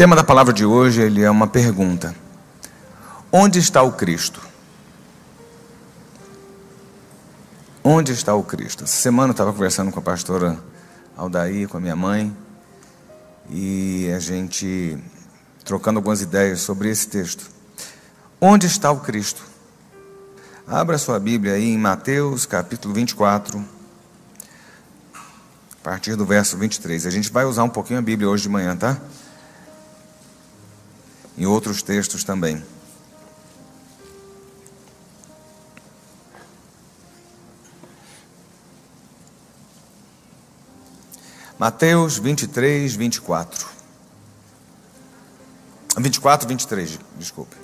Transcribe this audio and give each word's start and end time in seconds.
tema 0.00 0.16
da 0.16 0.24
palavra 0.24 0.50
de 0.50 0.64
hoje 0.64 1.02
ele 1.02 1.22
é 1.22 1.30
uma 1.30 1.46
pergunta: 1.46 2.16
Onde 3.30 3.58
está 3.58 3.82
o 3.82 3.92
Cristo? 3.92 4.40
Onde 7.84 8.10
está 8.10 8.34
o 8.34 8.42
Cristo? 8.42 8.84
Essa 8.84 8.96
semana 8.96 9.28
eu 9.28 9.32
estava 9.32 9.52
conversando 9.52 9.92
com 9.92 9.98
a 9.98 10.02
pastora 10.02 10.58
Aldair, 11.14 11.68
com 11.68 11.76
a 11.76 11.80
minha 11.80 11.94
mãe, 11.94 12.34
e 13.50 14.10
a 14.16 14.18
gente 14.18 14.96
trocando 15.66 15.98
algumas 15.98 16.22
ideias 16.22 16.62
sobre 16.62 16.88
esse 16.88 17.06
texto. 17.06 17.50
Onde 18.40 18.66
está 18.66 18.90
o 18.90 19.00
Cristo? 19.00 19.42
Abra 20.66 20.96
sua 20.96 21.20
Bíblia 21.20 21.52
aí 21.52 21.74
em 21.74 21.76
Mateus 21.76 22.46
capítulo 22.46 22.94
24, 22.94 23.62
a 25.12 25.84
partir 25.84 26.16
do 26.16 26.24
verso 26.24 26.56
23. 26.56 27.04
A 27.04 27.10
gente 27.10 27.30
vai 27.30 27.44
usar 27.44 27.64
um 27.64 27.68
pouquinho 27.68 27.98
a 27.98 28.02
Bíblia 28.02 28.30
hoje 28.30 28.44
de 28.44 28.48
manhã, 28.48 28.74
tá? 28.74 28.96
Em 31.40 31.46
outros 31.46 31.80
textos 31.82 32.22
também. 32.22 32.62
Mateus 41.58 42.18
23, 42.18 42.94
24. 42.94 43.66
24, 45.96 46.46
23, 46.46 46.98
desculpe. 47.16 47.56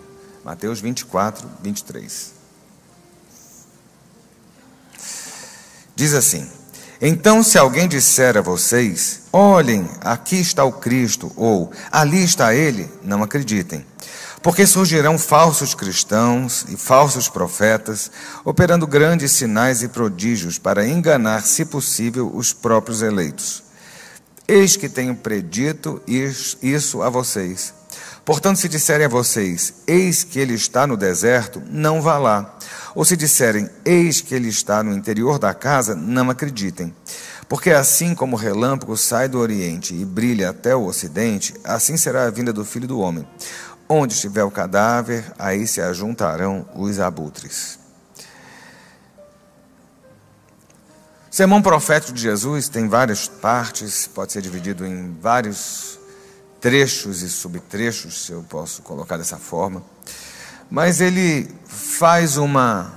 Mateus 0.42 0.80
24, 0.80 1.46
23. 1.62 2.32
Diz 5.94 6.14
assim: 6.14 6.50
Então, 7.00 7.42
se 7.42 7.58
alguém 7.58 7.86
disser 7.86 8.38
a 8.38 8.40
vocês, 8.40 9.22
olhem, 9.30 9.88
aqui 10.00 10.36
está 10.36 10.64
o 10.64 10.72
Cristo, 10.72 11.30
ou 11.36 11.70
ali 11.92 12.24
está 12.24 12.54
ele, 12.54 12.90
não 13.02 13.22
acreditem. 13.22 13.84
Porque 14.42 14.66
surgirão 14.66 15.18
falsos 15.18 15.74
cristãos 15.74 16.64
e 16.68 16.76
falsos 16.76 17.28
profetas, 17.28 18.10
operando 18.44 18.86
grandes 18.86 19.32
sinais 19.32 19.82
e 19.82 19.88
prodígios 19.88 20.58
para 20.58 20.86
enganar, 20.86 21.42
se 21.42 21.64
possível, 21.64 22.30
os 22.32 22.52
próprios 22.52 23.02
eleitos. 23.02 23.62
Eis 24.48 24.76
que 24.76 24.88
tenho 24.88 25.14
predito 25.14 26.00
isso 26.06 27.02
a 27.02 27.10
vocês. 27.10 27.74
Portanto, 28.24 28.58
se 28.58 28.68
disserem 28.68 29.06
a 29.06 29.08
vocês, 29.08 29.74
eis 29.86 30.24
que 30.24 30.38
ele 30.38 30.54
está 30.54 30.86
no 30.86 30.96
deserto, 30.96 31.62
não 31.70 32.00
vá 32.00 32.16
lá. 32.16 32.56
Ou 32.96 33.04
se 33.04 33.14
disserem, 33.14 33.68
eis 33.84 34.22
que 34.22 34.34
ele 34.34 34.48
está 34.48 34.82
no 34.82 34.90
interior 34.96 35.38
da 35.38 35.52
casa, 35.52 35.94
não 35.94 36.30
acreditem. 36.30 36.96
Porque 37.46 37.70
assim 37.70 38.14
como 38.14 38.36
o 38.36 38.38
relâmpago 38.38 38.96
sai 38.96 39.28
do 39.28 39.38
oriente 39.38 39.94
e 39.94 40.02
brilha 40.02 40.48
até 40.48 40.74
o 40.74 40.86
ocidente, 40.86 41.54
assim 41.62 41.98
será 41.98 42.24
a 42.24 42.30
vinda 42.30 42.54
do 42.54 42.64
filho 42.64 42.88
do 42.88 42.98
homem. 42.98 43.28
Onde 43.86 44.14
estiver 44.14 44.44
o 44.44 44.50
cadáver, 44.50 45.30
aí 45.38 45.66
se 45.66 45.78
ajuntarão 45.78 46.66
os 46.74 46.98
abutres. 46.98 47.78
Sermão 51.30 51.60
profético 51.60 52.14
de 52.14 52.22
Jesus 52.22 52.70
tem 52.70 52.88
várias 52.88 53.28
partes, 53.28 54.06
pode 54.06 54.32
ser 54.32 54.40
dividido 54.40 54.86
em 54.86 55.14
vários 55.20 55.98
trechos 56.62 57.20
e 57.20 57.28
subtrechos, 57.28 58.24
se 58.24 58.32
eu 58.32 58.42
posso 58.48 58.80
colocar 58.80 59.18
dessa 59.18 59.36
forma. 59.36 59.82
Mas 60.70 61.00
ele 61.00 61.48
faz 61.66 62.36
uma 62.36 62.92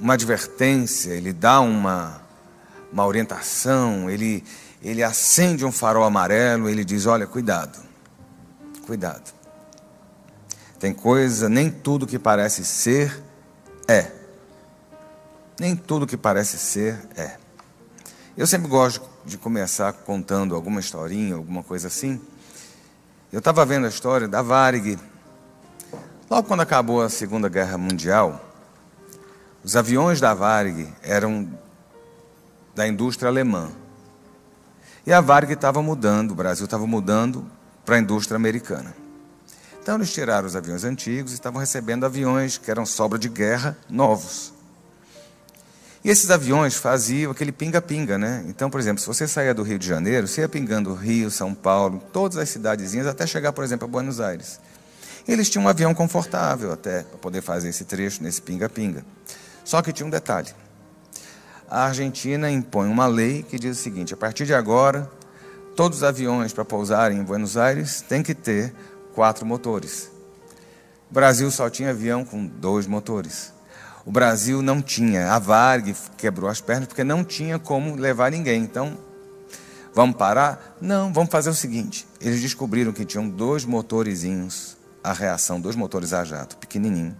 uma 0.00 0.14
advertência, 0.14 1.12
ele 1.12 1.32
dá 1.32 1.60
uma 1.60 2.22
uma 2.92 3.06
orientação, 3.06 4.08
ele 4.08 4.44
ele 4.82 5.02
acende 5.02 5.64
um 5.64 5.72
farol 5.72 6.04
amarelo, 6.04 6.68
ele 6.68 6.84
diz: 6.84 7.06
"Olha, 7.06 7.26
cuidado. 7.26 7.78
Cuidado. 8.86 9.32
Tem 10.78 10.92
coisa, 10.92 11.48
nem 11.48 11.70
tudo 11.70 12.06
que 12.06 12.18
parece 12.18 12.64
ser 12.64 13.22
é. 13.88 14.10
Nem 15.58 15.74
tudo 15.76 16.06
que 16.06 16.16
parece 16.16 16.58
ser 16.58 16.98
é. 17.16 17.38
Eu 18.36 18.46
sempre 18.46 18.68
gosto 18.68 19.08
de 19.24 19.38
começar 19.38 19.92
contando 19.92 20.54
alguma 20.54 20.80
historinha, 20.80 21.36
alguma 21.36 21.62
coisa 21.62 21.88
assim. 21.88 22.20
Eu 23.34 23.38
estava 23.38 23.66
vendo 23.66 23.84
a 23.84 23.88
história 23.88 24.28
da 24.28 24.42
Varig. 24.42 24.96
Logo 26.30 26.46
quando 26.46 26.60
acabou 26.60 27.02
a 27.02 27.08
Segunda 27.08 27.48
Guerra 27.48 27.76
Mundial, 27.76 28.40
os 29.64 29.74
aviões 29.74 30.20
da 30.20 30.32
Varig 30.32 30.88
eram 31.02 31.48
da 32.76 32.86
indústria 32.86 33.28
alemã. 33.28 33.72
E 35.04 35.12
a 35.12 35.20
Varig 35.20 35.52
estava 35.52 35.82
mudando, 35.82 36.30
o 36.30 36.34
Brasil 36.36 36.64
estava 36.64 36.86
mudando 36.86 37.44
para 37.84 37.96
a 37.96 37.98
indústria 37.98 38.36
americana. 38.36 38.94
Então 39.82 39.96
eles 39.96 40.12
tiraram 40.12 40.46
os 40.46 40.54
aviões 40.54 40.84
antigos 40.84 41.32
e 41.32 41.34
estavam 41.34 41.58
recebendo 41.58 42.06
aviões 42.06 42.56
que 42.56 42.70
eram 42.70 42.86
sobra 42.86 43.18
de 43.18 43.28
guerra 43.28 43.76
novos. 43.90 44.53
E 46.04 46.10
esses 46.10 46.30
aviões 46.30 46.74
faziam 46.74 47.32
aquele 47.32 47.50
pinga-pinga, 47.50 48.18
né? 48.18 48.44
Então, 48.46 48.68
por 48.68 48.78
exemplo, 48.78 49.00
se 49.00 49.06
você 49.06 49.26
saía 49.26 49.54
do 49.54 49.62
Rio 49.62 49.78
de 49.78 49.88
Janeiro, 49.88 50.28
você 50.28 50.42
ia 50.42 50.48
pingando 50.48 50.92
Rio, 50.92 51.30
São 51.30 51.54
Paulo, 51.54 52.02
todas 52.12 52.36
as 52.36 52.50
cidadezinhas, 52.50 53.06
até 53.06 53.26
chegar, 53.26 53.54
por 53.54 53.64
exemplo, 53.64 53.86
a 53.86 53.90
Buenos 53.90 54.20
Aires. 54.20 54.60
Eles 55.26 55.48
tinham 55.48 55.64
um 55.64 55.68
avião 55.68 55.94
confortável 55.94 56.70
até 56.70 57.04
para 57.04 57.16
poder 57.16 57.40
fazer 57.40 57.70
esse 57.70 57.86
trecho 57.86 58.22
nesse 58.22 58.42
pinga-pinga. 58.42 59.02
Só 59.64 59.80
que 59.80 59.94
tinha 59.94 60.06
um 60.06 60.10
detalhe. 60.10 60.50
A 61.70 61.86
Argentina 61.86 62.50
impõe 62.50 62.86
uma 62.86 63.06
lei 63.06 63.42
que 63.42 63.58
diz 63.58 63.78
o 63.78 63.82
seguinte: 63.82 64.12
a 64.12 64.16
partir 64.18 64.44
de 64.44 64.52
agora, 64.52 65.10
todos 65.74 65.98
os 65.98 66.04
aviões 66.04 66.52
para 66.52 66.66
pousarem 66.66 67.16
em 67.16 67.24
Buenos 67.24 67.56
Aires 67.56 68.02
têm 68.02 68.22
que 68.22 68.34
ter 68.34 68.74
quatro 69.14 69.46
motores. 69.46 70.10
O 71.10 71.14
Brasil 71.14 71.50
só 71.50 71.70
tinha 71.70 71.90
avião 71.90 72.26
com 72.26 72.44
dois 72.44 72.86
motores. 72.86 73.53
O 74.06 74.12
Brasil 74.12 74.60
não 74.60 74.82
tinha. 74.82 75.32
A 75.32 75.38
Varg 75.38 75.94
quebrou 76.16 76.50
as 76.50 76.60
pernas 76.60 76.88
porque 76.88 77.02
não 77.02 77.24
tinha 77.24 77.58
como 77.58 77.94
levar 77.94 78.30
ninguém. 78.30 78.62
Então, 78.62 78.98
vamos 79.94 80.16
parar? 80.16 80.76
Não, 80.80 81.12
vamos 81.12 81.30
fazer 81.30 81.50
o 81.50 81.54
seguinte. 81.54 82.06
Eles 82.20 82.42
descobriram 82.42 82.92
que 82.92 83.04
tinham 83.04 83.28
dois 83.28 83.64
motorizinhos, 83.64 84.76
a 85.02 85.12
reação, 85.12 85.60
dois 85.60 85.74
motores 85.74 86.12
a 86.12 86.24
jato, 86.24 86.56
pequenininho, 86.58 87.16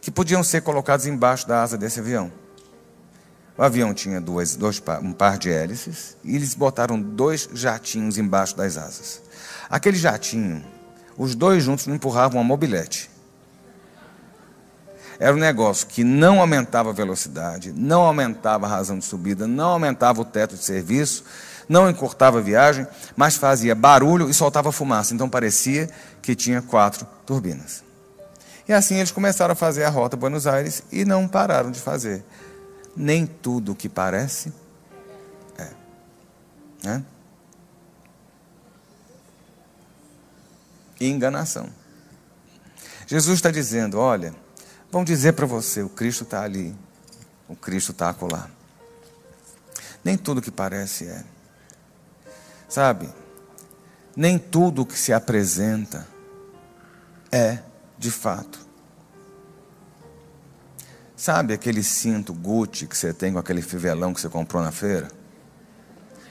que 0.00 0.10
podiam 0.10 0.42
ser 0.42 0.60
colocados 0.62 1.06
embaixo 1.06 1.48
da 1.48 1.62
asa 1.62 1.78
desse 1.78 2.00
avião. 2.00 2.30
O 3.56 3.62
avião 3.62 3.92
tinha 3.92 4.20
duas, 4.20 4.56
dois, 4.56 4.82
um 5.02 5.12
par 5.12 5.36
de 5.36 5.50
hélices 5.50 6.16
e 6.24 6.34
eles 6.34 6.54
botaram 6.54 7.00
dois 7.00 7.48
jatinhos 7.52 8.16
embaixo 8.16 8.56
das 8.56 8.78
asas. 8.78 9.20
Aquele 9.68 9.98
jatinho, 9.98 10.64
os 11.16 11.34
dois 11.34 11.62
juntos 11.62 11.86
não 11.86 11.94
empurravam 11.94 12.40
uma 12.40 12.46
mobilete. 12.46 13.10
Era 15.20 15.36
um 15.36 15.38
negócio 15.38 15.86
que 15.86 16.02
não 16.02 16.40
aumentava 16.40 16.88
a 16.88 16.92
velocidade, 16.94 17.74
não 17.74 18.00
aumentava 18.00 18.64
a 18.64 18.68
razão 18.70 18.98
de 18.98 19.04
subida, 19.04 19.46
não 19.46 19.68
aumentava 19.68 20.22
o 20.22 20.24
teto 20.24 20.56
de 20.56 20.64
serviço, 20.64 21.24
não 21.68 21.90
encurtava 21.90 22.38
a 22.38 22.40
viagem, 22.42 22.86
mas 23.14 23.36
fazia 23.36 23.74
barulho 23.74 24.30
e 24.30 24.34
soltava 24.34 24.72
fumaça. 24.72 25.12
Então 25.12 25.28
parecia 25.28 25.90
que 26.22 26.34
tinha 26.34 26.62
quatro 26.62 27.06
turbinas. 27.26 27.84
E 28.66 28.72
assim 28.72 28.96
eles 28.96 29.10
começaram 29.10 29.52
a 29.52 29.54
fazer 29.54 29.84
a 29.84 29.90
rota 29.90 30.16
Buenos 30.16 30.46
Aires 30.46 30.82
e 30.90 31.04
não 31.04 31.28
pararam 31.28 31.70
de 31.70 31.80
fazer. 31.80 32.24
Nem 32.96 33.26
tudo 33.26 33.72
o 33.72 33.76
que 33.76 33.90
parece 33.90 34.50
é. 35.58 35.68
Né? 36.82 37.04
Enganação. 40.98 41.68
Jesus 43.06 43.36
está 43.36 43.50
dizendo: 43.50 43.98
olha 43.98 44.34
Vão 44.90 45.04
dizer 45.04 45.32
para 45.32 45.46
você: 45.46 45.82
o 45.82 45.88
Cristo 45.88 46.24
está 46.24 46.42
ali, 46.42 46.74
o 47.48 47.54
Cristo 47.54 47.92
está 47.92 48.10
acolá. 48.10 48.50
Nem 50.04 50.16
tudo 50.16 50.40
que 50.40 50.50
parece 50.50 51.06
é. 51.06 51.24
Sabe? 52.68 53.08
Nem 54.16 54.38
tudo 54.38 54.86
que 54.86 54.98
se 54.98 55.12
apresenta 55.12 56.06
é 57.30 57.58
de 57.98 58.10
fato. 58.10 58.58
Sabe 61.16 61.52
aquele 61.52 61.82
cinto 61.82 62.32
Gucci 62.32 62.86
que 62.86 62.96
você 62.96 63.12
tem 63.12 63.32
com 63.32 63.38
aquele 63.38 63.60
fivelão 63.60 64.14
que 64.14 64.20
você 64.20 64.28
comprou 64.28 64.62
na 64.62 64.72
feira? 64.72 65.08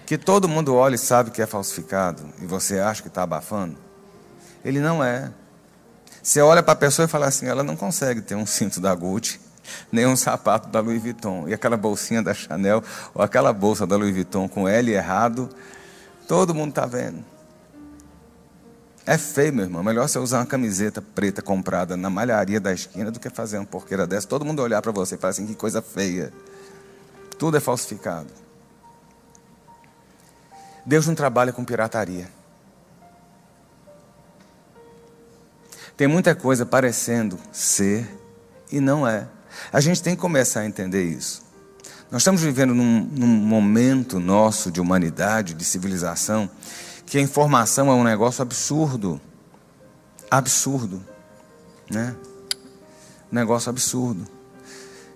Que 0.05 0.17
todo 0.17 0.49
mundo 0.49 0.73
olha 0.73 0.95
e 0.95 0.97
sabe 0.97 1.29
que 1.29 1.41
é 1.41 1.45
falsificado 1.45 2.27
e 2.41 2.47
você 2.47 2.79
acha 2.79 3.03
que 3.03 3.07
está 3.07 3.21
abafando? 3.21 3.77
Ele 4.65 4.79
não 4.79 5.03
é. 5.03 5.31
Você 6.21 6.41
olha 6.41 6.61
para 6.61 6.73
a 6.73 6.75
pessoa 6.75 7.05
e 7.05 7.07
fala 7.07 7.27
assim: 7.27 7.47
ela 7.47 7.63
não 7.63 7.75
consegue 7.75 8.21
ter 8.21 8.35
um 8.35 8.45
cinto 8.45 8.79
da 8.79 8.93
Gucci, 8.93 9.39
nem 9.91 10.05
um 10.05 10.15
sapato 10.15 10.69
da 10.69 10.79
Louis 10.79 11.01
Vuitton. 11.01 11.47
E 11.47 11.53
aquela 11.53 11.77
bolsinha 11.77 12.21
da 12.21 12.33
Chanel, 12.33 12.83
ou 13.13 13.21
aquela 13.21 13.53
bolsa 13.53 13.87
da 13.87 13.95
Louis 13.95 14.13
Vuitton 14.13 14.47
com 14.47 14.67
L 14.67 14.91
errado, 14.91 15.49
todo 16.27 16.53
mundo 16.53 16.69
está 16.69 16.85
vendo. 16.85 17.23
É 19.05 19.17
feio, 19.17 19.53
meu 19.53 19.65
irmão. 19.65 19.83
Melhor 19.83 20.07
você 20.07 20.19
usar 20.19 20.39
uma 20.39 20.45
camiseta 20.45 21.01
preta 21.01 21.41
comprada 21.41 21.97
na 21.97 22.09
malharia 22.09 22.59
da 22.59 22.71
esquina 22.71 23.09
do 23.09 23.19
que 23.19 23.29
fazer 23.29 23.57
uma 23.57 23.65
porqueira 23.65 24.05
dessa. 24.05 24.27
Todo 24.27 24.45
mundo 24.45 24.61
olhar 24.61 24.81
para 24.81 24.91
você 24.91 25.15
e 25.15 25.17
falar 25.17 25.31
assim: 25.31 25.47
que 25.47 25.55
coisa 25.55 25.81
feia. 25.81 26.31
Tudo 27.37 27.57
é 27.57 27.59
falsificado. 27.59 28.27
Deus 30.85 31.07
não 31.07 31.15
trabalha 31.15 31.53
com 31.53 31.63
pirataria. 31.63 32.38
Tem 35.99 36.07
muita 36.07 36.33
coisa 36.33 36.65
parecendo 36.65 37.37
ser 37.51 38.07
e 38.71 38.79
não 38.79 39.05
é. 39.05 39.27
A 39.69 39.81
gente 39.81 40.01
tem 40.01 40.15
que 40.15 40.21
começar 40.21 40.61
a 40.61 40.65
entender 40.65 41.03
isso. 41.03 41.43
Nós 42.09 42.21
estamos 42.21 42.41
vivendo 42.41 42.73
num, 42.73 43.01
num, 43.01 43.27
momento 43.27 44.17
nosso 44.17 44.71
de 44.71 44.79
humanidade, 44.79 45.53
de 45.53 45.65
civilização, 45.65 46.49
que 47.05 47.17
a 47.17 47.21
informação 47.21 47.91
é 47.91 47.93
um 47.93 48.05
negócio 48.05 48.41
absurdo. 48.41 49.19
Absurdo. 50.31 51.03
Né? 51.91 52.15
Um 53.29 53.35
negócio 53.35 53.69
absurdo. 53.69 54.25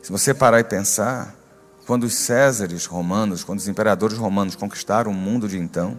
Se 0.01 0.11
você 0.11 0.33
parar 0.33 0.59
e 0.59 0.65
pensar, 0.65 1.33
quando 1.87 2.03
os 2.03 2.13
Césares 2.13 2.85
romanos, 2.87 3.41
quando 3.41 3.59
os 3.59 3.69
imperadores 3.69 4.17
romanos 4.17 4.53
conquistaram 4.53 5.11
o 5.11 5.15
mundo 5.15 5.47
de 5.47 5.57
então, 5.57 5.97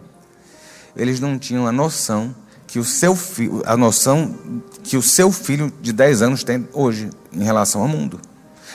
eles 0.95 1.19
não 1.19 1.39
tinham 1.39 1.65
a 1.65 1.71
noção 1.71 2.35
que 2.67 2.79
o 2.79 2.83
seu 2.83 3.15
filho, 3.15 3.61
a 3.65 3.77
noção 3.77 4.35
que 4.83 4.97
o 4.97 5.01
seu 5.01 5.31
filho 5.31 5.71
de 5.81 5.91
10 5.91 6.21
anos 6.21 6.43
tem 6.43 6.67
hoje 6.73 7.09
em 7.33 7.43
relação 7.43 7.81
ao 7.81 7.87
mundo. 7.87 8.19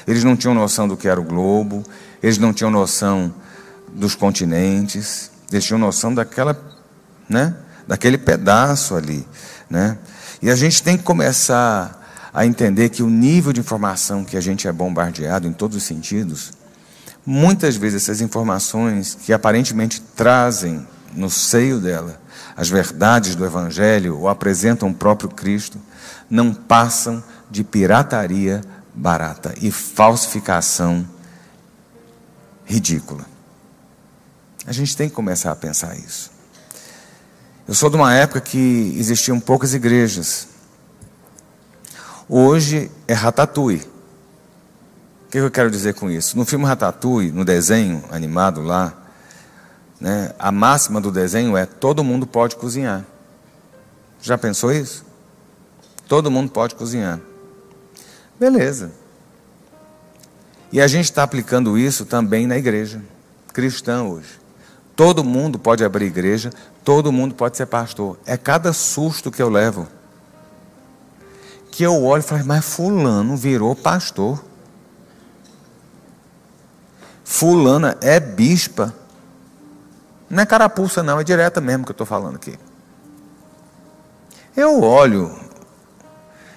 Eles 0.06 0.24
não 0.24 0.36
tinham 0.36 0.54
noção 0.54 0.88
do 0.88 0.96
que 0.96 1.08
era 1.08 1.20
o 1.20 1.24
globo, 1.24 1.84
eles 2.22 2.38
não 2.38 2.52
tinham 2.52 2.70
noção 2.70 3.32
dos 3.92 4.14
continentes, 4.14 5.30
eles 5.52 5.64
tinham 5.64 5.78
noção 5.78 6.14
daquela, 6.14 6.58
né, 7.28 7.54
daquele 7.86 8.18
pedaço 8.18 8.94
ali, 8.94 9.26
né? 9.68 9.98
E 10.42 10.50
a 10.50 10.56
gente 10.56 10.82
tem 10.82 10.96
que 10.96 11.02
começar 11.02 12.30
a 12.32 12.46
entender 12.46 12.88
que 12.88 13.02
o 13.02 13.10
nível 13.10 13.52
de 13.52 13.60
informação 13.60 14.24
que 14.24 14.36
a 14.36 14.40
gente 14.40 14.66
é 14.66 14.72
bombardeado 14.72 15.46
em 15.46 15.52
todos 15.52 15.76
os 15.76 15.82
sentidos, 15.82 16.52
muitas 17.26 17.76
vezes 17.76 18.02
essas 18.02 18.20
informações 18.20 19.14
que 19.14 19.32
aparentemente 19.32 20.00
trazem 20.00 20.86
no 21.14 21.28
seio 21.28 21.78
dela 21.78 22.20
as 22.60 22.68
verdades 22.68 23.34
do 23.34 23.46
Evangelho 23.46 24.18
ou 24.18 24.28
apresentam 24.28 24.90
o 24.90 24.94
próprio 24.94 25.30
Cristo, 25.30 25.80
não 26.28 26.52
passam 26.52 27.24
de 27.50 27.64
pirataria 27.64 28.60
barata 28.94 29.54
e 29.62 29.70
falsificação 29.70 31.08
ridícula. 32.66 33.24
A 34.66 34.72
gente 34.72 34.94
tem 34.94 35.08
que 35.08 35.14
começar 35.14 35.50
a 35.50 35.56
pensar 35.56 35.96
isso. 35.96 36.30
Eu 37.66 37.72
sou 37.72 37.88
de 37.88 37.96
uma 37.96 38.12
época 38.12 38.42
que 38.42 38.94
existiam 38.98 39.40
poucas 39.40 39.72
igrejas. 39.72 40.48
Hoje 42.28 42.90
é 43.08 43.14
Ratatouille. 43.14 43.88
O 45.24 45.30
que 45.30 45.38
eu 45.38 45.50
quero 45.50 45.70
dizer 45.70 45.94
com 45.94 46.10
isso? 46.10 46.36
No 46.36 46.44
filme 46.44 46.66
Ratatouille, 46.66 47.32
no 47.32 47.42
desenho 47.42 48.04
animado 48.10 48.60
lá, 48.60 48.92
né, 50.00 50.32
a 50.38 50.50
máxima 50.50 51.00
do 51.00 51.12
desenho 51.12 51.56
é: 51.56 51.66
todo 51.66 52.02
mundo 52.02 52.26
pode 52.26 52.56
cozinhar. 52.56 53.04
Já 54.22 54.38
pensou 54.38 54.72
isso? 54.72 55.04
Todo 56.08 56.30
mundo 56.30 56.50
pode 56.50 56.74
cozinhar. 56.74 57.20
Beleza. 58.38 58.92
E 60.72 60.80
a 60.80 60.86
gente 60.86 61.04
está 61.04 61.22
aplicando 61.22 61.76
isso 61.76 62.04
também 62.04 62.46
na 62.46 62.56
igreja 62.56 63.02
cristã 63.52 64.04
hoje. 64.04 64.40
Todo 64.94 65.24
mundo 65.24 65.58
pode 65.58 65.84
abrir 65.84 66.06
igreja, 66.06 66.52
todo 66.84 67.12
mundo 67.12 67.34
pode 67.34 67.56
ser 67.56 67.66
pastor. 67.66 68.18
É 68.26 68.36
cada 68.36 68.72
susto 68.72 69.30
que 69.30 69.42
eu 69.42 69.48
levo. 69.48 69.88
Que 71.70 71.82
eu 71.82 72.02
olho 72.04 72.20
e 72.20 72.22
falo, 72.22 72.44
mas 72.44 72.64
Fulano 72.64 73.36
virou 73.36 73.74
pastor. 73.74 74.44
Fulana 77.24 77.96
é 78.00 78.20
bispa. 78.20 78.94
Não 80.30 80.44
é 80.44 80.46
carapuça, 80.46 81.02
não, 81.02 81.18
é 81.18 81.24
direta 81.24 81.60
mesmo 81.60 81.84
que 81.84 81.90
eu 81.90 81.94
estou 81.94 82.06
falando 82.06 82.36
aqui. 82.36 82.56
Eu 84.56 84.80
olho 84.80 85.36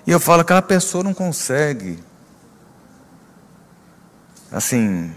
e 0.06 0.12
eu 0.12 0.20
falo, 0.20 0.42
aquela 0.42 0.62
pessoa 0.62 1.04
não 1.04 1.14
consegue, 1.14 2.04
assim, 4.52 5.12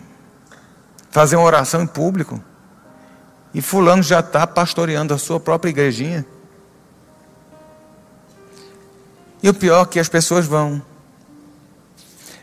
fazer 1.10 1.36
uma 1.36 1.44
oração 1.44 1.82
em 1.82 1.86
público. 1.86 2.42
E 3.52 3.60
fulano 3.60 4.02
já 4.02 4.20
está 4.20 4.46
pastoreando 4.46 5.12
a 5.12 5.18
sua 5.18 5.38
própria 5.38 5.70
igrejinha. 5.70 6.24
E 9.42 9.48
o 9.48 9.54
pior 9.54 9.82
é 9.82 9.86
que 9.86 10.00
as 10.00 10.08
pessoas 10.08 10.46
vão. 10.46 10.82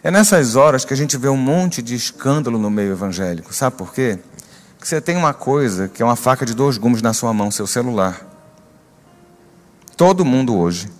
É 0.04 0.12
nessas 0.12 0.56
horas 0.56 0.83
que 0.83 0.94
a 0.94 0.98
gente 0.98 1.18
vê 1.18 1.30
um 1.30 1.38
monte 1.38 1.81
de 1.81 1.95
escândalo 1.95 2.60
no 2.60 2.69
meio 2.69 2.92
evangélico. 2.92 3.54
Sabe 3.54 3.77
por 3.77 3.94
quê? 3.94 4.19
Que 4.83 4.89
você 4.89 5.00
tem 5.00 5.15
uma 5.15 5.33
coisa 5.33 5.88
que 5.88 6.01
é 6.01 6.06
uma 6.06 6.18
faca 6.18 6.45
de 6.45 6.53
dois 6.53 6.77
gumes 6.77 7.01
na 7.01 7.13
sua 7.13 7.33
mão, 7.33 7.50
seu 7.50 7.65
celular. 7.65 8.19
Todo 9.95 10.25
mundo 10.25 10.57
hoje 10.57 10.91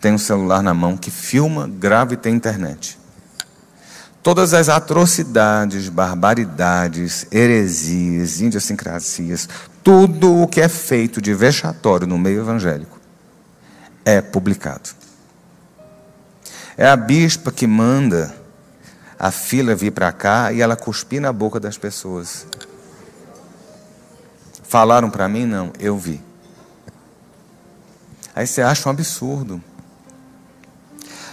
tem 0.00 0.12
um 0.12 0.18
celular 0.18 0.62
na 0.62 0.72
mão 0.72 0.96
que 0.96 1.10
filma, 1.10 1.66
grava 1.66 2.14
e 2.14 2.16
tem 2.16 2.32
internet. 2.32 2.96
Todas 4.22 4.54
as 4.54 4.68
atrocidades, 4.68 5.88
barbaridades, 5.88 7.26
heresias, 7.32 8.40
idiosincrasias, 8.40 9.48
tudo 9.82 10.42
o 10.42 10.46
que 10.46 10.60
é 10.60 10.68
feito 10.68 11.20
de 11.20 11.34
vexatório 11.34 12.06
no 12.06 12.16
meio 12.16 12.42
evangélico 12.42 12.96
é 14.04 14.20
publicado. 14.20 14.90
É 16.76 16.86
a 16.86 16.94
bispa 16.94 17.50
que 17.50 17.66
manda 17.66 18.32
a 19.18 19.32
fila 19.32 19.74
vir 19.74 19.90
para 19.90 20.12
cá 20.12 20.52
e 20.52 20.62
ela 20.62 20.76
cuspir 20.76 21.20
na 21.20 21.32
boca 21.32 21.58
das 21.58 21.76
pessoas. 21.76 22.46
Falaram 24.68 25.10
para 25.10 25.28
mim? 25.28 25.46
Não, 25.46 25.72
eu 25.78 25.96
vi. 25.96 26.20
Aí 28.34 28.46
você 28.46 28.62
acha 28.62 28.88
um 28.88 28.92
absurdo. 28.92 29.62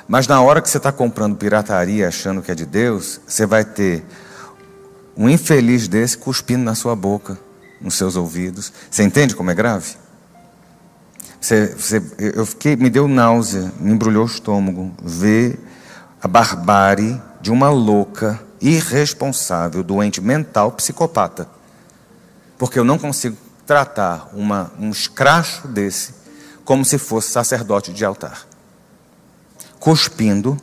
Mas 0.08 0.28
na 0.28 0.42
hora 0.42 0.62
que 0.62 0.70
você 0.70 0.78
está 0.78 0.92
comprando 0.92 1.36
pirataria 1.36 2.08
achando 2.08 2.42
que 2.42 2.52
é 2.52 2.56
de 2.56 2.66
Deus, 2.66 3.20
você 3.26 3.46
vai 3.46 3.66
ter 3.66 4.04
um 5.16 5.30
infeliz 5.30 5.88
desse 5.88 6.18
cuspindo 6.18 6.64
na 6.64 6.76
sua 6.76 6.96
boca, 6.96 7.38
nos 7.82 7.96
seus 7.96 8.16
ouvidos. 8.16 8.72
Você 8.90 9.04
entende 9.04 9.36
como 9.36 9.52
é 9.52 9.54
grave? 9.54 9.96
Você, 11.40 11.68
você, 11.68 12.02
eu 12.18 12.46
fiquei, 12.46 12.76
me 12.76 12.90
deu 12.90 13.08
náusea, 13.08 13.72
me 13.80 13.92
embrulhou 13.92 14.24
o 14.24 14.28
estômago, 14.28 14.94
ver 15.02 15.60
a 16.22 16.28
barbárie 16.28 17.22
de 17.42 17.52
uma 17.52 17.70
louca, 17.70 18.40
irresponsável, 18.62 19.84
doente 19.84 20.22
mental, 20.22 20.72
psicopata. 20.72 21.48
Porque 22.64 22.80
eu 22.80 22.86
não 22.86 22.98
consigo 22.98 23.36
tratar 23.68 24.30
uma, 24.32 24.72
um 24.80 24.90
escracho 24.90 25.68
desse 25.68 26.14
como 26.64 26.86
se 26.86 26.98
fosse 26.98 27.30
sacerdote 27.30 27.92
de 27.92 28.06
altar. 28.06 28.48
Cuspindo, 29.82 30.58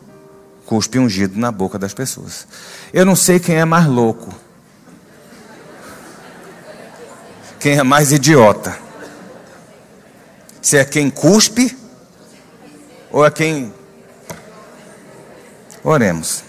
cuspe 0.64 0.99
ungido 0.99 1.38
na 1.38 1.52
boca 1.52 1.78
das 1.78 1.92
pessoas. 1.92 2.47
Eu 2.90 3.04
não 3.04 3.14
sei 3.14 3.38
quem 3.38 3.57
é 3.57 3.66
mais 3.66 3.87
louco. 3.87 4.35
Quem 7.59 7.76
é 7.76 7.83
mais 7.83 8.12
idiota. 8.12 8.78
Se 10.62 10.78
é 10.78 10.87
quem 10.87 11.11
cuspe 11.11 11.76
ou 13.11 13.26
é 13.26 13.30
quem. 13.30 13.75
Oremos. 15.85 16.45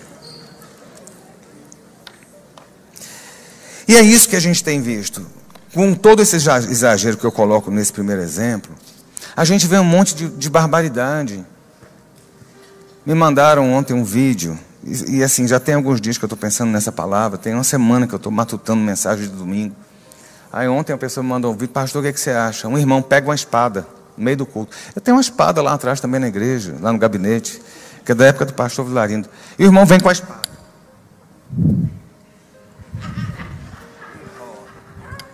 E 3.86 3.98
é 3.98 4.02
isso 4.02 4.30
que 4.30 4.38
a 4.38 4.40
gente 4.40 4.64
tem 4.64 4.82
visto. 4.82 5.41
Com 5.74 5.94
todo 5.94 6.22
esse 6.22 6.36
exagero 6.36 7.18
que 7.18 7.26
eu 7.26 7.32
coloco 7.32 7.72
nesse 7.72 7.94
primeiro 7.94 8.22
exemplo, 8.22 8.76
a 9.36 9.46
gente 9.46 9.66
vê 9.68 9.78
um 9.80 9.86
monte 9.86 10.14
de, 10.14 10.28
de 10.28 10.50
barbaridade. 10.50 11.46
Me 13.06 13.16
mandaram 13.16 13.72
ontem 13.72 13.94
um 13.94 14.04
vídeo, 14.04 14.60
e, 14.84 15.18
e, 15.18 15.24
assim, 15.24 15.48
já 15.48 15.60
tem 15.60 15.76
alguns 15.76 16.02
dias 16.02 16.18
que 16.18 16.26
eu 16.26 16.28
estou 16.28 16.38
pensando 16.38 16.72
nessa 16.72 16.92
palavra, 16.92 17.38
tem 17.38 17.54
uma 17.54 17.64
semana 17.64 18.06
que 18.06 18.14
eu 18.14 18.18
estou 18.18 18.32
matutando 18.32 18.82
mensagem 18.82 19.28
de 19.28 19.34
domingo. 19.34 19.74
Aí 20.52 20.68
ontem 20.68 20.92
a 20.92 20.98
pessoa 20.98 21.24
me 21.24 21.30
mandou 21.30 21.54
um 21.54 21.56
vídeo, 21.56 21.70
pastor, 21.70 22.02
o 22.02 22.04
que, 22.04 22.10
é 22.10 22.14
que 22.14 22.20
você 22.20 22.32
acha? 22.32 22.68
Um 22.68 22.78
irmão 22.78 23.02
pega 23.02 23.30
uma 23.30 23.36
espada 23.36 23.88
no 24.18 24.26
meio 24.26 24.36
do 24.36 24.46
culto. 24.46 24.76
Eu 24.94 25.02
tenho 25.02 25.16
uma 25.16 25.22
espada 25.22 25.62
lá 25.62 25.74
atrás 25.74 26.02
também 26.02 26.20
na 26.20 26.28
igreja, 26.28 26.76
lá 26.82 26.92
no 26.92 27.00
gabinete, 27.00 27.62
que 28.04 28.12
é 28.12 28.16
da 28.16 28.26
época 28.26 28.46
do 28.46 28.54
pastor 28.54 28.86
Vilarindo. 28.86 29.30
E 29.58 29.64
o 29.64 29.68
irmão 29.68 29.86
vem 29.86 30.02
com 30.02 30.10
a 30.10 30.12
espada 30.12 30.42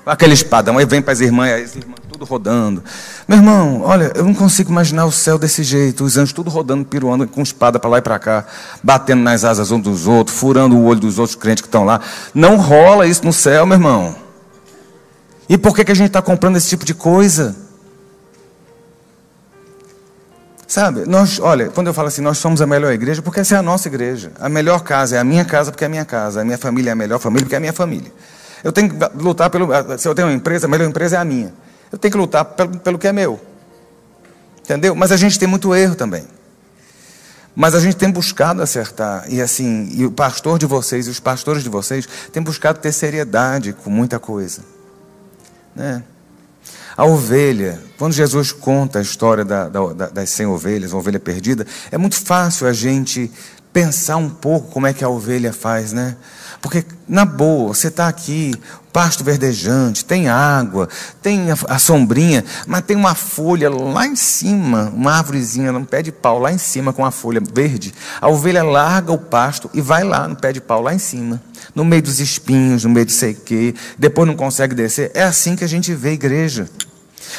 aquele 0.07 0.33
espadão, 0.33 0.77
aí 0.77 0.85
vem 0.85 1.01
para 1.01 1.13
as 1.13 1.19
irmãs, 1.19 1.51
as 1.51 1.75
irmãs 1.75 1.99
tudo 2.09 2.25
rodando. 2.25 2.83
Meu 3.27 3.37
irmão, 3.37 3.81
olha, 3.83 4.11
eu 4.15 4.23
não 4.23 4.33
consigo 4.33 4.71
imaginar 4.71 5.05
o 5.05 5.11
céu 5.11 5.37
desse 5.37 5.63
jeito, 5.63 6.03
os 6.03 6.17
anjos 6.17 6.33
tudo 6.33 6.49
rodando, 6.49 6.85
piruando 6.85 7.27
com 7.27 7.41
espada 7.41 7.79
para 7.79 7.89
lá 7.89 7.97
e 7.99 8.01
para 8.01 8.17
cá, 8.17 8.45
batendo 8.81 9.21
nas 9.21 9.43
asas 9.43 9.69
uns 9.69 9.81
dos 9.81 10.07
outros, 10.07 10.35
furando 10.35 10.75
o 10.75 10.85
olho 10.85 10.99
dos 10.99 11.19
outros 11.19 11.35
crentes 11.35 11.61
que 11.61 11.67
estão 11.67 11.83
lá. 11.83 12.01
Não 12.33 12.55
rola 12.55 13.05
isso 13.05 13.23
no 13.23 13.33
céu, 13.33 13.65
meu 13.65 13.75
irmão. 13.75 14.15
E 15.49 15.57
por 15.57 15.75
que, 15.75 15.85
que 15.85 15.91
a 15.91 15.95
gente 15.95 16.07
está 16.07 16.21
comprando 16.21 16.57
esse 16.57 16.69
tipo 16.69 16.83
de 16.83 16.93
coisa? 16.93 17.55
Sabe, 20.67 21.05
nós, 21.05 21.39
olha, 21.39 21.69
quando 21.69 21.87
eu 21.87 21.93
falo 21.93 22.09
assim, 22.09 22.21
nós 22.21 22.37
somos 22.39 22.61
a 22.61 22.67
melhor 22.67 22.91
igreja, 22.91 23.21
porque 23.21 23.39
essa 23.39 23.55
é 23.55 23.57
a 23.57 23.61
nossa 23.61 23.87
igreja. 23.87 24.33
A 24.37 24.49
melhor 24.49 24.81
casa 24.81 25.15
é 25.15 25.19
a 25.19 25.23
minha 25.23 25.45
casa, 25.45 25.71
porque 25.71 25.85
é 25.85 25.87
a 25.87 25.89
minha 25.89 26.03
casa. 26.03 26.41
A 26.41 26.43
minha 26.43 26.57
família 26.57 26.89
é 26.89 26.93
a 26.93 26.95
melhor 26.95 27.19
família, 27.19 27.45
porque 27.45 27.55
é 27.55 27.57
a 27.57 27.61
minha 27.61 27.71
família. 27.71 28.11
Eu 28.63 28.71
tenho 28.71 28.89
que 28.89 28.95
lutar 29.17 29.49
pelo. 29.49 29.67
Se 29.97 30.07
eu 30.07 30.15
tenho 30.15 30.27
uma 30.27 30.33
empresa, 30.33 30.65
a 30.65 30.69
melhor 30.69 30.87
empresa 30.87 31.17
é 31.17 31.19
a 31.19 31.25
minha. 31.25 31.53
Eu 31.91 31.97
tenho 31.97 32.11
que 32.11 32.17
lutar 32.17 32.43
pelo, 32.45 32.79
pelo 32.79 32.97
que 32.97 33.07
é 33.07 33.13
meu. 33.13 33.39
Entendeu? 34.61 34.95
Mas 34.95 35.11
a 35.11 35.17
gente 35.17 35.39
tem 35.39 35.47
muito 35.47 35.73
erro 35.73 35.95
também. 35.95 36.27
Mas 37.55 37.73
a 37.73 37.79
gente 37.79 37.95
tem 37.95 38.11
buscado 38.11 38.61
acertar. 38.61 39.25
E 39.29 39.41
assim, 39.41 39.89
e 39.93 40.05
o 40.05 40.11
pastor 40.11 40.59
de 40.59 40.65
vocês 40.65 41.07
e 41.07 41.09
os 41.09 41.19
pastores 41.19 41.63
de 41.63 41.69
vocês 41.69 42.07
têm 42.31 42.43
buscado 42.43 42.79
ter 42.79 42.91
seriedade 42.91 43.73
com 43.73 43.89
muita 43.89 44.19
coisa. 44.19 44.61
Né? 45.75 46.03
A 46.95 47.05
ovelha, 47.05 47.79
quando 47.97 48.13
Jesus 48.13 48.51
conta 48.51 48.99
a 48.99 49.01
história 49.01 49.45
da, 49.45 49.69
da, 49.69 50.07
das 50.09 50.29
100 50.31 50.47
ovelhas, 50.47 50.91
uma 50.91 50.99
ovelha 50.99 51.19
perdida, 51.19 51.65
é 51.91 51.97
muito 51.97 52.19
fácil 52.19 52.67
a 52.67 52.73
gente 52.73 53.31
pensar 53.71 54.17
um 54.17 54.29
pouco 54.29 54.71
como 54.71 54.87
é 54.87 54.93
que 54.93 55.03
a 55.03 55.09
ovelha 55.09 55.53
faz, 55.53 55.93
né? 55.93 56.17
Porque, 56.61 56.85
na 57.07 57.25
boa, 57.25 57.73
você 57.73 57.87
está 57.87 58.07
aqui, 58.07 58.53
pasto 58.91 59.23
verdejante, 59.23 60.03
tem 60.03 60.27
água, 60.27 60.89
tem 61.21 61.51
a, 61.51 61.57
a, 61.67 61.77
sombrinha, 61.77 62.43
mas 62.65 62.81
tem 62.81 62.97
uma 62.97 63.13
folha 63.13 63.69
lá 63.69 64.07
em 64.07 64.15
cima, 64.15 64.91
uma 64.95 65.13
árvorezinha, 65.13 65.71
um 65.71 65.85
pé 65.85 66.01
de 66.01 66.11
pau 66.11 66.39
lá 66.39 66.51
em 66.51 66.57
cima 66.57 66.91
com 66.91 67.05
a 67.05 67.11
folha 67.11 67.39
verde. 67.39 67.93
A 68.19 68.27
ovelha 68.27 68.63
larga 68.63 69.11
o 69.11 69.17
pasto 69.19 69.69
e 69.73 69.81
vai 69.81 70.03
lá 70.03 70.27
no 70.27 70.35
pé 70.35 70.51
de 70.51 70.59
pau 70.59 70.81
lá 70.81 70.93
em 70.95 70.99
cima, 70.99 71.39
no 71.75 71.85
meio 71.85 72.01
dos 72.01 72.19
espinhos, 72.19 72.85
no 72.85 72.89
meio 72.89 73.05
de 73.05 73.13
sei 73.13 73.35
quê, 73.35 73.75
depois 73.99 74.27
não 74.27 74.35
consegue 74.35 74.73
descer. 74.73 75.11
É 75.13 75.21
assim 75.21 75.55
que 75.55 75.63
a 75.63 75.69
gente 75.69 75.93
vê 75.93 76.09
a 76.09 76.13
igreja. 76.13 76.67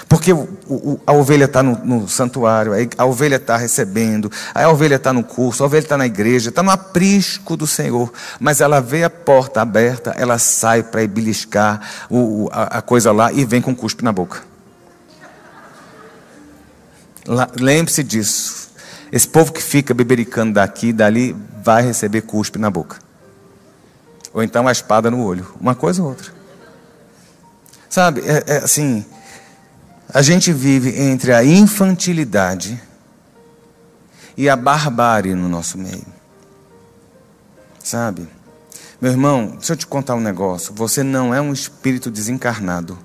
Porque 0.08 0.32
o, 0.32 0.48
o, 0.68 1.00
a 1.06 1.12
ovelha 1.12 1.44
está 1.44 1.62
no, 1.62 1.78
no, 1.84 2.08
santuário, 2.08 2.72
a 2.96 3.04
ovelha 3.04 3.36
está 3.36 3.56
recebendo, 3.56 4.30
a 4.54 4.68
ovelha 4.68 4.96
está 4.96 5.12
no 5.12 5.22
curso, 5.22 5.62
a 5.62 5.66
ovelha 5.66 5.82
está 5.82 5.96
na 5.96 6.06
igreja, 6.06 6.48
está 6.48 6.62
no 6.62 6.70
aprisco 6.70 7.56
do 7.56 7.66
Senhor, 7.66 8.12
mas 8.40 8.60
ela 8.60 8.80
vê 8.80 9.04
a 9.04 9.10
porta 9.10 9.60
aberta, 9.60 10.14
ela 10.16 10.38
sai 10.38 10.82
para 10.82 11.06
beliscar 11.06 11.80
o, 12.10 12.48
a, 12.52 12.78
a, 12.78 12.82
coisa 12.82 13.12
lá 13.12 13.32
e 13.32 13.44
vem 13.44 13.60
com 13.60 13.74
cuspe 13.74 14.04
na 14.04 14.12
boca. 14.12 14.42
Lembre-se 17.58 18.02
disso. 18.02 18.68
Esse 19.12 19.28
povo 19.28 19.52
que 19.52 19.62
fica 19.62 19.92
bebericando 19.92 20.54
daqui 20.54 20.88
e 20.88 20.92
dali 20.92 21.36
vai 21.62 21.82
receber 21.82 22.22
cuspe 22.22 22.58
na 22.58 22.70
boca. 22.70 22.98
Ou 24.32 24.42
então 24.42 24.66
a 24.66 24.72
espada 24.72 25.10
no 25.10 25.22
olho. 25.22 25.46
Uma 25.60 25.74
coisa 25.74 26.02
ou 26.02 26.08
outra. 26.08 26.32
Sabe, 27.88 28.22
é, 28.22 28.44
é 28.46 28.56
assim 28.58 29.04
a 30.12 30.22
gente 30.22 30.52
vive 30.52 30.98
entre 30.98 31.32
a 31.32 31.44
infantilidade 31.44 32.80
e 34.36 34.48
a 34.48 34.56
barbárie 34.56 35.34
no 35.34 35.48
nosso 35.48 35.76
meio. 35.76 36.06
Sabe? 37.82 38.28
Meu 39.00 39.12
irmão, 39.12 39.50
deixa 39.50 39.74
eu 39.74 39.76
te 39.76 39.86
contar 39.86 40.14
um 40.14 40.20
negócio. 40.20 40.72
Você 40.74 41.02
não 41.02 41.34
é 41.34 41.40
um 41.40 41.52
espírito 41.52 42.10
desencarnado. 42.10 42.98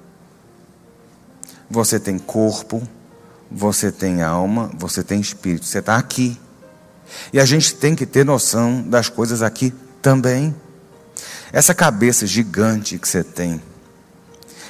Você 1.70 2.00
tem 2.00 2.18
corpo, 2.18 2.82
você 3.52 3.92
tem 3.92 4.22
alma, 4.22 4.72
você 4.78 5.04
tem 5.04 5.20
espírito. 5.20 5.66
Você 5.66 5.80
está 5.80 5.98
aqui. 5.98 6.40
E 7.32 7.40
a 7.40 7.46
gente 7.46 7.76
tem 7.76 7.96
que 7.96 8.06
ter 8.06 8.26
noção 8.26 8.82
das 8.82 9.10
coisas 9.10 9.42
aqui 9.42 9.74
também. 10.02 10.56
Essa 11.52 11.74
cabeça 11.74 12.26
gigante 12.26 12.98
que 12.98 13.08
você 13.08 13.24
tem 13.24 13.62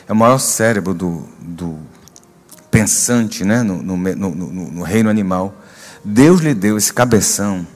é 0.08 0.12
o 0.12 0.16
maior 0.16 0.40
cérebro 0.40 0.94
do, 0.94 1.28
do 1.40 1.93
pensante 2.74 3.46
né, 3.46 3.62
no, 3.62 3.84
no, 3.84 3.96
no, 3.96 4.36
no 4.36 4.82
reino 4.82 5.08
animal. 5.08 5.54
Deus 6.04 6.42
lhe 6.42 6.56
deu 6.56 6.76
esse 6.76 6.92
cabeção 6.92 7.68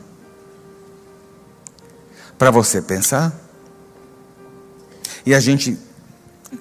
para 2.35 2.49
você 2.49 2.81
pensar. 2.81 3.31
E 5.23 5.35
a 5.35 5.39
gente 5.39 5.77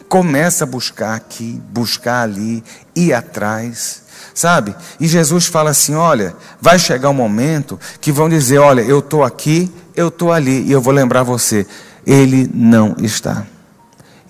começa 0.07 0.64
a 0.64 0.66
buscar 0.66 1.14
aqui, 1.14 1.62
buscar 1.71 2.25
ali, 2.25 2.62
ir 2.95 3.14
atrás, 3.14 4.02
sabe? 4.35 4.76
E 5.00 5.09
Jesus 5.09 5.47
fala 5.47 5.71
assim: 5.71 5.95
olha, 5.95 6.37
vai 6.61 6.78
chegar 6.78 7.09
um 7.09 7.14
momento 7.14 7.81
que 8.02 8.12
vão 8.12 8.28
dizer: 8.28 8.59
olha, 8.59 8.83
eu 8.83 8.99
estou 8.99 9.25
aqui, 9.25 9.73
eu 9.95 10.09
estou 10.09 10.31
ali, 10.31 10.62
e 10.64 10.73
eu 10.73 10.83
vou 10.83 10.93
lembrar 10.93 11.23
você, 11.23 11.66
ele 12.07 12.50
não 12.52 12.97
está. 13.00 13.47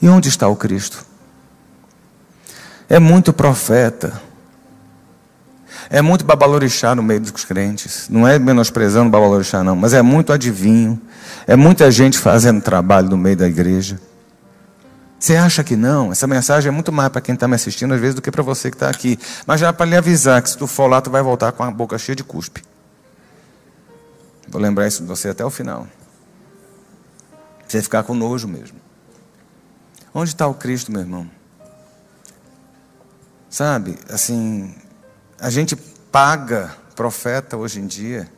E 0.01 0.09
onde 0.09 0.29
está 0.29 0.47
o 0.47 0.55
Cristo? 0.55 1.06
É 2.89 2.99
muito 2.99 3.33
profeta. 3.33 4.21
É 5.89 6.03
muito 6.03 6.25
babalorixá 6.25 6.95
no 6.95 7.03
meio 7.03 7.21
dos 7.21 7.45
crentes. 7.45 8.09
Não 8.09 8.27
é 8.27 8.39
menosprezando 8.39 9.11
babalorixá, 9.11 9.63
não, 9.63 9.77
mas 9.77 9.93
é 9.93 10.03
muito 10.03 10.33
adivinho. 10.33 11.01
É 11.47 11.55
muita 11.55 11.91
gente 11.91 12.19
fazendo 12.19 12.61
trabalho 12.61 13.09
no 13.09 13.17
meio 13.17 13.37
da 13.37 13.47
igreja. 13.47 14.01
Você 15.19 15.37
acha 15.37 15.65
que 15.65 15.77
não? 15.77 16.13
Essa 16.13 16.27
mensagem 16.27 16.69
é 16.69 16.73
muito 16.73 16.93
mais 16.93 17.09
para 17.09 17.21
quem 17.21 17.35
está 17.35 17.49
me 17.49 17.55
assistindo, 17.55 17.95
às 17.95 18.01
vezes, 18.01 18.15
do 18.15 18.23
que 18.23 18.31
para 18.31 18.43
você 18.43 18.71
que 18.71 18.77
está 18.77 18.89
aqui. 18.89 19.19
Mas 19.47 19.61
já 19.61 19.73
para 19.73 19.87
lhe 19.87 19.97
avisar 19.97 20.43
que 20.43 20.51
se 20.51 20.59
tu 20.59 20.67
for 20.67 20.89
lá, 20.89 21.01
tu 21.01 21.11
vai 21.11 21.23
voltar 21.23 21.53
com 21.53 21.63
a 21.63 21.71
boca 21.71 21.97
cheia 21.99 22.15
de 22.15 22.25
cuspe. 22.25 22.63
Vou 24.49 24.61
lembrar 24.61 24.87
isso 24.87 25.03
de 25.03 25.09
você 25.09 25.31
até 25.31 25.45
o 25.45 25.51
final. 25.51 25.87
Você 27.67 27.83
ficar 27.83 28.03
com 28.03 28.15
nojo 28.15 28.47
mesmo. 28.47 28.79
Onde 30.15 30.31
está 30.31 30.47
o 30.47 30.55
Cristo, 30.55 30.93
meu 30.93 31.01
irmão? 31.01 31.29
Sabe, 33.49 33.97
assim, 34.11 34.75
a 35.41 35.51
gente 35.51 35.77
paga 36.11 36.75
profeta 36.95 37.57
hoje 37.57 37.81
em 37.81 37.87
dia. 37.87 38.29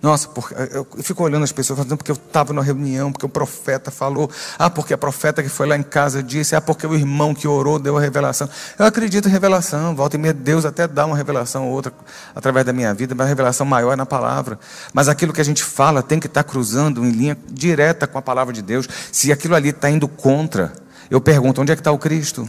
Nossa, 0.00 0.28
porque, 0.28 0.54
eu 0.72 0.86
fico 1.02 1.24
olhando 1.24 1.42
as 1.42 1.50
pessoas 1.50 1.76
falando, 1.76 1.96
porque 1.96 2.12
eu 2.12 2.14
estava 2.14 2.52
numa 2.52 2.62
reunião, 2.62 3.10
porque 3.10 3.26
o 3.26 3.28
profeta 3.28 3.90
falou, 3.90 4.30
ah, 4.56 4.70
porque 4.70 4.94
a 4.94 4.98
profeta 4.98 5.42
que 5.42 5.48
foi 5.48 5.66
lá 5.66 5.76
em 5.76 5.82
casa 5.82 6.22
disse, 6.22 6.54
ah, 6.54 6.60
porque 6.60 6.86
o 6.86 6.94
irmão 6.94 7.34
que 7.34 7.48
orou 7.48 7.80
deu 7.80 7.98
a 7.98 8.00
revelação. 8.00 8.48
Eu 8.78 8.86
acredito 8.86 9.28
em 9.28 9.30
revelação, 9.32 9.96
volta 9.96 10.14
e 10.14 10.18
meia, 10.18 10.32
Deus 10.32 10.64
até 10.64 10.86
dá 10.86 11.04
uma 11.04 11.16
revelação 11.16 11.66
ou 11.66 11.72
outra 11.72 11.92
através 12.32 12.64
da 12.64 12.72
minha 12.72 12.94
vida, 12.94 13.12
mas 13.12 13.26
a 13.26 13.28
revelação 13.28 13.66
maior 13.66 13.92
é 13.92 13.96
na 13.96 14.06
palavra. 14.06 14.60
Mas 14.92 15.08
aquilo 15.08 15.32
que 15.32 15.40
a 15.40 15.44
gente 15.44 15.64
fala 15.64 16.00
tem 16.00 16.20
que 16.20 16.28
estar 16.28 16.44
cruzando 16.44 17.04
em 17.04 17.10
linha 17.10 17.36
direta 17.50 18.06
com 18.06 18.18
a 18.18 18.22
palavra 18.22 18.54
de 18.54 18.62
Deus. 18.62 18.88
Se 19.10 19.32
aquilo 19.32 19.56
ali 19.56 19.70
está 19.70 19.90
indo 19.90 20.06
contra, 20.06 20.72
eu 21.10 21.20
pergunto, 21.20 21.60
onde 21.60 21.72
é 21.72 21.74
que 21.74 21.80
está 21.80 21.90
o 21.90 21.98
Cristo? 21.98 22.46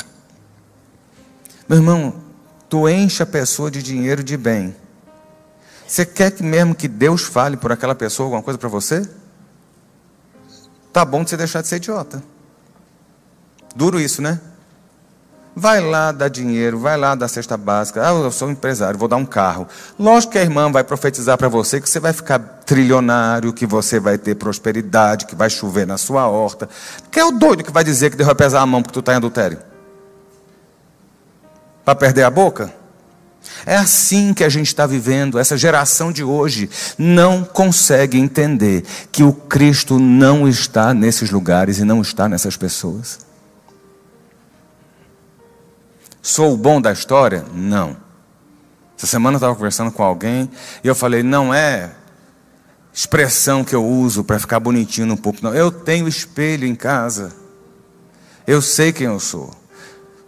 Meu 1.69 1.77
irmão, 1.77 2.15
tu 2.67 2.89
enche 2.89 3.21
a 3.21 3.27
pessoa 3.27 3.69
de 3.69 3.83
dinheiro 3.83 4.23
de 4.23 4.35
bem. 4.35 4.75
Você 5.87 6.03
quer 6.03 6.31
que 6.31 6.41
mesmo 6.41 6.73
que 6.73 6.87
Deus 6.87 7.21
fale 7.21 7.57
por 7.57 7.71
aquela 7.71 7.93
pessoa 7.93 8.25
alguma 8.25 8.41
coisa 8.41 8.57
para 8.57 8.67
você? 8.67 9.07
Tá 10.91 11.05
bom 11.05 11.23
de 11.23 11.29
você 11.29 11.37
deixar 11.37 11.61
de 11.61 11.67
ser 11.67 11.75
idiota. 11.75 12.23
Duro 13.75 13.99
isso, 13.99 14.19
né? 14.19 14.39
Vai 15.55 15.79
lá 15.79 16.11
dar 16.11 16.27
dinheiro, 16.27 16.79
vai 16.79 16.97
lá 16.97 17.13
dar 17.13 17.27
cesta 17.27 17.55
básica. 17.55 18.01
Ah, 18.01 18.13
eu 18.13 18.31
sou 18.31 18.47
um 18.47 18.51
empresário, 18.51 18.97
vou 18.97 19.07
dar 19.07 19.17
um 19.17 19.25
carro. 19.25 19.67
Lógico 19.99 20.33
que 20.33 20.39
a 20.39 20.41
irmã 20.41 20.71
vai 20.71 20.83
profetizar 20.83 21.37
para 21.37 21.49
você 21.49 21.79
que 21.79 21.87
você 21.87 21.99
vai 21.99 22.13
ficar 22.13 22.39
trilionário, 22.65 23.53
que 23.53 23.67
você 23.67 23.99
vai 23.99 24.17
ter 24.17 24.33
prosperidade, 24.33 25.27
que 25.27 25.35
vai 25.35 25.51
chover 25.51 25.85
na 25.85 25.99
sua 25.99 26.27
horta. 26.27 26.67
Quem 27.11 27.21
é 27.21 27.25
o 27.27 27.31
doido 27.31 27.63
que 27.63 27.71
vai 27.71 27.83
dizer 27.83 28.09
que 28.09 28.17
Deus 28.17 28.25
vai 28.25 28.35
pesar 28.35 28.61
a 28.61 28.65
mão 28.65 28.81
porque 28.81 28.93
tu 28.93 29.01
está 29.01 29.13
em 29.13 29.17
adultério? 29.17 29.69
Para 31.89 31.95
perder 31.95 32.23
a 32.23 32.29
boca? 32.29 32.71
É 33.65 33.75
assim 33.75 34.31
que 34.31 34.43
a 34.43 34.49
gente 34.49 34.67
está 34.67 34.85
vivendo. 34.85 35.39
Essa 35.39 35.57
geração 35.57 36.11
de 36.11 36.23
hoje 36.23 36.69
não 36.99 37.43
consegue 37.43 38.19
entender 38.19 38.83
que 39.11 39.23
o 39.23 39.33
Cristo 39.33 39.97
não 39.97 40.47
está 40.47 40.93
nesses 40.93 41.31
lugares 41.31 41.79
e 41.79 41.83
não 41.83 41.99
está 42.01 42.29
nessas 42.29 42.55
pessoas. 42.55 43.19
Sou 46.21 46.53
o 46.53 46.57
bom 46.57 46.79
da 46.79 46.91
história? 46.91 47.43
Não. 47.55 47.97
Essa 48.95 49.07
semana 49.07 49.35
eu 49.35 49.39
estava 49.39 49.55
conversando 49.55 49.91
com 49.91 50.03
alguém 50.03 50.47
e 50.83 50.87
eu 50.87 50.93
falei: 50.93 51.23
não 51.23 51.51
é 51.51 51.91
expressão 52.93 53.63
que 53.63 53.73
eu 53.73 53.83
uso 53.83 54.23
para 54.23 54.37
ficar 54.37 54.59
bonitinho 54.59 55.07
no 55.07 55.17
púlpito, 55.17 55.43
não. 55.43 55.55
Eu 55.55 55.71
tenho 55.71 56.07
espelho 56.07 56.67
em 56.67 56.75
casa. 56.75 57.33
Eu 58.45 58.61
sei 58.61 58.93
quem 58.93 59.07
eu 59.07 59.19
sou. 59.19 59.51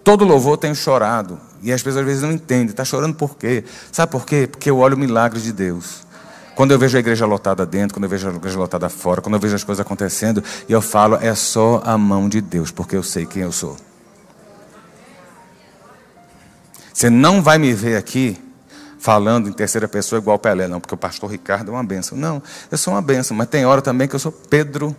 Todo 0.03 0.25
louvor 0.25 0.57
tem 0.57 0.73
chorado. 0.73 1.50
E 1.61 1.71
as 1.71 1.81
pessoas 1.81 2.01
às 2.01 2.05
vezes 2.05 2.23
não 2.23 2.31
entendem. 2.31 2.67
Está 2.67 2.83
chorando 2.83 3.15
por 3.15 3.37
quê? 3.37 3.63
Sabe 3.91 4.11
por 4.11 4.25
quê? 4.25 4.47
Porque 4.49 4.69
eu 4.69 4.77
olho 4.77 4.95
o 4.95 4.99
milagre 4.99 5.39
de 5.39 5.51
Deus. 5.53 6.03
Quando 6.55 6.71
eu 6.71 6.79
vejo 6.79 6.97
a 6.97 6.99
igreja 6.99 7.25
lotada 7.25 7.65
dentro, 7.65 7.95
quando 7.95 8.03
eu 8.03 8.09
vejo 8.09 8.27
a 8.27 8.33
igreja 8.33 8.57
lotada 8.57 8.89
fora, 8.89 9.21
quando 9.21 9.35
eu 9.35 9.39
vejo 9.39 9.55
as 9.55 9.63
coisas 9.63 9.83
acontecendo, 9.83 10.43
e 10.67 10.71
eu 10.71 10.81
falo, 10.81 11.15
é 11.15 11.33
só 11.33 11.81
a 11.85 11.97
mão 11.97 12.27
de 12.27 12.41
Deus, 12.41 12.71
porque 12.71 12.95
eu 12.95 13.03
sei 13.03 13.25
quem 13.25 13.43
eu 13.43 13.51
sou. 13.51 13.77
Você 16.93 17.09
não 17.09 17.41
vai 17.41 17.57
me 17.57 17.73
ver 17.73 17.95
aqui 17.95 18.37
falando 18.99 19.49
em 19.49 19.53
terceira 19.53 19.87
pessoa 19.87 20.19
igual 20.19 20.37
Pelé, 20.37 20.67
não, 20.67 20.79
porque 20.79 20.93
o 20.93 20.97
pastor 20.97 21.31
Ricardo 21.31 21.69
é 21.69 21.73
uma 21.73 21.83
benção. 21.83 22.17
Não, 22.17 22.43
eu 22.69 22.77
sou 22.77 22.93
uma 22.93 23.01
benção, 23.01 23.35
mas 23.35 23.47
tem 23.47 23.65
hora 23.65 23.81
também 23.81 24.07
que 24.07 24.15
eu 24.15 24.19
sou 24.19 24.31
Pedro 24.31 24.95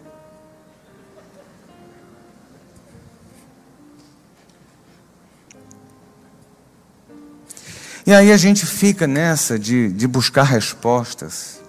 E 8.05 8.13
aí 8.13 8.33
a 8.33 8.37
gente 8.37 8.67
fica 8.67 9.07
nessa 9.07 9.59
de, 9.59 9.93
de 9.93 10.09
buscar 10.09 10.43
respostas 10.43 11.61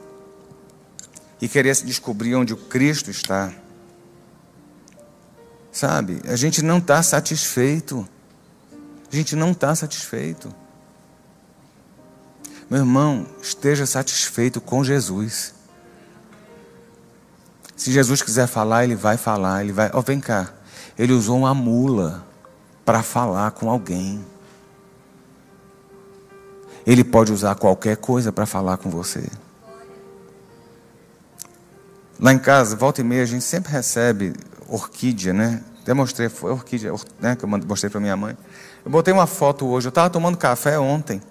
e 1.40 1.48
querer 1.48 1.76
se 1.76 1.86
descobrir 1.86 2.36
onde 2.36 2.54
o 2.54 2.58
Cristo 2.58 3.12
está. 3.12 3.54
Sabe? 5.72 6.22
A 6.26 6.36
gente 6.36 6.62
não 6.62 6.80
está 6.80 7.04
satisfeito. 7.04 8.08
A 9.12 9.16
gente 9.16 9.36
não 9.36 9.52
está 9.52 9.76
satisfeito. 9.76 10.54
Meu 12.70 12.80
irmão, 12.80 13.28
esteja 13.42 13.86
satisfeito 13.86 14.60
com 14.60 14.84
Jesus. 14.84 15.54
Se 17.76 17.92
Jesus 17.92 18.22
quiser 18.24 18.48
falar, 18.48 18.86
ele 18.86 18.96
vai 18.96 19.18
falar, 19.18 19.64
ele 19.64 19.74
vai. 19.74 19.92
Ó, 19.94 20.00
oh, 20.00 20.02
vem 20.02 20.20
cá. 20.20 20.52
Ele 20.98 21.14
usou 21.14 21.38
uma 21.38 21.54
mula 21.54 22.26
para 22.84 23.04
falar 23.04 23.52
com 23.52 23.70
alguém. 23.70 24.24
Ele 26.86 27.04
pode 27.04 27.32
usar 27.32 27.56
qualquer 27.56 27.98
coisa 27.98 28.32
para 28.32 28.46
falar 28.46 28.78
com 28.78 28.90
você. 28.90 29.30
Lá 32.20 32.32
em 32.32 32.40
casa, 32.40 32.76
volta 32.76 33.02
e 33.02 33.04
meia, 33.04 33.24
a 33.24 33.26
gente 33.26 33.44
sempre 33.44 33.72
recebe 33.72 34.34
orquídea, 34.68 35.34
né? 35.34 35.64
Demonstrei, 35.86 36.30
foi 36.30 36.52
orquídea, 36.52 36.94
né? 37.20 37.36
Que 37.36 37.44
eu 37.44 37.50
mostrei 37.50 37.90
para 37.90 38.00
minha 38.00 38.16
mãe. 38.16 38.38
Eu 38.86 38.92
botei 38.92 39.14
uma 39.14 39.28
foto 39.28 39.68
hoje. 39.68 39.88
Eu 39.88 39.90
estava 39.90 40.10
tomando 40.10 40.38
café 40.38 40.80
ontem. 40.80 41.22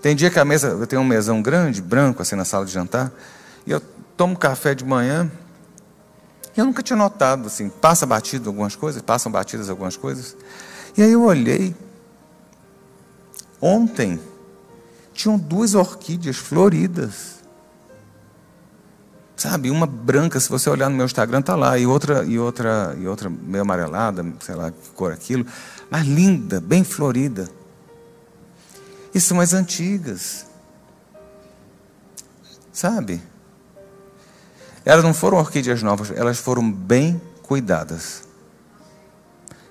Tem 0.00 0.14
dia 0.14 0.30
que 0.30 0.38
a 0.38 0.44
mesa, 0.44 0.68
eu 0.68 0.86
tenho 0.86 1.00
um 1.00 1.04
mesão 1.04 1.40
grande, 1.40 1.80
branco, 1.80 2.22
assim, 2.22 2.36
na 2.36 2.44
sala 2.44 2.64
de 2.64 2.72
jantar. 2.72 3.12
E 3.66 3.70
eu 3.70 3.80
tomo 4.16 4.36
café 4.36 4.74
de 4.74 4.84
manhã. 4.84 5.30
E 6.56 6.60
eu 6.60 6.64
nunca 6.64 6.82
tinha 6.82 6.96
notado, 6.96 7.46
assim, 7.46 7.68
passa 7.68 8.06
batido 8.06 8.48
algumas 8.48 8.76
coisas, 8.76 9.02
passam 9.02 9.30
batidas 9.32 9.68
algumas 9.68 9.96
coisas. 9.96 10.36
E 10.96 11.02
aí 11.02 11.12
eu 11.12 11.22
olhei. 11.22 11.74
Ontem, 13.60 14.20
tinham 15.14 15.38
duas 15.38 15.74
orquídeas 15.74 16.36
floridas. 16.36 17.42
Sabe, 19.36 19.70
uma 19.70 19.86
branca, 19.86 20.38
se 20.38 20.48
você 20.48 20.68
olhar 20.68 20.88
no 20.88 20.96
meu 20.96 21.06
Instagram, 21.06 21.42
tá 21.42 21.56
lá, 21.56 21.78
e 21.78 21.86
outra, 21.86 22.24
e 22.24 22.38
outra, 22.38 22.96
e 22.98 23.06
outra 23.06 23.28
meio 23.28 23.62
amarelada, 23.62 24.24
sei 24.40 24.54
lá 24.54 24.70
que 24.70 24.90
cor 24.90 25.10
é 25.10 25.14
aquilo, 25.14 25.46
mas 25.90 26.06
linda, 26.06 26.60
bem 26.60 26.84
florida. 26.84 27.48
E 29.14 29.20
são 29.20 29.40
as 29.40 29.52
antigas. 29.52 30.46
Sabe? 32.72 33.22
Elas 34.84 35.04
não 35.04 35.14
foram 35.14 35.38
orquídeas 35.38 35.82
novas, 35.82 36.10
elas 36.10 36.38
foram 36.38 36.70
bem 36.70 37.20
cuidadas. 37.42 38.22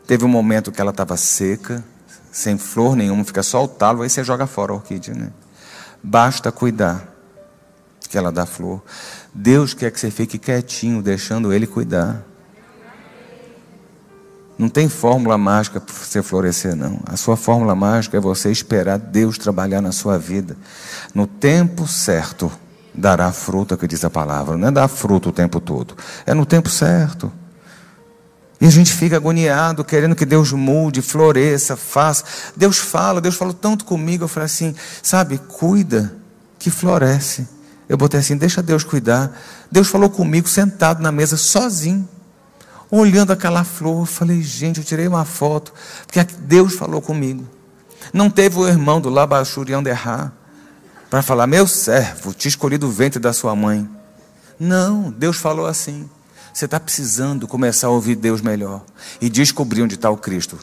Teve 0.08 0.26
um 0.26 0.30
momento 0.30 0.72
que 0.72 0.82
ela 0.82 0.92
estava 0.92 1.16
seca, 1.16 1.84
sem 2.34 2.58
flor 2.58 2.96
nenhuma, 2.96 3.24
fica 3.24 3.44
só 3.44 3.64
o 3.64 3.68
talo, 3.68 4.02
aí 4.02 4.10
você 4.10 4.24
joga 4.24 4.48
fora 4.48 4.72
a 4.72 4.76
orquídea, 4.76 5.14
né? 5.14 5.30
Basta 6.02 6.52
cuidar 6.52 7.08
que 8.10 8.18
ela 8.18 8.32
dá 8.32 8.46
flor. 8.46 8.82
Deus 9.34 9.74
quer 9.76 9.92
que 9.92 10.00
você 10.00 10.10
fique 10.10 10.40
quietinho, 10.40 11.02
deixando 11.02 11.54
Ele 11.54 11.68
cuidar. 11.68 12.24
Não 14.58 14.68
tem 14.68 14.90
fórmula 14.90 15.38
mágica 15.38 15.80
para 15.80 15.94
você 15.94 16.24
florescer, 16.24 16.76
não. 16.76 17.00
A 17.06 17.16
sua 17.16 17.38
fórmula 17.38 17.76
mágica 17.76 18.18
é 18.18 18.20
você 18.20 18.52
esperar 18.52 18.98
Deus 18.98 19.38
trabalhar 19.38 19.82
na 19.82 19.92
sua 19.92 20.18
vida. 20.18 20.58
No 21.14 21.28
tempo 21.28 21.88
certo, 21.88 22.52
dará 22.94 23.32
fruto, 23.32 23.78
que 23.78 23.88
diz 23.88 24.04
a 24.04 24.10
palavra. 24.10 24.58
Não 24.58 24.68
é 24.68 24.72
dar 24.72 24.88
fruto 24.88 25.30
o 25.30 25.32
tempo 25.32 25.60
todo. 25.60 25.96
É 26.26 26.34
no 26.34 26.46
tempo 26.46 26.70
certo. 26.70 27.32
E 28.64 28.66
a 28.66 28.70
gente 28.70 28.94
fica 28.94 29.18
agoniado, 29.18 29.84
querendo 29.84 30.16
que 30.16 30.26
Deus 30.26 30.54
mude, 30.54 31.02
floresça, 31.02 31.76
faça. 31.76 32.24
Deus 32.56 32.78
fala, 32.78 33.20
Deus 33.20 33.36
falou 33.36 33.54
tanto 33.54 33.84
comigo. 33.84 34.24
Eu 34.24 34.30
falei 34.30 34.46
assim, 34.46 34.74
sabe, 35.02 35.38
cuida 35.38 36.16
que 36.58 36.72
floresce. 36.72 37.46
Eu 37.90 37.98
botei 37.98 38.22
assim, 38.22 38.38
deixa 38.38 38.64
Deus 38.64 38.86
cuidar. 38.86 39.38
Deus 39.70 39.90
falou 39.90 40.10
comigo, 40.10 40.48
sentado 40.48 41.04
na 41.04 41.12
mesa, 41.12 41.36
sozinho, 41.36 42.08
olhando 42.90 43.34
aquela 43.34 43.66
flor. 43.66 44.04
Eu 44.04 44.06
falei, 44.06 44.42
gente, 44.42 44.78
eu 44.78 44.86
tirei 44.86 45.10
uma 45.10 45.26
foto, 45.26 45.74
porque 46.08 46.26
Deus 46.40 46.74
falou 46.74 47.02
comigo. 47.02 47.46
Não 48.14 48.30
teve 48.30 48.58
o 48.58 48.66
irmão 48.66 49.02
do 49.02 49.10
Labachuri 49.10 49.74
Anderrá 49.74 50.32
para 51.10 51.22
falar, 51.22 51.48
meu 51.48 51.68
servo, 51.68 52.34
te 52.34 52.48
escolhi 52.48 52.78
do 52.78 52.90
ventre 52.90 53.20
da 53.20 53.34
sua 53.34 53.58
mãe. 53.58 53.90
Não, 54.58 55.12
Deus 55.12 55.36
falou 55.36 55.66
assim. 55.66 56.10
Você 56.54 56.66
está 56.66 56.80
precisando 56.80 57.48
começar 57.48 57.88
a 57.88 57.90
ouvir 57.90 58.16
Deus 58.16 58.40
melhor 58.40 58.86
e 59.20 59.28
descobrir 59.28 59.82
onde 59.82 59.96
está 59.96 60.12
o 60.12 60.18
Cristo. 60.18 60.60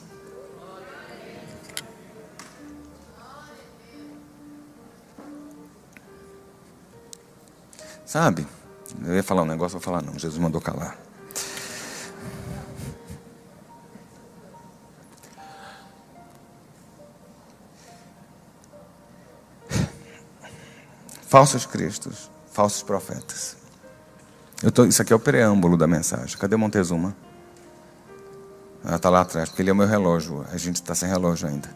Sabe? 8.06 8.46
Eu 9.04 9.14
ia 9.14 9.22
falar 9.22 9.42
um 9.42 9.46
negócio, 9.46 9.78
vou 9.78 9.84
falar 9.84 10.00
não. 10.00 10.16
Jesus 10.16 10.38
mandou 10.40 10.60
calar. 10.60 10.96
Falsos 21.26 21.66
cristos, 21.66 22.30
falsos 22.52 22.82
profetas. 22.82 23.59
Tô, 24.74 24.84
isso 24.84 25.00
aqui 25.00 25.12
é 25.12 25.16
o 25.16 25.20
preâmbulo 25.20 25.76
da 25.76 25.86
mensagem. 25.86 26.36
Cadê 26.36 26.54
Montezuma? 26.56 27.16
Ela 28.84 28.96
está 28.96 29.08
lá 29.08 29.22
atrás, 29.22 29.48
porque 29.48 29.62
ele 29.62 29.70
é 29.70 29.72
o 29.72 29.76
meu 29.76 29.86
relógio. 29.86 30.44
A 30.52 30.56
gente 30.58 30.76
está 30.76 30.94
sem 30.94 31.08
relógio 31.08 31.48
ainda. 31.48 31.68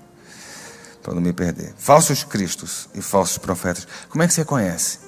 Para 1.03 1.14
não 1.14 1.23
me 1.23 1.33
perder. 1.33 1.75
Falsos 1.79 2.25
cristos 2.25 2.88
e 2.94 3.01
falsos 3.01 3.38
profetas. 3.38 3.87
Como 4.09 4.23
é 4.23 4.27
que 4.27 4.35
você 4.35 4.44
conhece? 4.44 4.99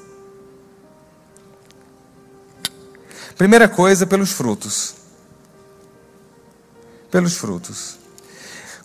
Primeira 3.36 3.68
coisa, 3.68 4.06
pelos 4.06 4.32
frutos. 4.32 4.94
Pelos 7.10 7.36
frutos. 7.36 7.98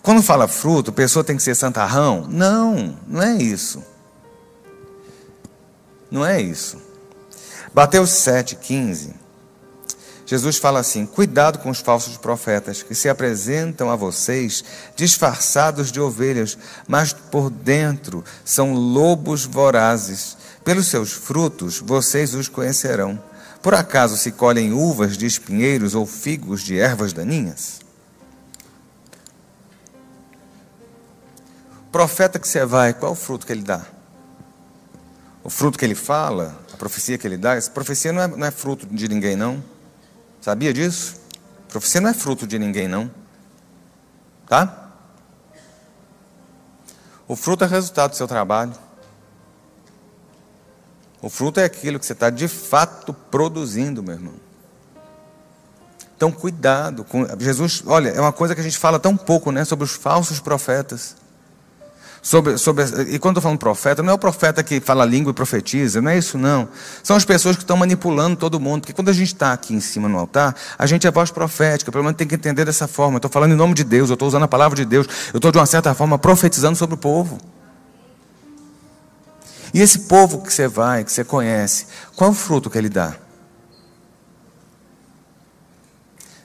Quando 0.02 0.22
fala 0.22 0.48
fruto, 0.48 0.90
a 0.90 0.94
pessoa 0.94 1.24
tem 1.24 1.36
que 1.36 1.42
ser 1.42 1.54
santarrão? 1.54 2.26
Não, 2.28 2.98
não 3.06 3.22
é 3.22 3.36
isso. 3.36 3.82
Não 6.10 6.26
é 6.26 6.40
isso. 6.40 6.91
Mateus 7.74 8.10
7,15. 8.10 9.14
Jesus 10.26 10.58
fala 10.58 10.80
assim: 10.80 11.06
Cuidado 11.06 11.58
com 11.58 11.70
os 11.70 11.80
falsos 11.80 12.18
profetas 12.18 12.82
que 12.82 12.94
se 12.94 13.08
apresentam 13.08 13.90
a 13.90 13.96
vocês 13.96 14.62
disfarçados 14.94 15.90
de 15.90 16.00
ovelhas, 16.00 16.56
mas 16.86 17.12
por 17.12 17.48
dentro 17.50 18.22
são 18.44 18.74
lobos 18.74 19.44
vorazes. 19.46 20.36
Pelos 20.62 20.86
seus 20.88 21.12
frutos 21.12 21.80
vocês 21.80 22.34
os 22.34 22.48
conhecerão. 22.48 23.22
Por 23.62 23.74
acaso 23.74 24.16
se 24.16 24.32
colhem 24.32 24.72
uvas 24.72 25.16
de 25.16 25.24
espinheiros 25.24 25.94
ou 25.94 26.04
figos 26.04 26.62
de 26.62 26.78
ervas 26.78 27.12
daninhas? 27.12 27.80
Profeta 31.90 32.38
que 32.38 32.48
você 32.48 32.64
vai, 32.64 32.92
qual 32.92 33.12
o 33.12 33.14
fruto 33.14 33.46
que 33.46 33.52
ele 33.52 33.62
dá? 33.62 33.84
O 35.44 35.50
fruto 35.50 35.78
que 35.78 35.84
ele 35.84 35.94
fala, 35.94 36.61
profecia 36.82 37.16
que 37.16 37.24
ele 37.24 37.36
dá, 37.36 37.54
essa 37.54 37.70
profecia 37.70 38.12
não 38.12 38.22
é, 38.22 38.26
não 38.26 38.44
é 38.44 38.50
fruto 38.50 38.88
de 38.88 39.06
ninguém, 39.06 39.36
não. 39.36 39.62
Sabia 40.40 40.74
disso? 40.74 41.14
Profecia 41.68 42.00
não 42.00 42.10
é 42.10 42.12
fruto 42.12 42.44
de 42.44 42.58
ninguém, 42.58 42.88
não. 42.88 43.08
Tá? 44.48 44.90
O 47.28 47.36
fruto 47.36 47.62
é 47.62 47.68
resultado 47.68 48.10
do 48.10 48.16
seu 48.16 48.26
trabalho. 48.26 48.72
O 51.20 51.30
fruto 51.30 51.60
é 51.60 51.64
aquilo 51.64 52.00
que 52.00 52.04
você 52.04 52.14
está 52.14 52.30
de 52.30 52.48
fato 52.48 53.14
produzindo, 53.14 54.02
meu 54.02 54.14
irmão. 54.14 54.34
Então, 56.16 56.32
cuidado 56.32 57.04
com. 57.04 57.24
Jesus, 57.38 57.84
olha, 57.86 58.08
é 58.08 58.20
uma 58.20 58.32
coisa 58.32 58.56
que 58.56 58.60
a 58.60 58.64
gente 58.64 58.76
fala 58.76 58.98
tão 58.98 59.16
pouco, 59.16 59.52
né? 59.52 59.64
Sobre 59.64 59.84
os 59.84 59.92
falsos 59.92 60.40
profetas. 60.40 61.14
Sobre, 62.24 62.56
sobre, 62.56 62.84
e 62.84 63.18
quando 63.18 63.34
eu 63.34 63.40
estou 63.40 63.42
falando 63.42 63.58
profeta, 63.58 64.00
não 64.00 64.12
é 64.12 64.14
o 64.14 64.18
profeta 64.18 64.62
que 64.62 64.80
fala 64.80 65.04
língua 65.04 65.32
e 65.32 65.34
profetiza, 65.34 66.00
não 66.00 66.08
é 66.08 66.16
isso 66.16 66.38
não. 66.38 66.68
São 67.02 67.16
as 67.16 67.24
pessoas 67.24 67.56
que 67.56 67.64
estão 67.64 67.76
manipulando 67.76 68.36
todo 68.36 68.60
mundo. 68.60 68.82
Porque 68.82 68.92
quando 68.92 69.08
a 69.08 69.12
gente 69.12 69.34
está 69.34 69.52
aqui 69.52 69.74
em 69.74 69.80
cima 69.80 70.08
no 70.08 70.16
altar, 70.16 70.54
a 70.78 70.86
gente 70.86 71.04
é 71.04 71.10
voz 71.10 71.32
profética, 71.32 71.90
pelo 71.90 72.04
menos 72.04 72.16
tem 72.16 72.28
que 72.28 72.36
entender 72.36 72.64
dessa 72.64 72.86
forma. 72.86 73.14
Eu 73.14 73.18
estou 73.18 73.30
falando 73.30 73.50
em 73.50 73.56
nome 73.56 73.74
de 73.74 73.82
Deus, 73.82 74.08
eu 74.08 74.14
estou 74.14 74.28
usando 74.28 74.44
a 74.44 74.48
palavra 74.48 74.76
de 74.76 74.84
Deus, 74.84 75.08
eu 75.34 75.38
estou 75.38 75.50
de 75.50 75.58
uma 75.58 75.66
certa 75.66 75.92
forma 75.94 76.16
profetizando 76.16 76.78
sobre 76.78 76.94
o 76.94 76.98
povo. 76.98 77.38
E 79.74 79.80
esse 79.80 80.00
povo 80.00 80.42
que 80.42 80.52
você 80.52 80.68
vai, 80.68 81.02
que 81.02 81.10
você 81.10 81.24
conhece, 81.24 81.88
qual 82.14 82.30
o 82.30 82.34
fruto 82.34 82.70
que 82.70 82.78
ele 82.78 82.88
dá? 82.88 83.16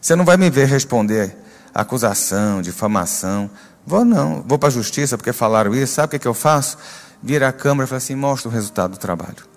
Você 0.01 0.15
não 0.15 0.25
vai 0.25 0.37
me 0.37 0.49
ver 0.49 0.65
responder 0.65 1.37
acusação, 1.81 2.61
difamação. 2.63 3.49
Vou 3.87 4.03
não, 4.03 4.43
vou 4.45 4.59
para 4.59 4.67
a 4.67 4.71
justiça 4.71 5.17
porque 5.17 5.31
falaram 5.31 5.73
isso. 5.73 5.93
Sabe 5.93 6.07
o 6.07 6.09
que, 6.11 6.19
que 6.19 6.27
eu 6.27 6.33
faço? 6.33 6.77
Vira 7.23 7.47
a 7.47 7.53
câmera 7.53 7.85
e 7.85 7.87
fala 7.87 7.97
assim: 7.99 8.15
mostra 8.15 8.49
o 8.49 8.51
resultado 8.51 8.91
do 8.91 8.97
trabalho. 8.97 9.47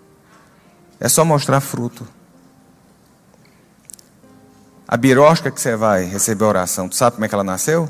É 1.01 1.09
só 1.09 1.25
mostrar 1.25 1.61
fruto. 1.61 2.07
A 4.87 4.97
birosca 4.97 5.51
que 5.51 5.61
você 5.61 5.75
vai 5.75 6.05
receber 6.05 6.45
a 6.45 6.49
oração, 6.49 6.89
tu 6.89 6.95
sabe 6.95 7.17
como 7.17 7.25
é 7.25 7.29
que 7.29 7.35
ela 7.35 7.43
nasceu? 7.43 7.89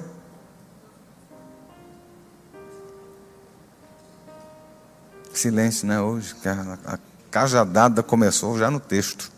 Silêncio, 5.34 5.86
né? 5.86 6.00
Hoje, 6.00 6.34
a, 6.46 6.94
a 6.94 6.98
cajadada 7.30 8.02
começou 8.02 8.58
já 8.58 8.70
no 8.70 8.80
texto. 8.80 9.30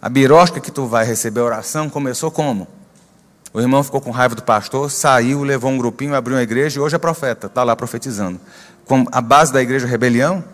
A 0.00 0.08
birosca 0.08 0.58
que 0.58 0.70
tu 0.70 0.86
vai 0.86 1.04
receber 1.04 1.40
a 1.40 1.44
oração 1.44 1.90
começou 1.90 2.30
como? 2.30 2.79
O 3.52 3.60
irmão 3.60 3.82
ficou 3.82 4.00
com 4.00 4.10
raiva 4.10 4.34
do 4.34 4.42
pastor, 4.42 4.90
saiu, 4.90 5.42
levou 5.42 5.70
um 5.70 5.78
grupinho, 5.78 6.14
abriu 6.14 6.36
uma 6.36 6.42
igreja 6.42 6.78
e 6.78 6.82
hoje 6.82 6.94
é 6.94 6.98
profeta, 6.98 7.48
está 7.48 7.64
lá 7.64 7.74
profetizando. 7.74 8.40
Com 8.84 9.04
a 9.10 9.20
base 9.20 9.52
da 9.52 9.60
igreja 9.60 9.86
rebelião? 9.86 10.44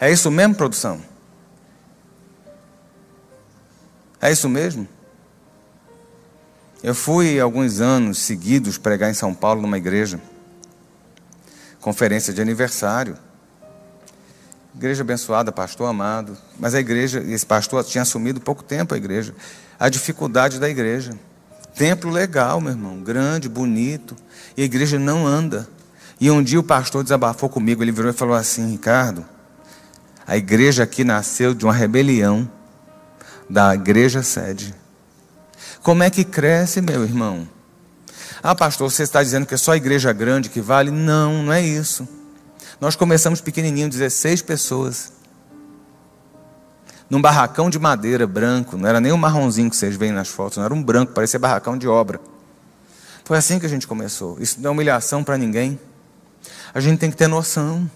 É 0.00 0.10
isso 0.10 0.30
mesmo, 0.30 0.54
produção? 0.54 1.00
É 4.20 4.32
isso 4.32 4.48
mesmo? 4.48 4.88
Eu 6.82 6.94
fui 6.94 7.40
alguns 7.40 7.80
anos 7.80 8.18
seguidos 8.18 8.78
pregar 8.78 9.10
em 9.10 9.14
São 9.14 9.32
Paulo 9.32 9.62
numa 9.62 9.78
igreja, 9.78 10.20
conferência 11.80 12.32
de 12.32 12.40
aniversário. 12.40 13.16
Igreja 14.74 15.02
abençoada, 15.02 15.50
pastor 15.50 15.88
amado. 15.88 16.36
Mas 16.58 16.74
a 16.74 16.80
igreja, 16.80 17.20
esse 17.20 17.44
pastor 17.44 17.82
tinha 17.84 18.02
assumido 18.02 18.40
pouco 18.40 18.62
tempo 18.62 18.94
a 18.94 18.96
igreja. 18.96 19.34
A 19.78 19.88
dificuldade 19.88 20.60
da 20.60 20.68
igreja. 20.68 21.12
Templo 21.78 22.10
legal, 22.10 22.60
meu 22.60 22.72
irmão, 22.72 23.00
grande, 23.00 23.48
bonito. 23.48 24.16
E 24.56 24.62
a 24.62 24.64
igreja 24.64 24.98
não 24.98 25.24
anda. 25.24 25.68
E 26.20 26.28
um 26.28 26.42
dia 26.42 26.58
o 26.58 26.64
pastor 26.64 27.04
desabafou 27.04 27.48
comigo. 27.48 27.84
Ele 27.84 27.92
virou 27.92 28.10
e 28.10 28.14
falou 28.14 28.34
assim: 28.34 28.68
Ricardo, 28.68 29.24
a 30.26 30.36
igreja 30.36 30.82
aqui 30.82 31.04
nasceu 31.04 31.54
de 31.54 31.64
uma 31.64 31.72
rebelião 31.72 32.50
da 33.48 33.72
igreja 33.76 34.24
sede. 34.24 34.74
Como 35.80 36.02
é 36.02 36.10
que 36.10 36.24
cresce, 36.24 36.80
meu 36.80 37.04
irmão? 37.04 37.48
Ah, 38.42 38.56
pastor, 38.56 38.90
você 38.90 39.04
está 39.04 39.22
dizendo 39.22 39.46
que 39.46 39.54
é 39.54 39.56
só 39.56 39.70
a 39.70 39.76
igreja 39.76 40.12
grande 40.12 40.48
que 40.48 40.60
vale? 40.60 40.90
Não, 40.90 41.44
não 41.44 41.52
é 41.52 41.62
isso. 41.62 42.08
Nós 42.80 42.96
começamos 42.96 43.40
pequenininho, 43.40 43.88
16 43.88 44.42
pessoas. 44.42 45.12
Num 47.10 47.22
barracão 47.22 47.70
de 47.70 47.78
madeira 47.78 48.26
branco, 48.26 48.76
não 48.76 48.88
era 48.88 49.00
nem 49.00 49.12
o 49.12 49.18
marronzinho 49.18 49.70
que 49.70 49.76
vocês 49.76 49.96
veem 49.96 50.12
nas 50.12 50.28
fotos, 50.28 50.58
não 50.58 50.64
era 50.64 50.74
um 50.74 50.82
branco, 50.82 51.12
parecia 51.12 51.38
barracão 51.38 51.76
de 51.76 51.88
obra. 51.88 52.20
Foi 53.24 53.36
assim 53.36 53.58
que 53.58 53.66
a 53.66 53.68
gente 53.68 53.86
começou. 53.86 54.36
Isso 54.40 54.60
não 54.60 54.70
é 54.70 54.72
humilhação 54.72 55.24
para 55.24 55.36
ninguém. 55.36 55.78
A 56.72 56.80
gente 56.80 56.98
tem 56.98 57.10
que 57.10 57.16
ter 57.16 57.28
noção. 57.28 57.90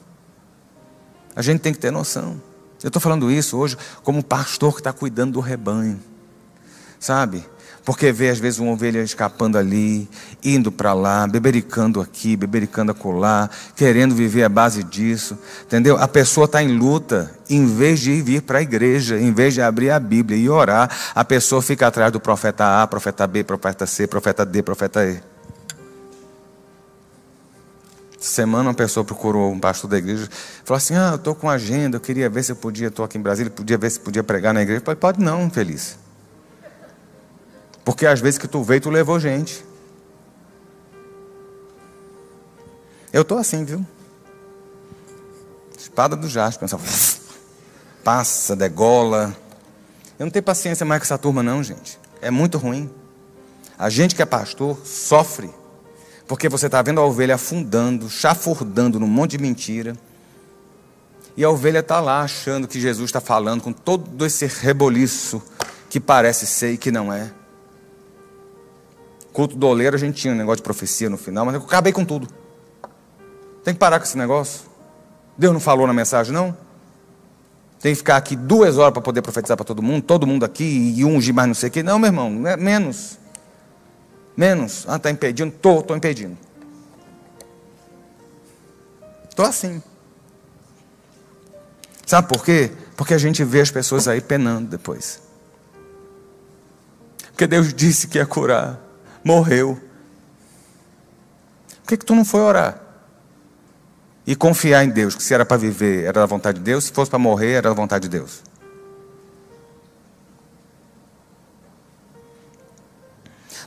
A 1.34 1.42
gente 1.42 1.60
tem 1.60 1.72
que 1.72 1.78
ter 1.78 1.90
noção. 1.90 2.40
Eu 2.82 2.88
estou 2.88 3.00
falando 3.00 3.30
isso 3.30 3.56
hoje 3.56 3.76
como 4.02 4.22
pastor 4.22 4.74
que 4.74 4.80
está 4.80 4.92
cuidando 4.92 5.32
do 5.32 5.40
rebanho. 5.40 6.00
Sabe? 6.98 7.46
Porque 7.84 8.12
vê 8.12 8.30
às 8.30 8.38
vezes 8.38 8.60
uma 8.60 8.72
ovelha 8.72 9.02
escapando 9.02 9.58
ali, 9.58 10.08
indo 10.42 10.70
para 10.70 10.92
lá, 10.92 11.26
bebericando 11.26 12.00
aqui, 12.00 12.36
bebericando 12.36 12.92
acolá, 12.92 13.50
querendo 13.74 14.14
viver 14.14 14.44
a 14.44 14.48
base 14.48 14.84
disso, 14.84 15.36
entendeu? 15.64 15.96
A 15.96 16.06
pessoa 16.06 16.44
está 16.44 16.62
em 16.62 16.78
luta, 16.78 17.32
em 17.50 17.66
vez 17.66 17.98
de 17.98 18.22
vir 18.22 18.42
para 18.42 18.58
a 18.58 18.62
igreja, 18.62 19.18
em 19.18 19.32
vez 19.32 19.54
de 19.54 19.60
abrir 19.60 19.90
a 19.90 19.98
Bíblia 19.98 20.38
e 20.38 20.48
orar, 20.48 20.90
a 21.12 21.24
pessoa 21.24 21.60
fica 21.60 21.88
atrás 21.88 22.12
do 22.12 22.20
profeta 22.20 22.82
A, 22.82 22.86
profeta 22.86 23.26
B, 23.26 23.42
profeta 23.42 23.84
C, 23.84 24.06
profeta 24.06 24.46
D, 24.46 24.62
profeta 24.62 25.04
E. 25.04 25.20
Semana 28.22 28.68
uma 28.68 28.74
pessoa 28.74 29.04
procurou 29.04 29.50
um 29.50 29.58
pastor 29.58 29.90
da 29.90 29.98
igreja, 29.98 30.28
falou 30.64 30.76
assim: 30.76 30.94
Ah, 30.94 31.10
eu 31.10 31.16
estou 31.16 31.34
com 31.34 31.50
agenda, 31.50 31.96
eu 31.96 32.00
queria 32.00 32.30
ver 32.30 32.44
se 32.44 32.52
eu 32.52 32.56
podia, 32.56 32.86
estou 32.86 33.04
aqui 33.04 33.18
em 33.18 33.20
Brasília, 33.20 33.50
podia 33.50 33.76
ver 33.76 33.90
se 33.90 33.98
podia 33.98 34.22
pregar 34.22 34.54
na 34.54 34.62
igreja. 34.62 34.80
Eu 34.80 34.84
falei, 34.84 35.00
pode 35.00 35.20
não, 35.20 35.46
infeliz. 35.46 35.98
Porque 37.84 38.06
às 38.06 38.20
vezes 38.20 38.38
que 38.38 38.48
tu 38.48 38.62
veio, 38.62 38.80
tu 38.80 38.90
levou 38.90 39.18
gente. 39.18 39.64
Eu 43.12 43.22
estou 43.22 43.38
assim, 43.38 43.64
viu? 43.64 43.84
Espada 45.76 46.16
do 46.16 46.28
Jasper. 46.28 46.68
Passa, 48.02 48.56
degola. 48.56 49.36
Eu 50.18 50.26
não 50.26 50.30
tenho 50.30 50.42
paciência 50.42 50.86
mais 50.86 51.00
com 51.00 51.04
essa 51.04 51.18
turma, 51.18 51.42
não, 51.42 51.62
gente. 51.62 51.98
É 52.20 52.30
muito 52.30 52.56
ruim. 52.56 52.90
A 53.78 53.90
gente 53.90 54.14
que 54.14 54.22
é 54.22 54.26
pastor 54.26 54.78
sofre. 54.84 55.50
Porque 56.26 56.48
você 56.48 56.66
está 56.66 56.80
vendo 56.80 57.00
a 57.00 57.04
ovelha 57.04 57.34
afundando, 57.34 58.08
chafurdando 58.08 58.98
num 58.98 59.06
monte 59.06 59.32
de 59.32 59.38
mentira. 59.38 59.94
E 61.36 61.44
a 61.44 61.50
ovelha 61.50 61.80
está 61.80 62.00
lá 62.00 62.22
achando 62.22 62.68
que 62.68 62.80
Jesus 62.80 63.08
está 63.08 63.20
falando 63.20 63.62
com 63.62 63.72
todo 63.72 64.24
esse 64.24 64.46
reboliço 64.46 65.42
que 65.90 66.00
parece 66.00 66.46
ser 66.46 66.72
e 66.72 66.78
que 66.78 66.90
não 66.90 67.12
é. 67.12 67.32
Culto 69.32 69.56
do 69.56 69.66
oleiro, 69.66 69.96
a 69.96 69.98
gente 69.98 70.20
tinha 70.20 70.34
um 70.34 70.36
negócio 70.36 70.58
de 70.58 70.62
profecia 70.62 71.08
no 71.08 71.16
final, 71.16 71.46
mas 71.46 71.54
eu 71.54 71.60
acabei 71.60 71.92
com 71.92 72.04
tudo. 72.04 72.28
Tem 73.64 73.72
que 73.72 73.80
parar 73.80 73.98
com 73.98 74.04
esse 74.04 74.18
negócio. 74.18 74.62
Deus 75.38 75.52
não 75.52 75.60
falou 75.60 75.86
na 75.86 75.94
mensagem, 75.94 76.32
não? 76.32 76.56
Tem 77.80 77.92
que 77.92 77.96
ficar 77.96 78.16
aqui 78.16 78.36
duas 78.36 78.76
horas 78.76 78.92
para 78.92 79.02
poder 79.02 79.22
profetizar 79.22 79.56
para 79.56 79.64
todo 79.64 79.82
mundo, 79.82 80.02
todo 80.02 80.26
mundo 80.26 80.44
aqui, 80.44 80.94
e 80.96 81.04
ungir 81.04 81.34
mais 81.34 81.48
não 81.48 81.54
sei 81.54 81.68
o 81.68 81.72
quê. 81.72 81.82
Não, 81.82 81.98
meu 81.98 82.08
irmão, 82.08 82.46
é 82.46 82.56
menos. 82.56 83.18
Menos. 84.36 84.84
Ah, 84.86 84.96
está 84.96 85.10
impedindo? 85.10 85.54
Estou, 85.54 85.80
estou 85.80 85.96
impedindo. 85.96 86.36
Estou 89.28 89.46
assim. 89.46 89.82
Sabe 92.04 92.28
por 92.28 92.44
quê? 92.44 92.70
Porque 92.96 93.14
a 93.14 93.18
gente 93.18 93.42
vê 93.42 93.62
as 93.62 93.70
pessoas 93.70 94.06
aí 94.06 94.20
penando 94.20 94.68
depois. 94.68 95.22
Porque 97.30 97.46
Deus 97.46 97.72
disse 97.72 98.06
que 98.06 98.18
ia 98.18 98.26
curar 98.26 98.81
morreu. 99.24 99.80
Por 101.82 101.88
que, 101.88 101.96
que 101.96 102.04
tu 102.04 102.14
não 102.14 102.24
foi 102.24 102.40
orar? 102.40 102.80
E 104.26 104.36
confiar 104.36 104.84
em 104.84 104.90
Deus, 104.90 105.14
que 105.14 105.22
se 105.22 105.34
era 105.34 105.44
para 105.44 105.56
viver 105.56 106.04
era 106.04 106.20
da 106.20 106.26
vontade 106.26 106.58
de 106.58 106.64
Deus, 106.64 106.84
se 106.84 106.92
fosse 106.92 107.10
para 107.10 107.18
morrer 107.18 107.52
era 107.52 107.68
da 107.68 107.74
vontade 107.74 108.08
de 108.08 108.08
Deus. 108.08 108.42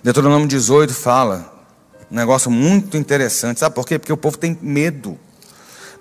Deuteronômio 0.01 0.47
18 0.47 0.93
fala 0.93 1.51
um 2.11 2.15
negócio 2.15 2.51
muito 2.51 2.95
interessante. 2.95 3.59
Sabe 3.59 3.73
por 3.73 3.85
quê? 3.87 3.97
Porque 3.97 4.13
o 4.13 4.17
povo 4.17 4.37
tem 4.37 4.57
medo. 4.61 5.17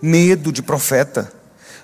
Medo 0.00 0.52
de 0.52 0.62
profeta. 0.62 1.32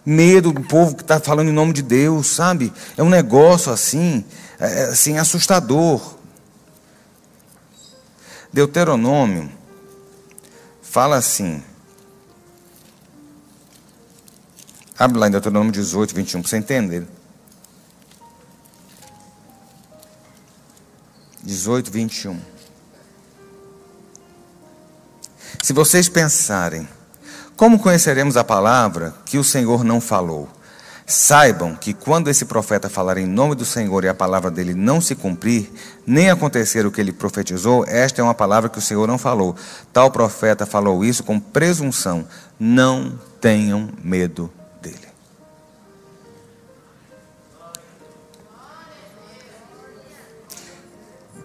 Medo 0.04 0.52
do 0.52 0.60
povo 0.60 0.94
que 0.94 1.02
está 1.02 1.18
falando 1.18 1.48
em 1.48 1.52
nome 1.52 1.72
de 1.72 1.82
Deus, 1.82 2.26
sabe? 2.26 2.72
É 2.96 3.02
um 3.02 3.08
negócio 3.08 3.72
assim, 3.72 4.24
é, 4.58 4.84
assim 4.84 5.18
assustador. 5.18 6.19
Deuteronômio 8.52 9.50
fala 10.82 11.16
assim. 11.16 11.62
Abre 14.98 15.18
lá 15.18 15.28
em 15.28 15.30
Deuteronômio 15.30 15.72
18, 15.72 16.14
21, 16.14 16.42
para 16.42 16.50
você 16.50 16.56
entender. 16.56 17.06
18, 21.42 21.90
21. 21.90 22.40
Se 25.62 25.72
vocês 25.72 26.08
pensarem, 26.08 26.88
como 27.56 27.78
conheceremos 27.78 28.36
a 28.36 28.44
palavra 28.44 29.14
que 29.24 29.38
o 29.38 29.44
Senhor 29.44 29.84
não 29.84 30.00
falou? 30.00 30.48
Saibam 31.10 31.74
que 31.74 31.92
quando 31.92 32.30
esse 32.30 32.44
profeta 32.44 32.88
falar 32.88 33.18
em 33.18 33.26
nome 33.26 33.56
do 33.56 33.64
Senhor 33.64 34.04
e 34.04 34.08
a 34.08 34.14
palavra 34.14 34.48
dele 34.48 34.74
não 34.74 35.00
se 35.00 35.16
cumprir, 35.16 35.68
nem 36.06 36.30
acontecer 36.30 36.86
o 36.86 36.92
que 36.92 37.00
ele 37.00 37.10
profetizou, 37.10 37.84
esta 37.88 38.20
é 38.20 38.24
uma 38.24 38.32
palavra 38.32 38.70
que 38.70 38.78
o 38.78 38.80
Senhor 38.80 39.08
não 39.08 39.18
falou. 39.18 39.56
Tal 39.92 40.08
profeta 40.12 40.64
falou 40.64 41.04
isso 41.04 41.24
com 41.24 41.40
presunção. 41.40 42.24
Não 42.60 43.18
tenham 43.40 43.88
medo 44.04 44.52
dele. 44.80 45.08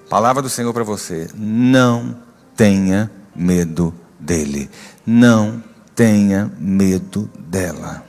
Palavra 0.08 0.44
do 0.44 0.50
Senhor 0.50 0.72
para 0.74 0.84
você. 0.84 1.28
Não 1.34 2.16
tenha 2.56 3.10
medo 3.36 3.92
dele. 4.20 4.70
Não 5.04 5.64
tenha 5.96 6.52
medo 6.60 7.28
dela. 7.40 8.05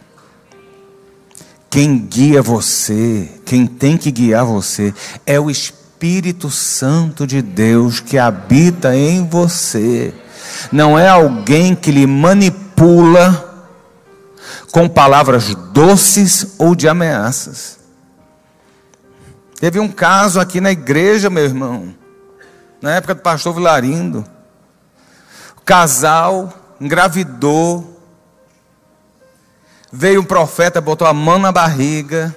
Quem 1.69 1.99
guia 1.99 2.41
você, 2.41 3.29
quem 3.45 3.67
tem 3.67 3.97
que 3.97 4.11
guiar 4.11 4.45
você, 4.45 4.95
é 5.27 5.39
o 5.39 5.51
Espírito 5.51 6.51
Santo 6.51 7.27
de 7.27 7.43
Deus 7.43 8.01
que 8.01 8.19
habita 8.19 8.97
em 8.97 9.27
você. 9.27 10.15
Não 10.73 10.99
é 10.99 11.09
alguém 11.09 11.75
que 11.75 11.91
lhe 11.91 12.07
manipula 12.07 13.45
com 14.71 14.89
palavras 14.89 15.55
doces 15.73 16.55
ou 16.59 16.75
de 16.75 16.89
ameaças. 16.89 17.79
Teve 19.59 19.81
um 19.81 19.89
caso 19.89 20.39
aqui 20.39 20.61
na 20.61 20.71
igreja, 20.71 21.31
meu 21.31 21.45
irmão, 21.45 21.95
na 22.81 22.95
época 22.95 23.15
do 23.15 23.23
pastor 23.23 23.55
Vilarindo. 23.55 24.25
O 25.57 25.63
casal 25.63 26.53
engravidou 26.81 27.96
Veio 29.93 30.21
um 30.21 30.25
profeta, 30.25 30.81
botou 30.81 31.07
a 31.07 31.13
mão 31.13 31.39
na 31.39 31.53
barriga 31.53 32.35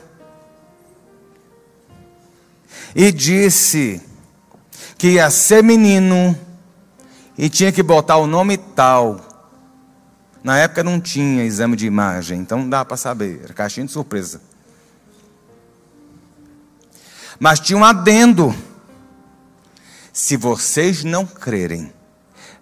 e 2.96 3.12
disse 3.12 4.02
que 4.98 5.12
ia 5.12 5.30
ser 5.30 5.64
menino 5.64 6.38
e 7.38 7.50
tinha 7.50 7.72
que 7.72 7.82
botar 7.82 8.18
o 8.18 8.28
nome 8.28 8.58
tal. 8.58 9.22
Na 10.44 10.58
época 10.58 10.84
não 10.84 11.00
tinha 11.00 11.44
exame 11.44 11.76
de 11.76 11.86
imagem, 11.86 12.40
então 12.40 12.60
não 12.60 12.70
dá 12.70 12.86
para 12.86 12.98
saber, 12.98 13.42
era 13.44 13.54
caixinha 13.54 13.86
de 13.86 13.92
surpresa. 13.92 14.42
Mas 17.40 17.60
tinha 17.60 17.78
um 17.78 17.86
adendo. 17.86 18.54
Se 20.12 20.36
vocês 20.36 21.04
não 21.04 21.26
crerem, 21.26 21.94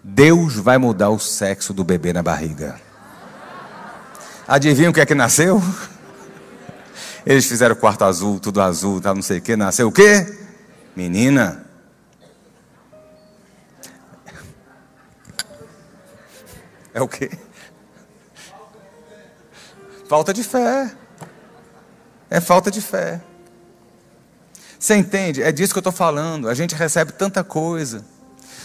Deus 0.04 0.56
vai 0.56 0.78
mudar 0.78 1.10
o 1.10 1.20
sexo 1.20 1.74
do 1.74 1.84
bebê 1.84 2.14
na 2.14 2.22
barriga. 2.22 2.87
Adivinha 4.48 4.90
o 4.90 4.94
que 4.94 5.02
é 5.02 5.06
que 5.06 5.14
nasceu? 5.14 5.62
Eles 7.26 7.46
fizeram 7.46 7.76
quarto 7.76 8.06
azul, 8.06 8.40
tudo 8.40 8.62
azul, 8.62 9.02
tá, 9.02 9.14
não 9.14 9.22
sei 9.22 9.40
o 9.40 9.42
que. 9.42 9.58
Nasceu 9.58 9.90
o 9.90 9.92
quê? 9.92 10.26
Menina. 10.96 11.66
É 16.94 17.02
o 17.02 17.08
quê? 17.10 17.30
Falta 20.08 20.34
de 20.34 20.44
fé. 20.44 20.94
É 22.30 22.40
falta 22.40 22.72
de 22.72 22.80
fé. 22.80 23.22
Você 24.80 24.96
entende? 24.96 25.44
É 25.44 25.52
disso 25.52 25.74
que 25.74 25.80
eu 25.80 25.82
estou 25.82 25.92
falando. 25.92 26.48
A 26.48 26.54
gente 26.54 26.74
recebe 26.74 27.12
tanta 27.12 27.44
coisa. 27.44 28.06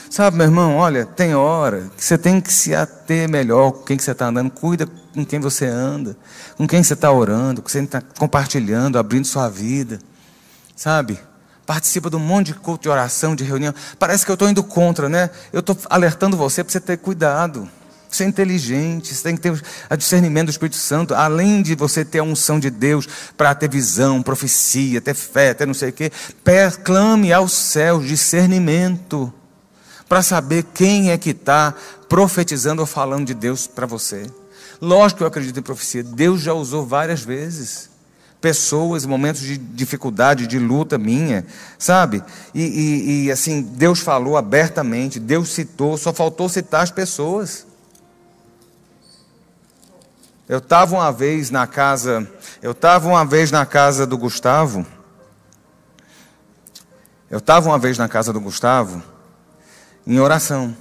Sabe, 0.09 0.37
meu 0.37 0.47
irmão, 0.47 0.77
olha, 0.77 1.05
tem 1.05 1.35
hora 1.35 1.91
que 1.97 2.05
você 2.05 2.17
tem 2.17 2.41
que 2.41 2.53
se 2.53 2.73
ater 2.73 3.29
melhor 3.29 3.73
com 3.73 3.83
quem 3.83 3.97
que 3.97 4.05
você 4.05 4.13
está 4.13 4.27
andando. 4.27 4.51
Cuida 4.53 4.87
com 5.15 5.25
quem 5.25 5.41
você 5.41 5.67
anda, 5.67 6.17
com 6.57 6.67
quem 6.67 6.83
você 6.83 6.95
está 6.95 7.11
orando, 7.11 7.63
com 7.63 7.69
quem 7.69 7.81
você 7.81 7.85
está 7.85 8.03
compartilhando, 8.19 8.99
abrindo 8.99 9.27
sua 9.27 9.49
vida. 9.49 9.99
Sabe? 10.75 11.19
Participa 11.67 12.11
de 12.11 12.17
um 12.17 12.21
monte 12.21 12.49
de 12.49 12.55
culto 12.55 12.83
de 12.83 12.89
oração, 12.89 13.37
de 13.37 13.45
reunião. 13.45 13.75
Parece 13.99 14.25
que 14.25 14.31
eu 14.31 14.35
estou 14.35 14.49
indo 14.49 14.63
contra, 14.65 15.09
né? 15.09 15.31
Eu 15.53 15.61
estou 15.61 15.77
alertando 15.89 16.37
você 16.37 16.65
para 16.65 16.73
você 16.73 16.81
ter 16.81 16.99
cuidado 16.99 17.69
ser 18.17 18.27
inteligente, 18.27 19.15
você 19.15 19.23
tem 19.23 19.37
que 19.37 19.43
ter 19.43 19.63
a 19.89 19.97
discernimento 19.97 20.47
do 20.47 20.51
Espírito 20.51 20.77
Santo, 20.77 21.15
além 21.15 21.63
de 21.63 21.75
você 21.75 22.05
ter 22.05 22.19
a 22.19 22.23
unção 22.23 22.61
de 22.61 22.71
Deus 22.71 23.09
para 23.37 23.55
ter 23.55 23.69
visão, 23.69 24.23
profecia, 24.23 25.01
ter 25.01 25.15
fé, 25.15 25.55
ter 25.55 25.67
não 25.67 25.75
sei 25.75 25.91
o 25.91 25.93
quê, 25.93 26.13
clame 26.85 27.33
aos 27.33 27.53
céus 27.53 28.07
discernimento 28.07 29.33
para 30.09 30.23
saber 30.23 30.65
quem 30.75 31.11
é 31.11 31.19
que 31.19 31.31
está 31.31 31.75
profetizando 32.09 32.83
ou 32.83 32.87
falando 32.87 33.27
de 33.27 33.35
Deus 33.35 33.67
para 33.67 33.87
você. 33.87 34.27
Lógico 34.85 35.19
que 35.19 35.23
eu 35.23 35.29
acredito 35.29 35.61
em 35.61 35.63
profecia, 35.63 36.03
Deus 36.03 36.41
já 36.41 36.53
usou 36.53 36.85
várias 36.85 37.23
vezes. 37.23 37.89
Pessoas, 38.41 39.07
momentos 39.07 39.41
de 39.41 39.57
dificuldade, 39.57 40.49
de 40.49 40.59
luta 40.59 40.99
minha, 40.99 41.47
sabe? 41.79 42.21
E, 42.53 42.63
e, 42.63 43.27
e 43.27 43.31
assim, 43.31 43.63
Deus 43.63 44.01
falou 44.01 44.37
abertamente, 44.37 45.21
Deus 45.21 45.51
citou, 45.51 45.97
só 45.97 46.13
faltou 46.13 46.49
citar 46.49 46.83
as 46.83 46.91
pessoas. 46.91 47.65
Eu 50.49 50.59
estava 50.59 50.97
uma 50.97 51.13
vez 51.13 51.49
na 51.49 51.65
casa, 51.65 52.29
eu 52.61 52.73
estava 52.73 53.09
uma 53.09 53.25
vez 53.25 53.53
na 53.53 53.65
casa 53.65 54.05
do 54.05 54.19
Gustavo. 54.19 54.85
Eu 57.31 57.39
estava 57.39 57.69
uma 57.69 57.79
vez 57.79 57.97
na 57.97 58.09
casa 58.09 58.33
do 58.33 58.41
Gustavo 58.41 59.01
em 60.05 60.19
oração. 60.19 60.77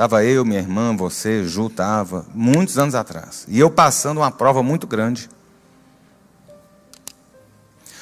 Estava 0.00 0.24
eu, 0.24 0.46
minha 0.46 0.60
irmã, 0.60 0.96
você, 0.96 1.44
Ju, 1.44 1.66
estava, 1.66 2.24
muitos 2.34 2.78
anos 2.78 2.94
atrás. 2.94 3.44
E 3.46 3.60
eu 3.60 3.70
passando 3.70 4.16
uma 4.16 4.30
prova 4.30 4.62
muito 4.62 4.86
grande. 4.86 5.28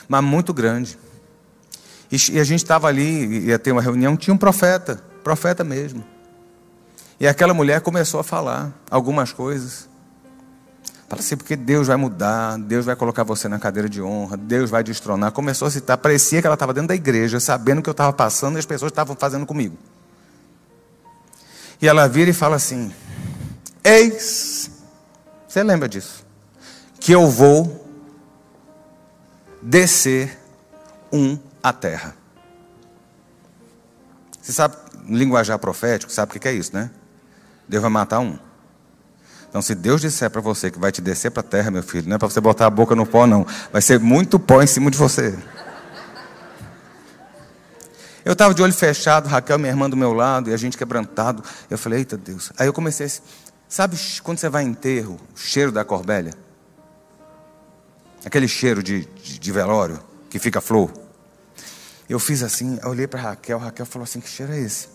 Mas 0.06 0.22
muito 0.22 0.54
grande. 0.54 0.96
E, 2.08 2.38
a 2.38 2.44
gente 2.44 2.62
estava 2.62 2.87
ali, 2.87 3.46
ia 3.46 3.58
ter 3.58 3.72
uma 3.72 3.82
reunião, 3.82 4.16
tinha 4.16 4.32
um 4.32 4.38
profeta, 4.38 5.02
profeta 5.24 5.64
mesmo. 5.64 6.04
E 7.18 7.26
aquela 7.26 7.52
mulher 7.52 7.80
começou 7.80 8.20
a 8.20 8.22
falar 8.22 8.72
algumas 8.88 9.32
coisas. 9.32 9.88
Fala 11.08 11.20
assim, 11.20 11.37
porque 11.37 11.56
Deus 11.56 11.88
vai 11.88 11.96
mudar, 11.96 12.58
Deus 12.58 12.87
vai 12.87 12.94
colocar 12.94 13.24
você 13.24 13.48
na 13.48 13.58
cadeira 13.58 13.88
de 13.88 14.00
honra, 14.00 14.37
Deus 14.37 14.70
vai 14.70 14.84
destronar. 14.84 15.32
Começou 15.32 15.66
a 15.66 15.70
citar, 15.72 15.98
parecia 15.98 16.40
que 16.40 16.46
ela 16.46 16.54
estava 16.54 16.72
dentro 16.72 16.90
da 16.90 16.94
igreja, 16.94 17.40
sabendo 17.40 17.80
o 17.80 17.82
que 17.82 17.90
eu 17.90 17.90
estava 17.90 18.12
passando 18.12 18.54
e 18.54 18.61
as 18.61 18.66
pessoas 18.66 18.92
estavam 18.92 19.16
fazendo 19.16 19.44
comigo. 19.44 19.76
E 21.80 21.86
ela 21.88 22.08
vira 22.08 22.30
e 22.30 22.34
fala 22.34 22.56
assim: 22.56 22.92
Eis, 23.84 24.70
você 25.46 25.62
lembra 25.62 25.88
disso? 25.88 26.26
Que 27.00 27.12
eu 27.12 27.28
vou 27.28 27.86
descer 29.62 30.38
um 31.12 31.38
à 31.62 31.72
terra. 31.72 32.14
Você 34.40 34.52
sabe, 34.52 34.76
linguajar 35.08 35.58
profético, 35.58 36.12
sabe 36.12 36.36
o 36.36 36.40
que 36.40 36.48
é 36.48 36.52
isso, 36.52 36.74
né? 36.74 36.90
Deus 37.68 37.82
vai 37.82 37.90
matar 37.90 38.20
um. 38.20 38.38
Então, 39.48 39.62
se 39.62 39.74
Deus 39.74 40.00
disser 40.00 40.30
para 40.30 40.40
você 40.40 40.70
que 40.70 40.78
vai 40.78 40.92
te 40.92 41.00
descer 41.00 41.30
para 41.30 41.40
a 41.40 41.44
terra, 41.44 41.70
meu 41.70 41.82
filho, 41.82 42.08
não 42.08 42.16
é 42.16 42.18
para 42.18 42.28
você 42.28 42.40
botar 42.40 42.66
a 42.66 42.70
boca 42.70 42.94
no 42.94 43.06
pó, 43.06 43.26
não. 43.26 43.46
Vai 43.72 43.80
ser 43.80 43.98
muito 43.98 44.38
pó 44.38 44.62
em 44.62 44.66
cima 44.66 44.90
de 44.90 44.98
você. 44.98 45.38
Eu 48.28 48.34
estava 48.34 48.52
de 48.52 48.60
olho 48.60 48.74
fechado, 48.74 49.26
Raquel, 49.26 49.58
minha 49.58 49.70
irmã 49.70 49.88
do 49.88 49.96
meu 49.96 50.12
lado, 50.12 50.50
e 50.50 50.52
a 50.52 50.56
gente 50.58 50.76
quebrantado. 50.76 51.42
Eu 51.70 51.78
falei, 51.78 52.00
eita 52.00 52.14
Deus. 52.14 52.52
Aí 52.58 52.66
eu 52.66 52.74
comecei 52.74 53.06
a. 53.06 53.10
Sabe 53.66 53.96
quando 54.22 54.36
você 54.36 54.50
vai 54.50 54.64
em 54.64 54.68
enterro, 54.68 55.18
o 55.34 55.38
cheiro 55.38 55.72
da 55.72 55.82
corbélia? 55.82 56.34
Aquele 58.22 58.46
cheiro 58.46 58.82
de, 58.82 59.06
de, 59.06 59.38
de 59.38 59.50
velório, 59.52 59.98
que 60.28 60.38
fica 60.38 60.60
flor. 60.60 60.92
Eu 62.06 62.18
fiz 62.18 62.42
assim, 62.42 62.78
eu 62.82 62.90
olhei 62.90 63.06
para 63.06 63.18
Raquel, 63.18 63.56
Raquel 63.56 63.86
falou 63.86 64.04
assim: 64.04 64.20
que 64.20 64.28
cheiro 64.28 64.52
é 64.52 64.60
esse? 64.60 64.88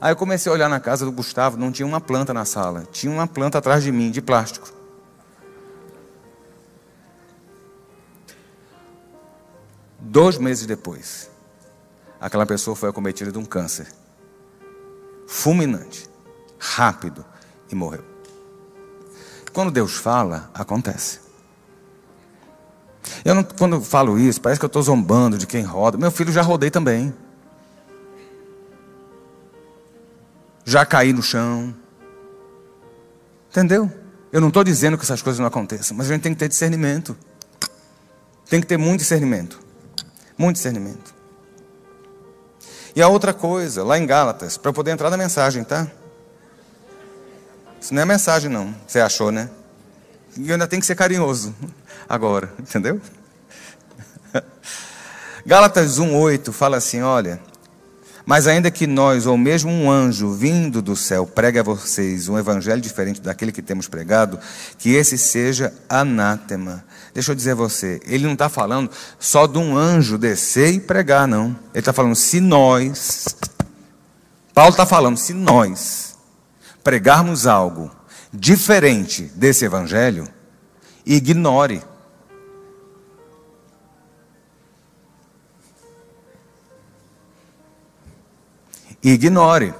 Aí 0.00 0.12
eu 0.12 0.16
comecei 0.16 0.48
a 0.48 0.54
olhar 0.54 0.68
na 0.68 0.78
casa 0.78 1.04
do 1.04 1.10
Gustavo, 1.10 1.56
não 1.56 1.72
tinha 1.72 1.84
uma 1.84 2.00
planta 2.00 2.32
na 2.32 2.44
sala, 2.44 2.86
tinha 2.92 3.12
uma 3.12 3.26
planta 3.26 3.58
atrás 3.58 3.82
de 3.82 3.90
mim, 3.90 4.12
de 4.12 4.22
plástico. 4.22 4.72
Dois 9.98 10.38
meses 10.38 10.64
depois, 10.64 11.28
aquela 12.20 12.46
pessoa 12.46 12.76
foi 12.76 12.88
acometida 12.88 13.30
de 13.30 13.38
um 13.38 13.44
câncer 13.44 13.86
fulminante, 15.26 16.08
rápido, 16.58 17.24
e 17.70 17.74
morreu. 17.74 18.04
Quando 19.52 19.70
Deus 19.70 19.96
fala, 19.96 20.50
acontece. 20.54 21.20
Eu 23.24 23.34
não, 23.34 23.42
quando 23.42 23.76
eu 23.76 23.80
falo 23.80 24.18
isso, 24.18 24.40
parece 24.40 24.60
que 24.60 24.64
eu 24.64 24.68
estou 24.68 24.82
zombando 24.82 25.36
de 25.36 25.46
quem 25.46 25.62
roda. 25.62 25.98
Meu 25.98 26.10
filho 26.10 26.32
já 26.32 26.42
rodei 26.42 26.70
também. 26.70 27.12
já 30.66 30.84
caí 30.84 31.12
no 31.12 31.22
chão. 31.22 31.74
Entendeu? 33.48 33.90
Eu 34.32 34.40
não 34.40 34.48
estou 34.48 34.64
dizendo 34.64 34.98
que 34.98 35.04
essas 35.04 35.22
coisas 35.22 35.38
não 35.38 35.46
aconteçam, 35.46 35.96
mas 35.96 36.10
a 36.10 36.12
gente 36.12 36.22
tem 36.22 36.34
que 36.34 36.38
ter 36.38 36.48
discernimento. 36.48 37.16
Tem 38.50 38.60
que 38.60 38.66
ter 38.66 38.76
muito 38.76 39.00
discernimento. 39.00 39.58
Muito 40.36 40.56
discernimento. 40.56 41.14
E 42.96 43.02
a 43.02 43.08
outra 43.08 43.34
coisa, 43.34 43.84
lá 43.84 43.98
em 43.98 44.06
Gálatas, 44.06 44.56
para 44.56 44.72
poder 44.72 44.90
entrar 44.90 45.10
na 45.10 45.18
mensagem, 45.18 45.62
tá? 45.62 45.86
Isso 47.78 47.92
não 47.92 48.00
é 48.00 48.06
mensagem, 48.06 48.50
não. 48.50 48.74
Você 48.86 49.00
achou, 49.00 49.30
né? 49.30 49.50
E 50.34 50.50
ainda 50.50 50.66
tenho 50.66 50.80
que 50.80 50.86
ser 50.86 50.94
carinhoso 50.94 51.54
agora, 52.08 52.50
entendeu? 52.58 52.98
Gálatas 55.44 56.00
1,8 56.00 56.50
fala 56.52 56.78
assim: 56.78 57.02
olha, 57.02 57.38
mas 58.24 58.46
ainda 58.46 58.70
que 58.70 58.86
nós, 58.86 59.26
ou 59.26 59.36
mesmo 59.36 59.70
um 59.70 59.90
anjo 59.90 60.32
vindo 60.32 60.80
do 60.80 60.96
céu, 60.96 61.26
pregue 61.26 61.58
a 61.58 61.62
vocês 61.62 62.30
um 62.30 62.38
evangelho 62.38 62.80
diferente 62.80 63.20
daquele 63.20 63.52
que 63.52 63.60
temos 63.60 63.86
pregado, 63.86 64.40
que 64.78 64.94
esse 64.94 65.18
seja 65.18 65.70
anátema. 65.86 66.82
Deixa 67.16 67.32
eu 67.32 67.34
dizer 67.34 67.52
a 67.52 67.54
você, 67.54 67.98
ele 68.04 68.24
não 68.26 68.34
está 68.34 68.46
falando 68.46 68.90
só 69.18 69.46
de 69.46 69.56
um 69.56 69.74
anjo 69.74 70.18
descer 70.18 70.74
e 70.74 70.78
pregar, 70.78 71.26
não. 71.26 71.58
Ele 71.72 71.78
está 71.78 71.90
falando, 71.90 72.14
se 72.14 72.40
nós, 72.40 73.34
Paulo 74.52 74.72
está 74.72 74.84
falando, 74.84 75.16
se 75.16 75.32
nós 75.32 76.18
pregarmos 76.84 77.46
algo 77.46 77.90
diferente 78.30 79.22
desse 79.34 79.64
evangelho, 79.64 80.28
ignore. 81.06 81.82
ignore. 89.02 89.72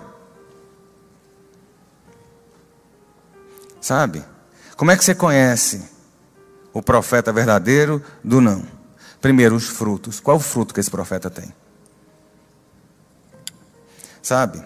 Sabe? 3.79 4.25
Como 4.75 4.91
é 4.91 4.97
que 4.97 5.05
você 5.05 5.15
conhece 5.15 5.96
o 6.77 6.83
profeta 6.83 7.33
verdadeiro 7.33 8.03
do 8.23 8.39
não? 8.39 8.63
Primeiro, 9.19 9.57
os 9.57 9.67
frutos. 9.67 10.21
Qual 10.21 10.37
o 10.37 10.41
fruto 10.41 10.75
que 10.75 10.81
esse 10.81 10.91
profeta 10.91 11.31
tem? 11.31 11.51
Sabe? 14.23 14.63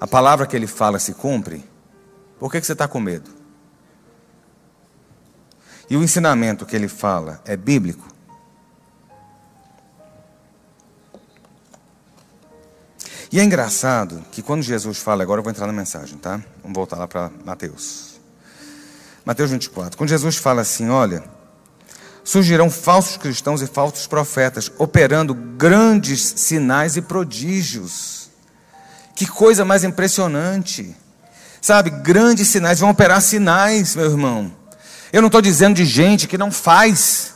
A 0.00 0.06
palavra 0.06 0.46
que 0.46 0.56
ele 0.56 0.66
fala 0.66 0.98
se 0.98 1.12
cumpre. 1.12 1.62
Por 2.38 2.50
que, 2.50 2.60
que 2.60 2.66
você 2.66 2.72
está 2.72 2.88
com 2.88 2.98
medo? 2.98 3.30
E 5.90 5.98
o 5.98 6.02
ensinamento 6.02 6.64
que 6.64 6.74
ele 6.74 6.88
fala 6.88 7.42
é 7.44 7.58
bíblico? 7.58 8.08
E 13.30 13.38
é 13.38 13.44
engraçado 13.44 14.24
que 14.32 14.42
quando 14.42 14.62
Jesus 14.62 14.96
fala, 14.96 15.22
agora 15.22 15.40
eu 15.40 15.42
vou 15.42 15.50
entrar 15.50 15.66
na 15.66 15.74
mensagem, 15.74 16.16
tá? 16.16 16.40
Vamos 16.62 16.74
voltar 16.74 16.96
lá 16.96 17.06
para 17.06 17.30
Mateus. 17.44 18.18
Mateus 19.26 19.50
24. 19.50 19.98
Quando 19.98 20.08
Jesus 20.08 20.36
fala 20.36 20.62
assim, 20.62 20.88
olha, 20.88 21.33
surgirão 22.24 22.70
falsos 22.70 23.18
cristãos 23.18 23.60
e 23.60 23.66
falsos 23.66 24.06
profetas, 24.06 24.72
operando 24.78 25.34
grandes 25.34 26.20
sinais 26.36 26.96
e 26.96 27.02
prodígios. 27.02 28.30
Que 29.14 29.26
coisa 29.26 29.64
mais 29.64 29.84
impressionante! 29.84 30.96
Sabe, 31.60 31.90
grandes 31.90 32.48
sinais, 32.48 32.80
vão 32.80 32.90
operar 32.90 33.22
sinais, 33.22 33.94
meu 33.94 34.06
irmão. 34.06 34.52
Eu 35.12 35.22
não 35.22 35.28
estou 35.28 35.40
dizendo 35.40 35.76
de 35.76 35.84
gente 35.84 36.26
que 36.26 36.36
não 36.36 36.50
faz. 36.50 37.34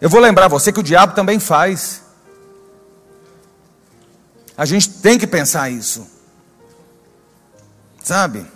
Eu 0.00 0.10
vou 0.10 0.20
lembrar 0.20 0.46
você 0.46 0.72
que 0.72 0.78
o 0.78 0.82
diabo 0.82 1.14
também 1.14 1.40
faz. 1.40 2.02
A 4.56 4.64
gente 4.64 4.90
tem 4.90 5.18
que 5.18 5.26
pensar 5.26 5.70
isso. 5.70 6.06
Sabe? 8.02 8.46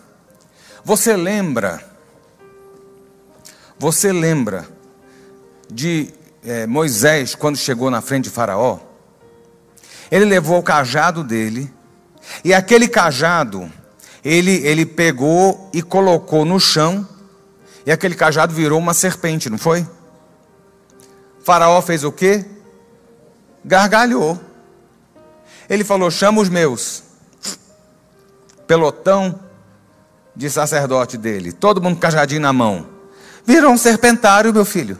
Você 0.84 1.16
lembra, 1.16 1.89
você 3.80 4.12
lembra 4.12 4.68
de 5.72 6.12
é, 6.44 6.66
Moisés 6.66 7.34
quando 7.34 7.56
chegou 7.56 7.90
na 7.90 8.02
frente 8.02 8.24
de 8.24 8.30
Faraó? 8.30 8.78
Ele 10.10 10.26
levou 10.26 10.58
o 10.58 10.62
cajado 10.62 11.24
dele, 11.24 11.72
e 12.44 12.52
aquele 12.52 12.86
cajado 12.86 13.72
ele, 14.22 14.56
ele 14.66 14.84
pegou 14.84 15.70
e 15.72 15.80
colocou 15.80 16.44
no 16.44 16.60
chão, 16.60 17.08
e 17.86 17.90
aquele 17.90 18.14
cajado 18.14 18.52
virou 18.52 18.78
uma 18.78 18.92
serpente, 18.92 19.48
não 19.48 19.56
foi? 19.56 19.88
Faraó 21.42 21.80
fez 21.80 22.04
o 22.04 22.12
quê? 22.12 22.44
Gargalhou. 23.64 24.38
Ele 25.70 25.84
falou: 25.84 26.10
chama 26.10 26.42
os 26.42 26.50
meus. 26.50 27.02
Pelotão 28.66 29.40
de 30.36 30.50
sacerdote 30.50 31.16
dele, 31.16 31.50
todo 31.50 31.80
mundo 31.80 31.94
com 31.94 32.02
cajadinho 32.02 32.42
na 32.42 32.52
mão. 32.52 32.99
Virou 33.50 33.72
um 33.72 33.78
serpentário, 33.78 34.52
meu 34.52 34.64
filho. 34.64 34.98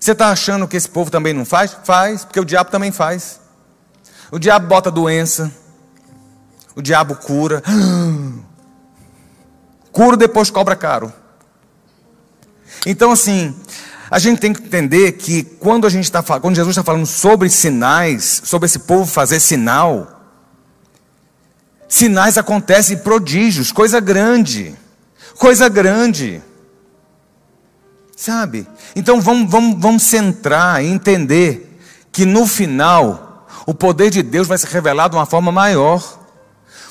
Você 0.00 0.12
está 0.12 0.30
achando 0.30 0.66
que 0.68 0.76
esse 0.76 0.88
povo 0.88 1.10
também 1.10 1.32
não 1.32 1.44
faz? 1.44 1.76
Faz, 1.84 2.24
porque 2.24 2.40
o 2.40 2.44
diabo 2.44 2.70
também 2.70 2.92
faz. 2.92 3.40
O 4.30 4.38
diabo 4.38 4.66
bota 4.66 4.90
doença 4.90 5.52
o 6.74 6.82
diabo 6.82 7.14
cura. 7.16 7.62
Cura 9.92 10.16
depois 10.16 10.50
cobra 10.50 10.74
caro. 10.74 11.12
Então, 12.84 13.12
assim, 13.12 13.54
a 14.10 14.18
gente 14.18 14.40
tem 14.40 14.52
que 14.52 14.60
entender 14.60 15.12
que 15.12 15.44
quando 15.44 15.86
a 15.86 15.90
gente 15.90 16.02
está 16.04 16.20
quando 16.40 16.56
Jesus 16.56 16.72
está 16.72 16.82
falando 16.82 17.06
sobre 17.06 17.48
sinais, 17.48 18.42
sobre 18.44 18.66
esse 18.66 18.80
povo 18.80 19.06
fazer 19.06 19.38
sinal, 19.38 20.20
sinais 21.88 22.36
acontecem 22.36 22.98
prodígios, 22.98 23.70
coisa 23.70 24.00
grande, 24.00 24.74
coisa 25.38 25.68
grande. 25.68 26.42
Sabe? 28.16 28.66
Então 28.94 29.20
vamos, 29.20 29.50
vamos, 29.50 29.80
vamos 29.80 30.02
centrar 30.02 30.82
e 30.82 30.88
entender 30.88 31.78
que 32.12 32.24
no 32.24 32.46
final 32.46 33.46
o 33.66 33.74
poder 33.74 34.10
de 34.10 34.22
Deus 34.22 34.46
vai 34.46 34.58
se 34.58 34.66
revelar 34.66 35.08
de 35.08 35.16
uma 35.16 35.26
forma 35.26 35.50
maior. 35.50 36.23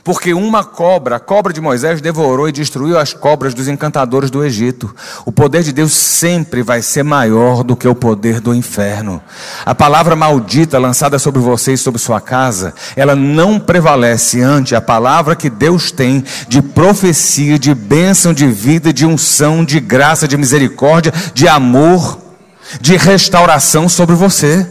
Porque 0.03 0.33
uma 0.33 0.65
cobra, 0.65 1.15
a 1.15 1.19
cobra 1.19 1.53
de 1.53 1.61
Moisés, 1.61 2.01
devorou 2.01 2.49
e 2.49 2.51
destruiu 2.51 2.99
as 2.99 3.13
cobras 3.13 3.53
dos 3.53 3.69
encantadores 3.69 4.29
do 4.29 4.43
Egito. 4.43 4.93
O 5.25 5.31
poder 5.31 5.63
de 5.63 5.71
Deus 5.71 5.93
sempre 5.93 6.61
vai 6.61 6.81
ser 6.81 7.03
maior 7.03 7.63
do 7.63 7.73
que 7.73 7.87
o 7.87 7.95
poder 7.95 8.41
do 8.41 8.53
inferno. 8.53 9.21
A 9.65 9.73
palavra 9.73 10.13
maldita 10.13 10.77
lançada 10.77 11.17
sobre 11.17 11.39
você 11.39 11.73
e 11.73 11.77
sobre 11.77 12.01
sua 12.01 12.19
casa, 12.19 12.73
ela 12.97 13.15
não 13.15 13.57
prevalece 13.57 14.41
ante 14.41 14.75
a 14.75 14.81
palavra 14.81 15.37
que 15.37 15.49
Deus 15.49 15.89
tem 15.89 16.21
de 16.49 16.61
profecia, 16.61 17.57
de 17.57 17.73
bênção, 17.73 18.33
de 18.33 18.47
vida, 18.47 18.91
de 18.91 19.05
unção, 19.05 19.63
de 19.63 19.79
graça, 19.79 20.27
de 20.27 20.35
misericórdia, 20.35 21.13
de 21.33 21.47
amor, 21.47 22.19
de 22.81 22.97
restauração 22.97 23.87
sobre 23.87 24.15
você. 24.15 24.69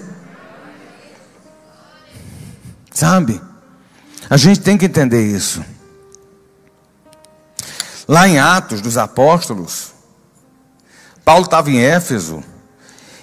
Sabe? 2.93 3.41
A 4.33 4.39
gente 4.39 4.61
tem 4.61 4.79
que 4.79 4.87
entender 4.87 5.27
isso. 5.27 5.63
Lá 8.09 8.27
em 8.27 8.39
Atos 8.39 8.81
dos 8.81 8.97
Apóstolos, 8.97 9.93
Paulo 11.23 11.45
estava 11.45 11.71
em 11.71 11.79
Éfeso 11.79 12.43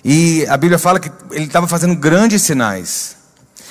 e 0.05 0.45
a 0.47 0.55
Bíblia 0.55 0.77
fala 0.77 0.99
que 0.99 1.11
ele 1.31 1.45
estava 1.45 1.67
fazendo 1.67 1.95
grandes 1.95 2.43
sinais. 2.43 3.15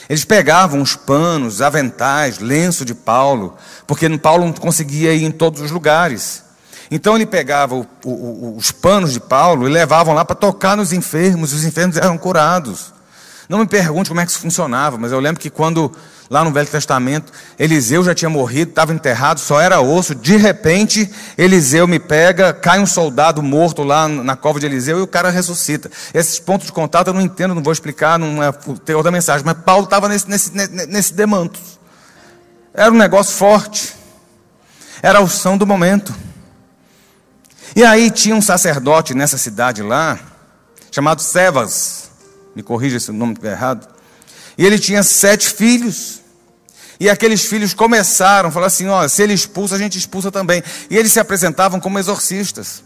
Eles 0.09 0.24
pegavam 0.24 0.83
os 0.83 0.96
panos, 0.96 1.62
aventais, 1.62 2.40
lenço 2.40 2.85
de 2.85 2.92
Paulo, 2.92 3.57
porque 3.87 4.09
Paulo 4.18 4.44
não 4.44 4.53
conseguia 4.53 5.14
ir 5.14 5.22
em 5.22 5.31
todos 5.31 5.61
os 5.61 5.70
lugares. 5.70 6.42
Então 6.90 7.14
ele 7.14 7.24
pegava 7.24 7.77
o, 7.77 7.87
o, 8.05 8.57
os 8.57 8.72
panos 8.72 9.12
de 9.12 9.20
Paulo 9.20 9.68
e 9.68 9.70
levavam 9.70 10.12
lá 10.12 10.24
para 10.24 10.35
tocar 10.35 10.77
nos 10.77 10.92
enfermos, 10.92 11.53
os 11.53 11.64
enfermos 11.64 11.96
eram 11.98 12.18
curados. 12.18 12.92
Não 13.48 13.61
me 13.61 13.66
pergunte 13.66 14.11
como 14.11 14.20
é 14.20 14.27
que 14.27 14.33
isso 14.33 14.40
funcionava, 14.40 14.98
mas 14.98 15.12
eu 15.12 15.20
lembro 15.20 15.40
que 15.40 15.48
quando 15.48 15.94
lá 16.31 16.45
no 16.45 16.53
Velho 16.53 16.69
Testamento, 16.69 17.33
Eliseu 17.59 18.05
já 18.05 18.14
tinha 18.14 18.29
morrido, 18.29 18.71
estava 18.71 18.93
enterrado, 18.93 19.41
só 19.41 19.61
era 19.61 19.81
osso. 19.81 20.14
De 20.14 20.37
repente, 20.37 21.11
Eliseu 21.37 21.87
me 21.87 21.99
pega, 21.99 22.53
cai 22.53 22.79
um 22.79 22.87
soldado 22.87 23.43
morto 23.43 23.83
lá 23.83 24.07
na 24.09 24.37
cova 24.37 24.61
de 24.61 24.67
Eliseu 24.67 24.99
e 24.99 25.03
o 25.03 25.07
cara 25.07 25.31
ressuscita. 25.31 25.91
Esses 26.12 26.38
pontos 26.38 26.67
de 26.67 26.73
contato 26.73 27.09
eu 27.09 27.14
não 27.14 27.21
entendo, 27.21 27.55
não 27.55 27.62
vou 27.62 27.73
explicar, 27.73 28.19
não 28.19 28.43
é 28.43 28.51
o 28.51 28.79
teor 28.79 29.03
da 29.03 29.11
mensagem, 29.11 29.45
mas 29.45 29.57
Paulo 29.64 29.85
estava 29.85 30.09
nesse, 30.09 30.29
nesse, 30.29 30.53
nesse 30.87 31.14
demanto. 31.14 31.59
Era 32.75 32.91
um 32.91 32.97
negócio 32.97 33.35
forte, 33.35 33.95
era 35.03 35.19
a 35.19 35.23
unção 35.23 35.57
do 35.57 35.67
momento. 35.67 36.14
E 37.75 37.85
aí 37.85 38.11
tinha 38.11 38.35
um 38.35 38.43
sacerdote 38.43 39.14
nessa 39.14 39.38
cidade 39.38 39.83
lá, 39.83 40.19
chamado 40.91 41.23
Sevas, 41.23 42.11
me 42.55 42.62
corrija 42.62 42.99
se 42.99 43.11
o 43.11 43.14
nome 43.14 43.33
estiver 43.33 43.53
errado. 43.53 43.88
E 44.59 44.67
ele 44.67 44.79
tinha 44.79 45.05
sete 45.05 45.49
filhos. 45.49 46.18
E 47.01 47.09
aqueles 47.09 47.45
filhos 47.45 47.73
começaram 47.75 48.49
a 48.49 48.53
falar 48.53 48.67
assim: 48.67 48.89
ó, 48.89 49.07
se 49.07 49.23
ele 49.23 49.33
expulsa, 49.33 49.77
a 49.77 49.79
gente 49.79 49.99
expulsa 49.99 50.31
também. 50.31 50.63
E 50.91 50.97
eles 50.97 51.13
se 51.13 51.21
apresentavam 51.21 51.79
como 51.79 51.99
exorcistas. 51.99 52.83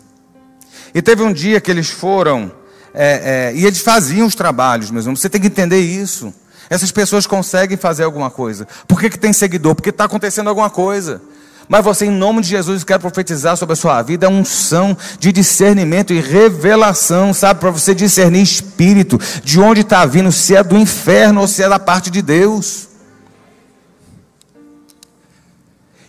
E 0.94 1.00
teve 1.00 1.22
um 1.22 1.32
dia 1.32 1.60
que 1.60 1.70
eles 1.70 1.88
foram, 1.88 2.52
é, 2.92 3.52
é, 3.54 3.56
e 3.56 3.64
eles 3.64 3.80
faziam 3.80 4.26
os 4.26 4.34
trabalhos, 4.34 4.90
meus 4.90 5.04
irmãos. 5.04 5.20
Você 5.20 5.30
tem 5.30 5.40
que 5.40 5.46
entender 5.46 5.80
isso. 5.80 6.32
Essas 6.68 6.90
pessoas 6.90 7.26
conseguem 7.26 7.76
fazer 7.76 8.04
alguma 8.04 8.30
coisa. 8.30 8.66
Por 8.86 9.00
que, 9.00 9.10
que 9.10 9.18
tem 9.18 9.32
seguidor? 9.32 9.74
Porque 9.74 9.90
está 9.90 10.04
acontecendo 10.04 10.48
alguma 10.48 10.70
coisa. 10.70 11.20
Mas 11.68 11.84
você, 11.84 12.06
em 12.06 12.10
nome 12.10 12.42
de 12.42 12.48
Jesus, 12.48 12.84
quer 12.84 12.98
profetizar 12.98 13.56
sobre 13.56 13.74
a 13.74 13.76
sua 13.76 14.02
vida, 14.02 14.26
é 14.26 14.28
unção 14.28 14.96
de 15.18 15.32
discernimento 15.32 16.12
e 16.12 16.20
revelação, 16.20 17.32
sabe? 17.32 17.60
Para 17.60 17.70
você 17.70 17.94
discernir 17.94 18.42
espírito, 18.42 19.18
de 19.42 19.60
onde 19.60 19.80
está 19.80 20.04
vindo, 20.04 20.30
se 20.32 20.54
é 20.54 20.62
do 20.62 20.76
inferno 20.76 21.40
ou 21.40 21.48
se 21.48 21.62
é 21.62 21.68
da 21.68 21.78
parte 21.78 22.10
de 22.10 22.20
Deus. 22.20 22.88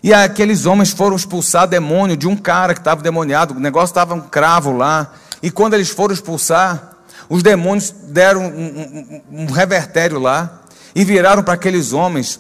E 0.03 0.13
aqueles 0.13 0.65
homens 0.65 0.91
foram 0.91 1.15
expulsar 1.15 1.65
demônio 1.65 2.17
de 2.17 2.27
um 2.27 2.35
cara 2.35 2.73
que 2.73 2.81
estava 2.81 3.01
demoniado, 3.01 3.51
o 3.51 3.59
negócio 3.59 3.91
estava 3.91 4.13
um 4.13 4.19
cravo 4.19 4.73
lá. 4.73 5.13
E 5.41 5.49
quando 5.49 5.75
eles 5.75 5.89
foram 5.89 6.13
expulsar, 6.13 6.97
os 7.29 7.41
demônios 7.41 7.89
deram 7.89 8.41
um, 8.41 9.21
um, 9.31 9.43
um 9.43 9.45
revertério 9.45 10.19
lá 10.19 10.61
e 10.93 11.05
viraram 11.05 11.41
para 11.41 11.53
aqueles 11.53 11.93
homens 11.93 12.39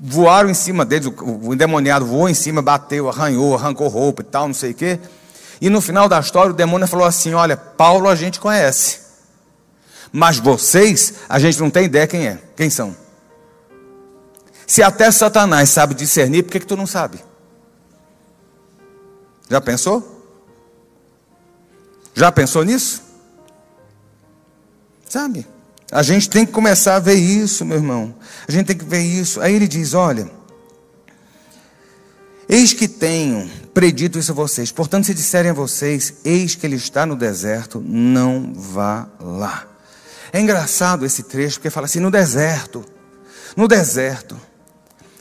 voaram 0.00 0.48
em 0.48 0.54
cima 0.54 0.84
deles, 0.84 1.10
o 1.20 1.52
endemoniado 1.52 2.06
voou 2.06 2.28
em 2.28 2.34
cima, 2.34 2.62
bateu, 2.62 3.08
arranhou, 3.08 3.54
arrancou 3.54 3.88
roupa 3.88 4.22
e 4.22 4.24
tal, 4.24 4.46
não 4.46 4.54
sei 4.54 4.70
o 4.70 4.74
quê. 4.74 5.00
E 5.60 5.68
no 5.68 5.80
final 5.80 6.08
da 6.08 6.20
história, 6.20 6.50
o 6.52 6.54
demônio 6.54 6.86
falou 6.86 7.06
assim: 7.06 7.34
Olha, 7.34 7.56
Paulo 7.56 8.08
a 8.08 8.14
gente 8.14 8.38
conhece, 8.38 9.00
mas 10.12 10.38
vocês, 10.38 11.14
a 11.28 11.38
gente 11.38 11.58
não 11.60 11.70
tem 11.70 11.84
ideia 11.84 12.06
quem 12.06 12.26
é, 12.26 12.38
quem 12.56 12.70
são. 12.70 12.94
Se 14.66 14.82
até 14.82 15.10
Satanás 15.10 15.70
sabe 15.70 15.94
discernir, 15.94 16.42
por 16.42 16.52
que, 16.52 16.60
que 16.60 16.66
tu 16.66 16.76
não 16.76 16.86
sabe? 16.86 17.22
Já 19.48 19.60
pensou? 19.60 20.16
Já 22.14 22.32
pensou 22.32 22.64
nisso? 22.64 23.02
Sabe? 25.08 25.46
A 25.92 26.02
gente 26.02 26.28
tem 26.28 26.44
que 26.44 26.50
começar 26.50 26.96
a 26.96 26.98
ver 26.98 27.14
isso, 27.14 27.64
meu 27.64 27.76
irmão. 27.76 28.14
A 28.48 28.50
gente 28.50 28.66
tem 28.66 28.76
que 28.76 28.84
ver 28.84 29.02
isso. 29.02 29.40
Aí 29.40 29.54
ele 29.54 29.68
diz: 29.68 29.94
Olha, 29.94 30.28
eis 32.48 32.72
que 32.72 32.88
tenho 32.88 33.48
predito 33.72 34.18
isso 34.18 34.32
a 34.32 34.34
vocês. 34.34 34.72
Portanto, 34.72 35.04
se 35.04 35.14
disserem 35.14 35.52
a 35.52 35.54
vocês: 35.54 36.14
Eis 36.24 36.56
que 36.56 36.66
ele 36.66 36.76
está 36.76 37.06
no 37.06 37.14
deserto, 37.14 37.80
não 37.80 38.52
vá 38.52 39.08
lá. 39.20 39.68
É 40.32 40.40
engraçado 40.40 41.06
esse 41.06 41.22
trecho, 41.22 41.58
porque 41.58 41.70
fala 41.70 41.86
assim: 41.86 42.00
no 42.00 42.10
deserto. 42.10 42.84
No 43.56 43.68
deserto. 43.68 44.36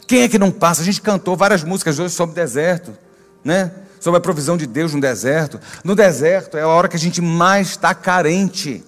Quem 0.08 0.22
é 0.22 0.30
que 0.30 0.38
não 0.38 0.52
passa? 0.52 0.82
A 0.82 0.86
gente 0.86 1.02
cantou 1.02 1.36
várias 1.36 1.64
músicas 1.64 1.98
hoje 1.98 2.14
sobre 2.14 2.36
deserto, 2.36 2.96
né? 3.44 3.72
Sobre 4.00 4.18
a 4.20 4.22
provisão 4.22 4.56
de 4.56 4.68
Deus 4.68 4.94
no 4.94 5.02
deserto. 5.02 5.60
No 5.84 5.96
deserto 5.96 6.58
é 6.58 6.62
a 6.62 6.68
hora 6.68 6.88
que 6.88 6.96
a 6.96 7.00
gente 7.00 7.22
mais 7.22 7.70
está 7.70 7.94
carente. 7.96 8.84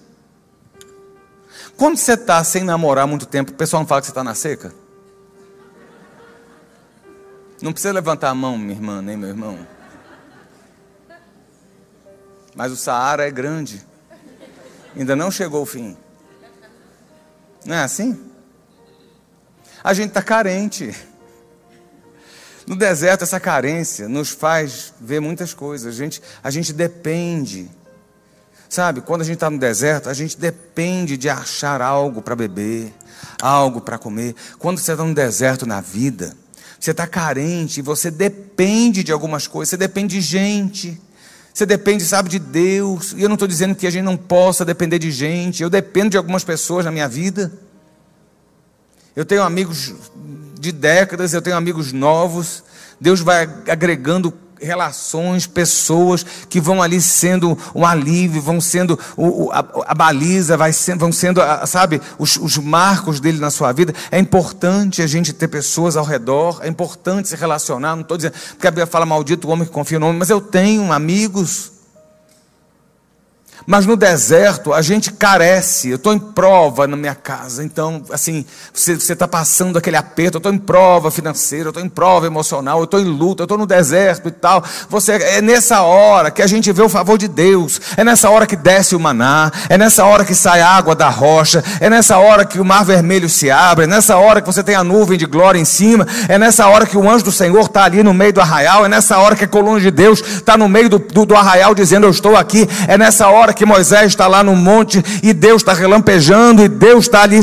Quando 1.76 1.96
você 1.96 2.12
está 2.12 2.42
sem 2.44 2.62
namorar 2.62 3.06
muito 3.06 3.26
tempo, 3.26 3.52
o 3.52 3.54
pessoal 3.54 3.82
não 3.82 3.86
fala 3.86 4.00
que 4.00 4.06
você 4.06 4.10
está 4.12 4.24
na 4.24 4.34
seca? 4.34 4.72
Não 7.60 7.72
precisa 7.72 7.92
levantar 7.92 8.30
a 8.30 8.34
mão, 8.34 8.56
minha 8.56 8.72
irmã, 8.72 9.02
nem 9.02 9.16
meu 9.16 9.28
irmão. 9.28 9.58
Mas 12.54 12.70
o 12.72 12.76
Saara 12.76 13.26
é 13.26 13.30
grande. 13.30 13.84
Ainda 14.96 15.14
não 15.14 15.30
chegou 15.30 15.62
o 15.62 15.66
fim. 15.66 15.96
Não 17.64 17.74
é 17.74 17.82
assim? 17.82 18.28
A 19.82 19.94
gente 19.94 20.08
está 20.08 20.22
carente. 20.22 20.94
No 22.68 22.76
deserto, 22.76 23.22
essa 23.24 23.40
carência 23.40 24.10
nos 24.10 24.28
faz 24.28 24.92
ver 25.00 25.20
muitas 25.20 25.54
coisas. 25.54 25.94
A 25.94 25.96
gente, 25.96 26.20
a 26.44 26.50
gente 26.50 26.70
depende. 26.70 27.70
Sabe, 28.68 29.00
quando 29.00 29.22
a 29.22 29.24
gente 29.24 29.36
está 29.36 29.48
no 29.48 29.58
deserto, 29.58 30.10
a 30.10 30.12
gente 30.12 30.36
depende 30.36 31.16
de 31.16 31.30
achar 31.30 31.80
algo 31.80 32.20
para 32.20 32.36
beber, 32.36 32.92
algo 33.40 33.80
para 33.80 33.96
comer. 33.96 34.34
Quando 34.58 34.76
você 34.76 34.92
está 34.92 35.02
no 35.02 35.14
deserto 35.14 35.64
na 35.64 35.80
vida, 35.80 36.36
você 36.78 36.90
está 36.90 37.06
carente, 37.06 37.80
você 37.80 38.10
depende 38.10 39.02
de 39.02 39.12
algumas 39.12 39.46
coisas, 39.46 39.70
você 39.70 39.78
depende 39.78 40.16
de 40.16 40.20
gente. 40.20 41.00
Você 41.54 41.64
depende, 41.64 42.04
sabe, 42.04 42.28
de 42.28 42.38
Deus. 42.38 43.14
E 43.16 43.22
eu 43.22 43.30
não 43.30 43.34
estou 43.34 43.48
dizendo 43.48 43.74
que 43.74 43.86
a 43.86 43.90
gente 43.90 44.04
não 44.04 44.16
possa 44.16 44.62
depender 44.62 44.98
de 44.98 45.10
gente. 45.10 45.62
Eu 45.62 45.70
dependo 45.70 46.10
de 46.10 46.18
algumas 46.18 46.44
pessoas 46.44 46.84
na 46.84 46.90
minha 46.90 47.08
vida. 47.08 47.50
Eu 49.16 49.24
tenho 49.24 49.42
amigos 49.42 49.94
de 50.58 50.72
décadas, 50.72 51.32
eu 51.32 51.42
tenho 51.42 51.56
amigos 51.56 51.92
novos. 51.92 52.62
Deus 53.00 53.20
vai 53.20 53.48
agregando 53.68 54.34
relações, 54.60 55.46
pessoas 55.46 56.24
que 56.48 56.60
vão 56.60 56.82
ali 56.82 57.00
sendo 57.00 57.56
um 57.74 57.86
alívio, 57.86 58.42
vão 58.42 58.60
sendo 58.60 58.98
o, 59.16 59.50
a, 59.52 59.64
a, 59.86 59.94
baliza, 59.94 60.56
vai 60.56 60.72
sendo, 60.72 61.00
vão 61.00 61.12
sendo, 61.12 61.40
sabe, 61.66 62.00
os, 62.18 62.36
os, 62.36 62.58
marcos 62.58 63.20
dele 63.20 63.38
na 63.38 63.50
sua 63.50 63.72
vida. 63.72 63.94
É 64.10 64.18
importante 64.18 65.00
a 65.00 65.06
gente 65.06 65.32
ter 65.32 65.48
pessoas 65.48 65.96
ao 65.96 66.04
redor, 66.04 66.60
é 66.62 66.68
importante 66.68 67.28
se 67.28 67.36
relacionar. 67.36 67.94
Não 67.94 68.02
estou 68.02 68.16
dizendo, 68.16 68.34
porque 68.50 68.66
a 68.66 68.70
Bíblia 68.70 68.86
fala 68.86 69.06
maldito 69.06 69.46
o 69.46 69.50
homem 69.50 69.66
que 69.66 69.72
confia 69.72 69.98
no 69.98 70.06
homem, 70.06 70.18
mas 70.18 70.30
eu 70.30 70.40
tenho 70.40 70.92
amigos 70.92 71.77
mas 73.66 73.86
no 73.86 73.96
deserto 73.96 74.72
a 74.72 74.82
gente 74.82 75.12
carece. 75.12 75.90
Eu 75.90 75.96
estou 75.96 76.12
em 76.12 76.18
prova 76.18 76.86
na 76.86 76.96
minha 76.96 77.14
casa. 77.14 77.64
Então, 77.64 78.02
assim, 78.10 78.44
você 78.72 79.12
está 79.12 79.28
passando 79.28 79.78
aquele 79.78 79.96
aperto. 79.96 80.36
Eu 80.36 80.38
estou 80.38 80.52
em 80.52 80.58
prova 80.58 81.10
financeira, 81.10 81.66
eu 81.66 81.70
estou 81.70 81.82
em 81.82 81.88
prova 81.88 82.26
emocional, 82.26 82.78
eu 82.78 82.84
estou 82.84 83.00
em 83.00 83.04
luta, 83.04 83.42
eu 83.42 83.44
estou 83.44 83.58
no 83.58 83.66
deserto 83.66 84.28
e 84.28 84.30
tal. 84.30 84.64
Você 84.88 85.12
é 85.12 85.40
nessa 85.40 85.82
hora 85.82 86.30
que 86.30 86.42
a 86.42 86.46
gente 86.46 86.72
vê 86.72 86.82
o 86.82 86.88
favor 86.88 87.18
de 87.18 87.28
Deus. 87.28 87.80
É 87.96 88.04
nessa 88.04 88.30
hora 88.30 88.46
que 88.46 88.56
desce 88.56 88.96
o 88.96 89.00
maná. 89.00 89.50
É 89.68 89.76
nessa 89.76 90.04
hora 90.04 90.24
que 90.24 90.34
sai 90.34 90.60
água 90.60 90.94
da 90.94 91.08
rocha. 91.08 91.62
É 91.80 91.90
nessa 91.90 92.18
hora 92.18 92.44
que 92.44 92.60
o 92.60 92.64
mar 92.64 92.84
vermelho 92.84 93.28
se 93.28 93.50
abre. 93.50 93.84
É 93.84 93.86
nessa 93.86 94.16
hora 94.16 94.40
que 94.40 94.46
você 94.46 94.62
tem 94.62 94.74
a 94.74 94.84
nuvem 94.84 95.18
de 95.18 95.26
glória 95.26 95.58
em 95.58 95.64
cima. 95.64 96.06
É 96.28 96.38
nessa 96.38 96.66
hora 96.68 96.86
que 96.86 96.96
o 96.96 97.08
anjo 97.08 97.24
do 97.24 97.32
Senhor 97.32 97.60
está 97.60 97.84
ali 97.84 98.02
no 98.02 98.14
meio 98.14 98.32
do 98.32 98.40
arraial. 98.40 98.86
É 98.86 98.88
nessa 98.88 99.18
hora 99.18 99.36
que 99.36 99.44
a 99.44 99.48
coluna 99.48 99.80
de 99.80 99.90
Deus 99.90 100.20
está 100.20 100.56
no 100.56 100.68
meio 100.68 100.88
do, 100.88 100.98
do, 100.98 101.26
do 101.26 101.36
arraial 101.36 101.74
dizendo: 101.74 102.06
Eu 102.06 102.10
estou 102.10 102.36
aqui. 102.36 102.68
É 102.86 102.96
nessa 102.96 103.28
hora 103.28 103.47
que 103.52 103.64
Moisés 103.64 104.06
está 104.06 104.26
lá 104.26 104.42
no 104.42 104.54
monte 104.54 105.02
e 105.22 105.32
Deus 105.32 105.62
está 105.62 105.72
relampejando 105.72 106.62
e 106.62 106.68
Deus 106.68 107.04
está 107.04 107.22
ali 107.22 107.40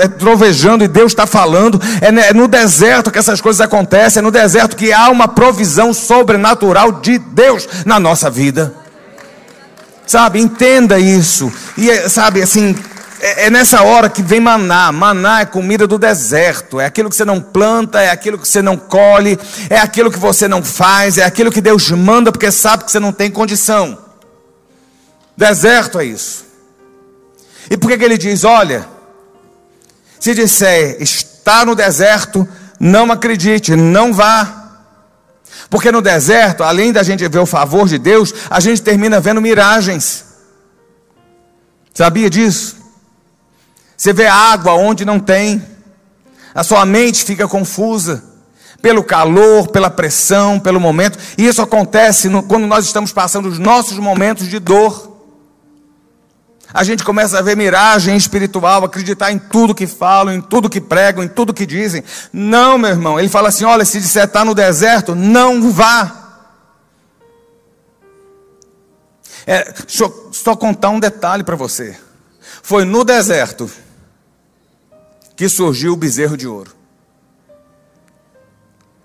é, 0.00 0.08
trovejando 0.08 0.84
e 0.84 0.88
Deus 0.88 1.12
está 1.12 1.26
falando. 1.26 1.80
É, 2.00 2.08
é 2.28 2.32
no 2.32 2.48
deserto 2.48 3.10
que 3.10 3.18
essas 3.18 3.40
coisas 3.40 3.60
acontecem, 3.60 4.20
é 4.20 4.22
no 4.22 4.30
deserto 4.30 4.76
que 4.76 4.92
há 4.92 5.08
uma 5.10 5.28
provisão 5.28 5.92
sobrenatural 5.92 6.92
de 6.92 7.18
Deus 7.18 7.68
na 7.84 7.98
nossa 7.98 8.30
vida. 8.30 8.74
Sabe, 10.06 10.40
entenda 10.40 10.98
isso. 10.98 11.52
E 11.76 11.90
é, 11.90 12.08
sabe, 12.08 12.40
assim, 12.40 12.74
é, 13.20 13.46
é, 13.46 13.50
nessa 13.50 13.82
hora 13.82 14.08
que 14.08 14.22
vem 14.22 14.40
maná. 14.40 14.90
Maná 14.92 15.40
é 15.40 15.44
comida 15.44 15.86
do 15.86 15.98
deserto. 15.98 16.80
É 16.80 16.86
aquilo 16.86 17.10
que 17.10 17.16
você 17.16 17.24
não 17.24 17.40
planta, 17.40 18.00
é 18.00 18.10
aquilo 18.10 18.38
que 18.38 18.46
você 18.46 18.62
não 18.62 18.76
colhe, 18.76 19.38
é 19.68 19.78
aquilo 19.78 20.10
que 20.10 20.18
você 20.18 20.46
não 20.46 20.62
faz, 20.62 21.18
é 21.18 21.24
aquilo 21.24 21.50
que 21.50 21.60
Deus 21.60 21.90
manda 21.90 22.30
porque 22.32 22.50
sabe 22.50 22.84
que 22.84 22.90
você 22.90 23.00
não 23.00 23.12
tem 23.12 23.30
condição. 23.30 24.07
Deserto 25.38 26.00
é 26.00 26.04
isso. 26.04 26.44
E 27.70 27.76
por 27.76 27.88
que, 27.88 27.96
que 27.96 28.04
ele 28.04 28.18
diz: 28.18 28.42
olha, 28.42 28.88
se 30.18 30.34
disser 30.34 31.00
está 31.00 31.64
no 31.64 31.76
deserto, 31.76 32.46
não 32.80 33.12
acredite, 33.12 33.76
não 33.76 34.12
vá. 34.12 34.80
Porque 35.70 35.92
no 35.92 36.02
deserto, 36.02 36.64
além 36.64 36.92
da 36.92 37.04
gente 37.04 37.28
ver 37.28 37.38
o 37.38 37.46
favor 37.46 37.86
de 37.86 37.98
Deus, 37.98 38.34
a 38.50 38.58
gente 38.58 38.82
termina 38.82 39.20
vendo 39.20 39.40
miragens. 39.40 40.24
Sabia 41.94 42.28
disso? 42.28 42.76
Você 43.96 44.12
vê 44.12 44.26
água 44.26 44.72
onde 44.72 45.04
não 45.04 45.20
tem, 45.20 45.64
a 46.52 46.64
sua 46.64 46.84
mente 46.84 47.24
fica 47.24 47.46
confusa 47.46 48.24
pelo 48.82 49.04
calor, 49.04 49.68
pela 49.68 49.88
pressão, 49.88 50.58
pelo 50.58 50.80
momento, 50.80 51.16
e 51.36 51.46
isso 51.46 51.62
acontece 51.62 52.28
no, 52.28 52.42
quando 52.42 52.66
nós 52.66 52.84
estamos 52.84 53.12
passando 53.12 53.48
os 53.48 53.60
nossos 53.60 53.98
momentos 53.98 54.48
de 54.48 54.58
dor. 54.58 55.17
A 56.72 56.84
gente 56.84 57.02
começa 57.02 57.38
a 57.38 57.42
ver 57.42 57.56
miragem 57.56 58.16
espiritual, 58.16 58.84
acreditar 58.84 59.32
em 59.32 59.38
tudo 59.38 59.74
que 59.74 59.86
falam, 59.86 60.34
em 60.34 60.40
tudo 60.40 60.68
que 60.68 60.80
pregam, 60.80 61.24
em 61.24 61.28
tudo 61.28 61.54
que 61.54 61.64
dizem. 61.64 62.04
Não, 62.32 62.76
meu 62.76 62.90
irmão. 62.90 63.18
Ele 63.18 63.28
fala 63.28 63.48
assim: 63.48 63.64
olha, 63.64 63.84
se 63.84 63.98
disser 63.98 64.24
está 64.24 64.44
no 64.44 64.54
deserto, 64.54 65.14
não 65.14 65.72
vá. 65.72 66.26
É, 69.46 69.72
deixa 69.72 70.04
eu 70.04 70.30
só 70.30 70.54
contar 70.54 70.90
um 70.90 71.00
detalhe 71.00 71.42
para 71.42 71.56
você. 71.56 71.98
Foi 72.62 72.84
no 72.84 73.02
deserto 73.02 73.70
que 75.34 75.48
surgiu 75.48 75.94
o 75.94 75.96
bezerro 75.96 76.36
de 76.36 76.46
ouro. 76.46 76.76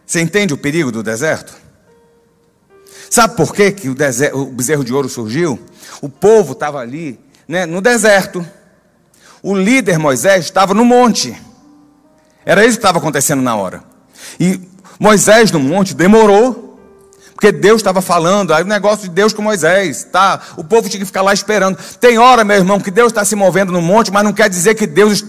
Você 0.05 0.19
entende 0.19 0.53
o 0.53 0.57
perigo 0.57 0.91
do 0.91 1.01
deserto? 1.01 1.53
Sabe 3.09 3.37
por 3.37 3.53
que, 3.53 3.73
o, 3.87 4.37
o 4.37 4.45
bezerro 4.47 4.83
de 4.83 4.93
ouro 4.93 5.07
surgiu? 5.07 5.57
O 6.01 6.09
povo 6.09 6.51
estava 6.51 6.79
ali 6.79 7.17
né, 7.47 7.65
no 7.65 7.81
deserto. 7.81 8.45
O 9.41 9.55
líder 9.55 9.99
Moisés 9.99 10.45
estava 10.45 10.73
no 10.73 10.85
monte. 10.85 11.35
Era 12.45 12.63
isso 12.63 12.77
que 12.77 12.79
estava 12.79 12.97
acontecendo 12.97 13.41
na 13.41 13.55
hora. 13.55 13.83
E 14.39 14.59
Moisés 14.99 15.51
no 15.51 15.59
monte 15.59 15.93
demorou, 15.93 16.79
porque 17.33 17.51
Deus 17.51 17.81
estava 17.81 18.01
falando, 18.01 18.53
aí 18.53 18.63
o 18.63 18.67
negócio 18.67 19.03
de 19.03 19.09
Deus 19.09 19.33
com 19.33 19.41
Moisés, 19.41 20.05
tá? 20.09 20.39
O 20.55 20.63
povo 20.63 20.87
tinha 20.87 20.99
que 20.99 21.05
ficar 21.05 21.21
lá 21.21 21.33
esperando. 21.33 21.77
Tem 21.99 22.17
hora, 22.17 22.45
meu 22.45 22.55
irmão, 22.55 22.79
que 22.79 22.91
Deus 22.91 23.11
está 23.11 23.25
se 23.25 23.35
movendo 23.35 23.71
no 23.71 23.81
monte, 23.81 24.11
mas 24.11 24.23
não 24.23 24.31
quer 24.31 24.49
dizer 24.49 24.75
que 24.75 24.87
Deus 24.87 25.21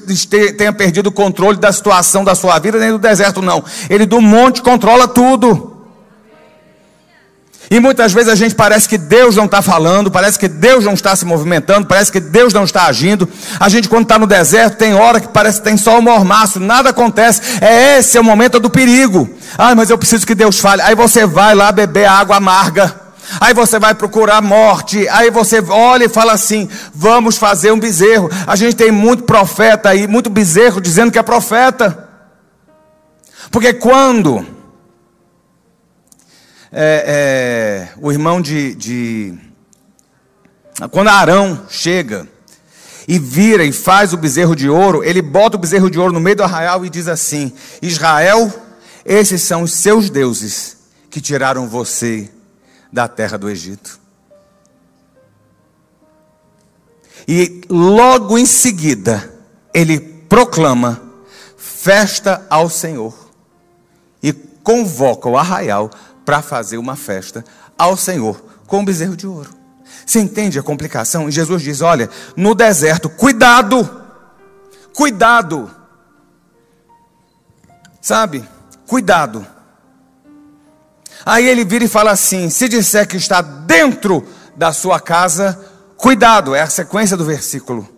tenha 0.57 0.73
perdido 0.73 1.09
o 1.09 1.13
controle 1.13 1.57
da 1.57 1.73
situação 1.73 2.23
da 2.23 2.37
sua 2.37 2.59
vida, 2.61 2.79
nem 2.79 2.93
do 2.93 2.99
deserto, 2.99 3.43
não. 3.43 3.65
Ele 3.91 4.07
do 4.07 4.21
monte 4.21 4.63
controla 4.63 5.09
tudo. 5.09 5.74
E 7.71 7.81
muitas 7.81 8.13
vezes 8.13 8.29
a 8.29 8.35
gente 8.35 8.55
parece 8.55 8.89
que 8.89 8.99
Deus 8.99 9.37
não 9.37 9.47
está 9.47 9.63
falando, 9.63 10.11
parece 10.11 10.39
que 10.39 10.49
Deus 10.49 10.85
não 10.85 10.93
está 10.93 11.17
se 11.17 11.25
movimentando, 11.25 11.87
parece 11.87 12.13
que 12.13 12.21
Deus 12.21 12.53
não 12.53 12.65
está 12.65 12.87
agindo. 12.87 13.29
A 13.59 13.69
gente, 13.69 13.89
quando 13.89 14.03
está 14.05 14.19
no 14.19 14.27
deserto, 14.27 14.77
tem 14.77 14.95
hora 14.95 15.21
que 15.21 15.29
parece 15.29 15.59
que 15.59 15.65
tem 15.65 15.77
só 15.77 15.99
o 15.99 16.03
mormaço, 16.03 16.61
nada 16.61 16.91
acontece. 16.91 17.41
É 17.61 17.99
esse 17.99 18.19
é 18.19 18.21
o 18.21 18.25
momento 18.25 18.61
do 18.61 18.69
perigo. 18.69 19.29
Ai, 19.57 19.75
mas 19.75 19.91
eu 19.91 19.99
preciso 19.99 20.27
que 20.27 20.35
Deus 20.35 20.61
fale. 20.61 20.83
Aí 20.83 20.95
você 20.95 21.27
vai 21.27 21.55
lá 21.55 21.73
beber 21.73 22.07
água 22.07 22.37
amarga. 22.37 23.05
Aí 23.41 23.55
você 23.55 23.79
vai 23.79 23.95
procurar 23.95 24.43
morte. 24.43 25.09
Aí 25.09 25.31
você 25.31 25.63
olha 25.69 26.05
e 26.05 26.09
fala 26.09 26.33
assim: 26.33 26.69
vamos 26.95 27.37
fazer 27.39 27.73
um 27.73 27.81
bezerro. 27.81 28.31
A 28.47 28.57
gente 28.57 28.77
tem 28.77 28.91
muito 28.91 29.25
profeta 29.25 29.89
aí, 29.89 30.07
muito 30.07 30.29
bezerro 30.29 30.81
dizendo 30.81 31.11
que 31.11 31.19
é 31.19 31.23
profeta. 31.23 32.09
Porque 33.51 33.73
quando 33.73 34.47
é, 36.77 37.89
é, 37.95 37.99
o 38.01 38.11
irmão 38.11 38.43
de, 38.43 38.75
de. 38.75 39.39
Quando 40.91 41.09
Arão 41.09 41.67
chega 41.69 42.29
e 43.07 43.17
vira 43.17 43.65
e 43.65 43.71
faz 43.71 44.13
o 44.13 44.17
bezerro 44.17 44.57
de 44.57 44.69
ouro, 44.69 45.05
ele 45.05 45.23
bota 45.23 45.57
o 45.57 45.61
bezerro 45.61 45.89
de 45.89 46.01
ouro 46.01 46.13
no 46.13 46.19
meio 46.19 46.35
do 46.35 46.43
arraial 46.43 46.85
e 46.85 46.91
diz 46.91 47.07
assim: 47.07 47.53
Israel, 47.81 48.53
esses 49.05 49.41
são 49.43 49.63
os 49.63 49.73
seus 49.73 50.11
deuses 50.11 50.79
que 51.09 51.21
tiraram 51.21 51.69
você 51.69 52.29
da 52.93 53.07
terra 53.07 53.39
do 53.39 53.49
Egito. 53.49 54.01
E 57.29 57.63
logo 57.71 58.37
em 58.37 58.45
seguida, 58.45 59.33
ele 59.73 60.01
proclama 60.01 61.01
festa 61.57 62.45
ao 62.51 62.69
Senhor 62.69 63.15
e 64.21 64.33
convoca 64.33 65.29
o 65.29 65.39
arraial 65.39 65.91
para 66.25 66.43
fazer 66.43 66.79
uma 66.79 66.97
festa 66.97 67.45
ao 67.79 67.97
Senhor 67.97 68.43
com 68.67 68.81
um 68.81 68.85
bezerro 68.85 69.17
de 69.17 69.27
ouro. 69.27 69.51
Você 70.07 70.21
entende 70.21 70.59
a 70.59 70.63
complicação? 70.63 71.29
E 71.29 71.33
Jesus 71.33 71.63
diz: 71.63 71.81
Olha, 71.81 72.09
no 72.37 72.55
deserto, 72.55 73.09
cuidado, 73.09 74.03
cuidado, 74.93 75.71
sabe? 78.01 78.45
Cuidado. 78.87 79.47
Aí 81.25 81.47
ele 81.47 81.65
vira 81.65 81.85
e 81.85 81.89
fala 81.89 82.11
assim: 82.11 82.51
se 82.51 82.69
disser 82.69 83.07
que 83.09 83.17
está 83.17 83.41
dentro 83.41 84.27
da 84.57 84.73
sua 84.73 85.01
casa, 85.01 85.59
cuidado, 85.97 86.55
é 86.55 86.61
a 86.61 86.69
sequência 86.69 87.17
do 87.17 87.25
versículo. 87.25 87.89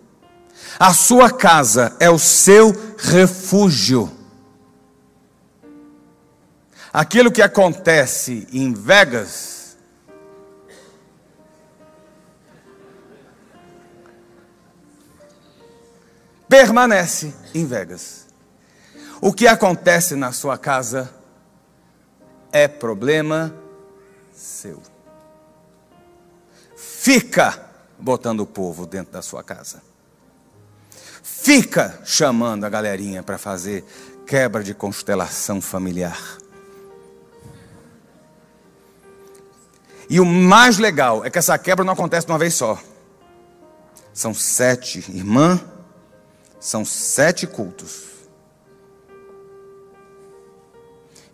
A 0.78 0.92
sua 0.92 1.30
casa 1.30 1.96
é 1.98 2.10
o 2.10 2.18
seu 2.18 2.74
refúgio. 2.98 4.15
Aquilo 6.96 7.30
que 7.30 7.42
acontece 7.42 8.48
em 8.50 8.72
Vegas 8.72 9.76
permanece 16.48 17.34
em 17.54 17.66
Vegas. 17.66 18.28
O 19.20 19.30
que 19.30 19.46
acontece 19.46 20.16
na 20.16 20.32
sua 20.32 20.56
casa 20.56 21.14
é 22.50 22.66
problema 22.66 23.54
seu. 24.32 24.82
Fica 26.74 27.62
botando 27.98 28.40
o 28.40 28.46
povo 28.46 28.86
dentro 28.86 29.12
da 29.12 29.20
sua 29.20 29.44
casa. 29.44 29.82
Fica 31.22 32.00
chamando 32.06 32.64
a 32.64 32.70
galerinha 32.70 33.22
para 33.22 33.36
fazer 33.36 33.84
quebra 34.26 34.64
de 34.64 34.72
constelação 34.72 35.60
familiar. 35.60 36.45
E 40.08 40.20
o 40.20 40.24
mais 40.24 40.78
legal 40.78 41.24
é 41.24 41.30
que 41.30 41.38
essa 41.38 41.58
quebra 41.58 41.84
não 41.84 41.92
acontece 41.92 42.26
de 42.26 42.32
uma 42.32 42.38
vez 42.38 42.54
só. 42.54 42.78
São 44.12 44.32
sete 44.32 45.04
irmãs, 45.10 45.60
são 46.60 46.84
sete 46.84 47.46
cultos. 47.46 48.04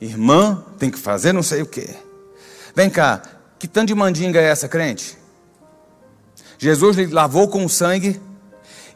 Irmã 0.00 0.64
tem 0.78 0.90
que 0.90 0.98
fazer 0.98 1.32
não 1.32 1.42
sei 1.42 1.62
o 1.62 1.66
quê. 1.66 1.94
Vem 2.74 2.90
cá, 2.90 3.22
que 3.58 3.68
tanto 3.68 3.88
de 3.88 3.94
mandinga 3.94 4.40
é 4.40 4.44
essa, 4.44 4.68
crente? 4.68 5.16
Jesus 6.58 6.96
lhe 6.96 7.06
lavou 7.06 7.48
com 7.48 7.68
sangue 7.68 8.20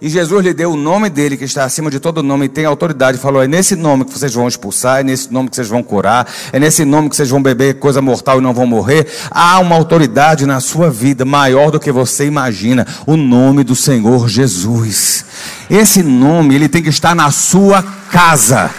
e 0.01 0.11
Jesus 0.11 0.45
lhe 0.45 0.53
deu 0.53 0.73
o 0.73 0.77
nome 0.77 1.09
dele, 1.09 1.39
que 1.39 1.45
está 1.45 1.65
acima 1.65 1.91
de 1.91 1.99
todo 1.99 2.23
nome, 2.23 2.45
e 2.45 2.49
tem 2.49 2.67
autoridade. 2.67 3.17
Falou: 3.17 3.43
é 3.43 3.49
nesse 3.49 3.75
nome 3.75 4.05
que 4.05 4.13
vocês 4.13 4.35
vão 4.35 4.47
expulsar, 4.47 5.01
é 5.01 5.03
nesse 5.03 5.33
nome 5.33 5.49
que 5.49 5.57
vocês 5.57 5.69
vão 5.69 5.83
curar, 5.83 6.31
é 6.53 6.59
nesse 6.59 6.85
nome 6.85 7.09
que 7.09 7.17
vocês 7.17 7.31
vão 7.31 7.43
beber 7.43 7.79
coisa 7.79 8.03
mortal 8.03 8.39
e 8.39 8.43
não 8.43 8.53
vão 8.53 8.67
morrer. 8.67 9.07
Há 9.31 9.59
uma 9.59 9.75
autoridade 9.75 10.45
na 10.45 10.61
sua 10.61 10.91
vida 10.91 11.25
maior 11.25 11.71
do 11.71 11.81
que 11.81 11.91
você 11.91 12.27
imagina: 12.27 12.87
o 13.07 13.17
nome 13.17 13.65
do 13.65 13.75
Senhor 13.75 14.29
Jesus. 14.29 15.25
Esse 15.71 16.03
nome, 16.03 16.55
ele 16.55 16.69
tem 16.69 16.83
que 16.83 16.91
estar 16.91 17.15
na 17.15 17.31
sua 17.31 17.83
casa. 18.11 18.71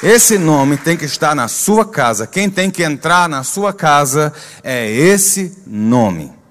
Esse 0.00 0.38
nome 0.38 0.76
tem 0.76 0.96
que 0.96 1.04
estar 1.04 1.34
na 1.34 1.48
sua 1.48 1.84
casa. 1.84 2.26
Quem 2.26 2.48
tem 2.48 2.70
que 2.70 2.82
entrar 2.82 3.28
na 3.28 3.42
sua 3.42 3.72
casa 3.72 4.32
é 4.62 4.90
esse 4.90 5.56
nome 5.66 6.41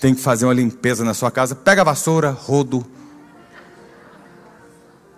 tem 0.00 0.14
que 0.14 0.20
fazer 0.20 0.46
uma 0.46 0.54
limpeza 0.54 1.04
na 1.04 1.12
sua 1.12 1.30
casa, 1.30 1.54
pega 1.54 1.82
a 1.82 1.84
vassoura, 1.84 2.30
rodo, 2.30 2.86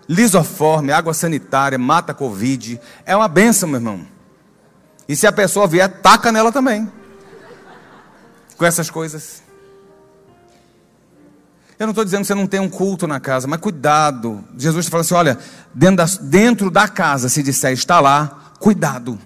lisoforme, 0.09 0.93
água 0.93 1.15
sanitária, 1.15 1.79
mata 1.79 2.13
a 2.13 2.15
Covid. 2.15 2.81
É 3.07 3.15
uma 3.15 3.29
benção, 3.29 3.69
meu 3.69 3.79
irmão. 3.79 4.07
E 5.09 5.15
se 5.15 5.27
a 5.27 5.33
pessoa 5.33 5.67
vier, 5.67 5.89
taca 6.01 6.33
nela 6.33 6.51
também. 6.51 6.91
Com 8.57 8.65
essas 8.65 8.91
coisas. 8.91 9.43
Eu 11.79 11.87
não 11.87 11.93
estou 11.93 12.05
dizendo 12.05 12.21
que 12.21 12.27
você 12.27 12.35
não 12.35 12.47
tem 12.47 12.61
um 12.61 12.69
culto 12.69 13.07
na 13.07 13.19
casa, 13.19 13.47
mas 13.47 13.61
cuidado. 13.61 14.45
Jesus 14.57 14.85
está 14.85 14.91
falando 14.91 15.05
assim: 15.05 15.15
olha, 15.15 15.39
dentro 15.73 15.97
da, 15.97 16.07
dentro 16.23 16.71
da 16.71 16.89
casa, 16.89 17.29
se 17.29 17.43
disser 17.43 17.73
está 17.73 18.01
lá, 18.01 18.53
cuidado. 18.59 19.19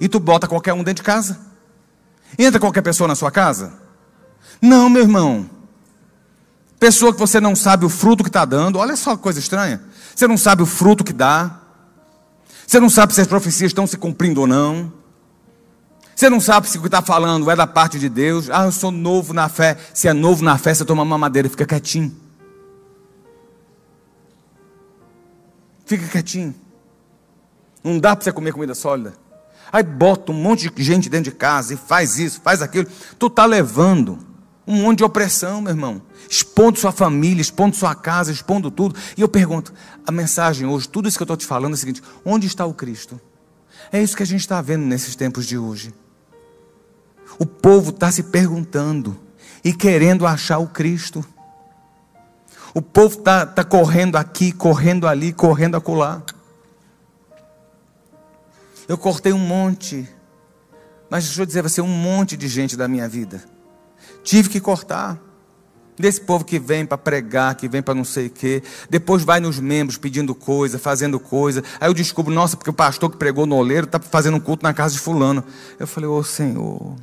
E 0.00 0.08
tu 0.08 0.18
bota 0.18 0.48
qualquer 0.48 0.72
um 0.72 0.82
dentro 0.82 1.02
de 1.02 1.06
casa. 1.06 1.38
Entra 2.38 2.60
qualquer 2.60 2.82
pessoa 2.82 3.08
na 3.08 3.14
sua 3.14 3.30
casa. 3.30 3.72
Não, 4.60 4.88
meu 4.88 5.02
irmão. 5.02 5.48
Pessoa 6.78 7.12
que 7.12 7.18
você 7.18 7.40
não 7.40 7.54
sabe 7.54 7.84
o 7.84 7.88
fruto 7.88 8.22
que 8.22 8.28
está 8.30 8.44
dando, 8.44 8.78
olha 8.78 8.96
só 8.96 9.16
que 9.16 9.22
coisa 9.22 9.38
estranha. 9.38 9.82
Você 10.14 10.26
não 10.26 10.36
sabe 10.36 10.62
o 10.62 10.66
fruto 10.66 11.04
que 11.04 11.12
dá. 11.12 11.60
Você 12.66 12.80
não 12.80 12.88
sabe 12.88 13.14
se 13.14 13.20
as 13.20 13.26
profecias 13.26 13.70
estão 13.70 13.86
se 13.86 13.96
cumprindo 13.96 14.40
ou 14.40 14.46
não. 14.46 14.92
Você 16.14 16.28
não 16.28 16.40
sabe 16.40 16.68
se 16.68 16.78
o 16.78 16.80
que 16.80 16.88
está 16.88 17.02
falando 17.02 17.50
é 17.50 17.56
da 17.56 17.66
parte 17.66 17.98
de 17.98 18.08
Deus. 18.08 18.48
Ah, 18.50 18.64
eu 18.64 18.72
sou 18.72 18.90
novo 18.90 19.32
na 19.32 19.48
fé. 19.48 19.76
Se 19.92 20.08
é 20.08 20.12
novo 20.12 20.44
na 20.44 20.58
fé, 20.58 20.74
você 20.74 20.84
toma 20.84 21.02
uma 21.02 21.18
madeira 21.18 21.48
e 21.48 21.50
fica 21.50 21.66
quietinho. 21.66 22.14
Fica 25.84 26.06
quietinho. 26.06 26.54
Não 27.82 27.98
dá 27.98 28.14
para 28.14 28.24
você 28.24 28.32
comer 28.32 28.52
comida 28.52 28.74
sólida. 28.74 29.14
Aí 29.72 29.82
bota 29.82 30.32
um 30.32 30.34
monte 30.34 30.70
de 30.70 30.82
gente 30.82 31.08
dentro 31.08 31.30
de 31.30 31.36
casa 31.36 31.74
e 31.74 31.76
faz 31.76 32.18
isso, 32.18 32.40
faz 32.40 32.62
aquilo. 32.62 32.86
Tu 33.18 33.26
está 33.26 33.44
levando 33.46 34.29
um 34.70 34.82
monte 34.82 34.98
de 34.98 35.04
opressão, 35.04 35.60
meu 35.60 35.72
irmão. 35.72 36.00
Expondo 36.28 36.78
sua 36.78 36.92
família, 36.92 37.42
expondo 37.42 37.74
sua 37.74 37.92
casa, 37.92 38.30
expondo 38.30 38.70
tudo. 38.70 38.94
E 39.16 39.20
eu 39.20 39.28
pergunto: 39.28 39.74
a 40.06 40.12
mensagem 40.12 40.66
hoje, 40.66 40.88
tudo 40.88 41.08
isso 41.08 41.18
que 41.18 41.22
eu 41.22 41.24
estou 41.24 41.36
te 41.36 41.44
falando 41.44 41.72
é 41.72 41.74
o 41.74 41.78
seguinte: 41.78 42.00
onde 42.24 42.46
está 42.46 42.64
o 42.64 42.72
Cristo? 42.72 43.20
É 43.90 44.00
isso 44.00 44.16
que 44.16 44.22
a 44.22 44.26
gente 44.26 44.40
está 44.40 44.62
vendo 44.62 44.84
nesses 44.84 45.16
tempos 45.16 45.44
de 45.44 45.58
hoje. 45.58 45.92
O 47.38 47.44
povo 47.44 47.90
está 47.90 48.12
se 48.12 48.22
perguntando 48.24 49.18
e 49.64 49.72
querendo 49.72 50.24
achar 50.24 50.58
o 50.58 50.68
Cristo. 50.68 51.24
O 52.72 52.80
povo 52.80 53.18
está 53.18 53.44
tá 53.44 53.64
correndo 53.64 54.16
aqui, 54.16 54.52
correndo 54.52 55.08
ali, 55.08 55.32
correndo 55.32 55.76
acolá. 55.76 56.22
Eu 58.86 58.96
cortei 58.96 59.32
um 59.32 59.38
monte, 59.38 60.08
mas 61.08 61.24
deixa 61.24 61.42
eu 61.42 61.46
dizer, 61.46 61.62
vai 61.62 61.70
ser 61.70 61.80
um 61.80 61.88
monte 61.88 62.36
de 62.36 62.46
gente 62.46 62.76
da 62.76 62.86
minha 62.86 63.08
vida 63.08 63.42
Tive 64.22 64.48
que 64.48 64.60
cortar. 64.60 65.18
Desse 65.98 66.20
povo 66.20 66.44
que 66.44 66.58
vem 66.58 66.86
para 66.86 66.96
pregar, 66.96 67.54
que 67.54 67.68
vem 67.68 67.82
para 67.82 67.94
não 67.94 68.04
sei 68.04 68.28
o 68.28 68.30
quê, 68.30 68.62
depois 68.88 69.22
vai 69.22 69.38
nos 69.38 69.60
membros 69.60 69.98
pedindo 69.98 70.34
coisa, 70.34 70.78
fazendo 70.78 71.20
coisa. 71.20 71.62
Aí 71.78 71.90
eu 71.90 71.94
descubro, 71.94 72.32
nossa, 72.32 72.56
porque 72.56 72.70
o 72.70 72.72
pastor 72.72 73.10
que 73.10 73.18
pregou 73.18 73.44
no 73.44 73.56
oleiro 73.56 73.84
está 73.84 74.00
fazendo 74.00 74.38
um 74.38 74.40
culto 74.40 74.62
na 74.62 74.72
casa 74.72 74.94
de 74.94 75.00
fulano. 75.00 75.44
Eu 75.78 75.86
falei, 75.86 76.08
ô 76.08 76.16
oh, 76.16 76.24
Senhor. 76.24 76.96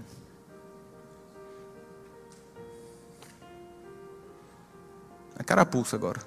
A 5.37 5.43
carapuça 5.43 5.95
agora. 5.95 6.19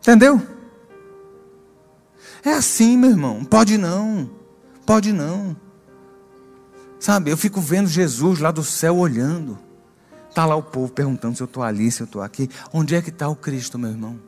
Entendeu? 0.00 0.42
É 2.44 2.54
assim, 2.54 2.96
meu 2.96 3.10
irmão. 3.10 3.44
Pode 3.44 3.78
não. 3.78 4.28
Pode 4.84 5.12
não. 5.12 5.56
Sabe, 6.98 7.30
eu 7.30 7.36
fico 7.36 7.60
vendo 7.60 7.88
Jesus 7.88 8.40
lá 8.40 8.50
do 8.50 8.64
céu 8.64 8.96
olhando. 8.96 9.58
Está 10.28 10.44
lá 10.44 10.56
o 10.56 10.62
povo 10.62 10.92
perguntando 10.92 11.36
se 11.36 11.42
eu 11.42 11.46
estou 11.46 11.62
ali, 11.62 11.90
se 11.90 12.02
eu 12.02 12.04
estou 12.04 12.22
aqui. 12.22 12.48
Onde 12.72 12.94
é 12.94 13.02
que 13.02 13.10
está 13.10 13.28
o 13.28 13.36
Cristo, 13.36 13.78
meu 13.78 13.90
irmão? 13.90 14.18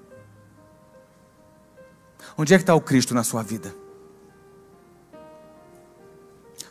Onde 2.36 2.54
é 2.54 2.56
que 2.56 2.62
está 2.62 2.74
o 2.74 2.80
Cristo 2.80 3.14
na 3.14 3.22
sua 3.22 3.42
vida? 3.42 3.74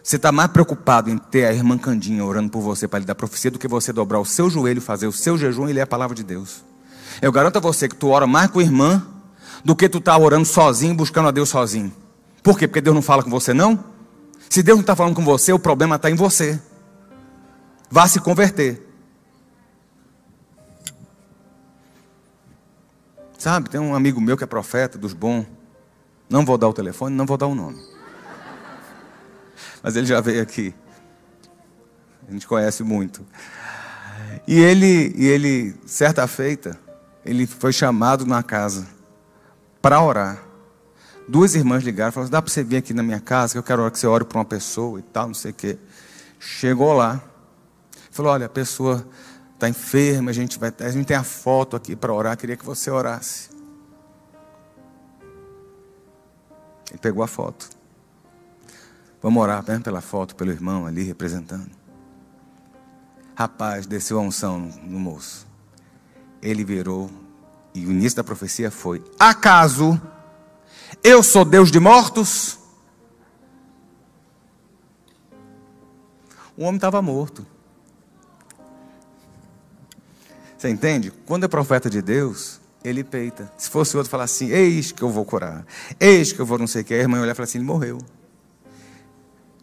Você 0.02 0.16
está 0.16 0.32
mais 0.32 0.50
preocupado 0.50 1.10
em 1.10 1.18
ter 1.18 1.46
a 1.46 1.54
irmã 1.54 1.78
Candinha 1.78 2.26
orando 2.26 2.50
por 2.50 2.62
você 2.62 2.88
para 2.88 3.00
lhe 3.00 3.06
dar 3.06 3.16
profecia 3.16 3.52
do 3.52 3.60
que 3.60 3.68
você 3.68 3.94
dobrar 3.94 4.20
o 4.20 4.26
seu 4.26 4.50
joelho, 4.50 4.82
fazer 4.82 5.06
o 5.06 5.12
seu 5.12 5.38
jejum 5.38 5.70
e 5.70 5.74
ler 5.74 5.82
a 5.82 5.88
palavra 5.88 6.16
de 6.16 6.24
Deus. 6.24 6.64
Eu 7.22 7.32
garanto 7.32 7.58
a 7.58 7.60
você 7.60 7.88
que 7.88 7.96
tu 7.96 8.08
ora 8.08 8.26
mais 8.26 8.50
com 8.50 8.60
a 8.60 8.64
irmã 8.64 9.06
do 9.64 9.76
que 9.76 9.90
tu 9.90 10.00
está 10.00 10.18
orando 10.18 10.46
sozinho, 10.46 10.96
buscando 10.96 11.28
a 11.28 11.32
Deus 11.32 11.50
sozinho. 11.50 11.94
Por 12.42 12.58
quê? 12.58 12.68
Porque 12.68 12.82
Deus 12.82 12.96
não 12.96 13.02
fala 13.02 13.22
com 13.22 13.30
você, 13.30 13.54
não? 13.54 13.99
Se 14.50 14.64
Deus 14.64 14.78
não 14.78 14.82
está 14.82 14.96
falando 14.96 15.16
com 15.16 15.24
você, 15.24 15.54
o 15.54 15.60
problema 15.60 15.96
está 15.96 16.10
em 16.10 16.16
você. 16.16 16.60
Vá 17.90 18.08
se 18.08 18.20
converter. 18.20 18.88
Sabe, 23.38 23.70
tem 23.70 23.80
um 23.80 23.96
amigo 23.96 24.20
meu 24.20 24.36
que 24.36 24.44
é 24.44 24.48
profeta 24.48 24.98
dos 24.98 25.14
bons. 25.14 25.46
Não 26.30 26.44
vou 26.44 26.58
dar 26.58 26.68
o 26.68 26.74
telefone, 26.74 27.16
não 27.16 27.26
vou 27.26 27.38
dar 27.38 27.48
o 27.48 27.56
nome. 27.56 27.82
Mas 29.82 29.96
ele 29.96 30.06
já 30.06 30.20
veio 30.20 30.42
aqui. 30.42 30.74
A 32.28 32.32
gente 32.32 32.48
conhece 32.48 32.84
muito. 32.84 33.26
E 34.48 34.60
ele, 34.60 35.14
e 35.16 35.28
ele 35.28 35.76
certa 35.86 36.28
feita, 36.28 36.78
ele 37.24 37.48
foi 37.48 37.72
chamado 37.72 38.26
na 38.26 38.44
casa 38.44 38.88
para 39.82 40.02
orar. 40.02 40.49
Duas 41.30 41.54
irmãs 41.54 41.84
ligaram, 41.84 42.12
falaram: 42.12 42.32
dá 42.32 42.42
para 42.42 42.52
você 42.52 42.64
vir 42.64 42.78
aqui 42.78 42.92
na 42.92 43.04
minha 43.04 43.20
casa, 43.20 43.54
que 43.54 43.60
eu 43.60 43.64
quero 43.64 43.90
que 43.92 44.00
você 44.00 44.08
ore 44.08 44.26
para 44.26 44.40
uma 44.40 44.46
pessoa 44.46 44.98
e 44.98 45.04
tal, 45.04 45.28
não 45.28 45.36
sei 45.36 45.52
o 45.52 45.54
quê. 45.54 45.78
Chegou 46.40 46.92
lá, 46.92 47.22
falou: 48.10 48.32
olha, 48.32 48.48
a 48.48 48.50
pessoa 48.50 49.08
está 49.54 49.70
enferma, 49.70 50.32
a 50.32 50.34
gente, 50.34 50.58
vai, 50.58 50.74
a 50.80 50.90
gente 50.90 51.06
tem 51.06 51.16
a 51.16 51.24
foto 51.24 51.76
aqui 51.76 51.96
para 51.96 52.12
orar, 52.12 52.36
queria 52.36 52.58
que 52.58 52.66
você 52.66 52.90
orasse. 52.90 53.50
Ele 56.90 56.98
pegou 57.00 57.22
a 57.22 57.28
foto. 57.28 57.70
Vamos 59.22 59.44
orar 59.44 59.64
mesmo 59.68 59.84
pela 59.84 60.02
foto, 60.02 60.36
pelo 60.36 60.50
irmão 60.50 60.88
ali 60.88 61.04
representando. 61.04 61.70
Rapaz, 63.36 63.86
desceu 63.86 64.18
a 64.18 64.22
unção 64.24 64.58
no, 64.58 64.76
no 64.78 65.00
moço. 65.00 65.46
Ele 66.42 66.64
virou, 66.64 67.08
e 67.76 67.86
o 67.86 67.92
início 67.92 68.18
da 68.18 68.24
profecia 68.24 68.72
foi: 68.72 69.04
Acaso 69.20 70.02
eu 71.04 71.24
sou 71.24 71.46
Deus 71.46 71.72
de 71.72 71.80
mortos? 71.80 72.58
O 76.56 76.64
homem 76.64 76.76
estava 76.76 77.02
morto. 77.02 77.46
Você 80.58 80.70
entende? 80.70 81.10
Quando 81.26 81.46
é 81.46 81.48
profeta 81.48 81.90
de 81.90 82.02
Deus, 82.02 82.60
ele 82.84 83.02
peita. 83.02 83.52
Se 83.58 83.70
fosse 83.70 83.96
outro, 83.96 84.12
falar 84.12 84.26
assim: 84.26 84.50
Eis 84.50 84.92
que 84.92 85.02
eu 85.02 85.10
vou 85.10 85.24
curar, 85.24 85.66
eis 85.98 86.34
que 86.34 86.40
eu 86.40 86.46
vou 86.46 86.58
não 86.58 86.68
sei 86.68 86.82
o 86.82 86.86
que. 86.86 86.94
A 86.94 86.98
irmã 86.98 87.22
olhar 87.22 87.32
e 87.32 87.36
falar 87.36 87.46
assim: 87.46 87.60
Ele 87.60 87.66
morreu. 87.66 88.00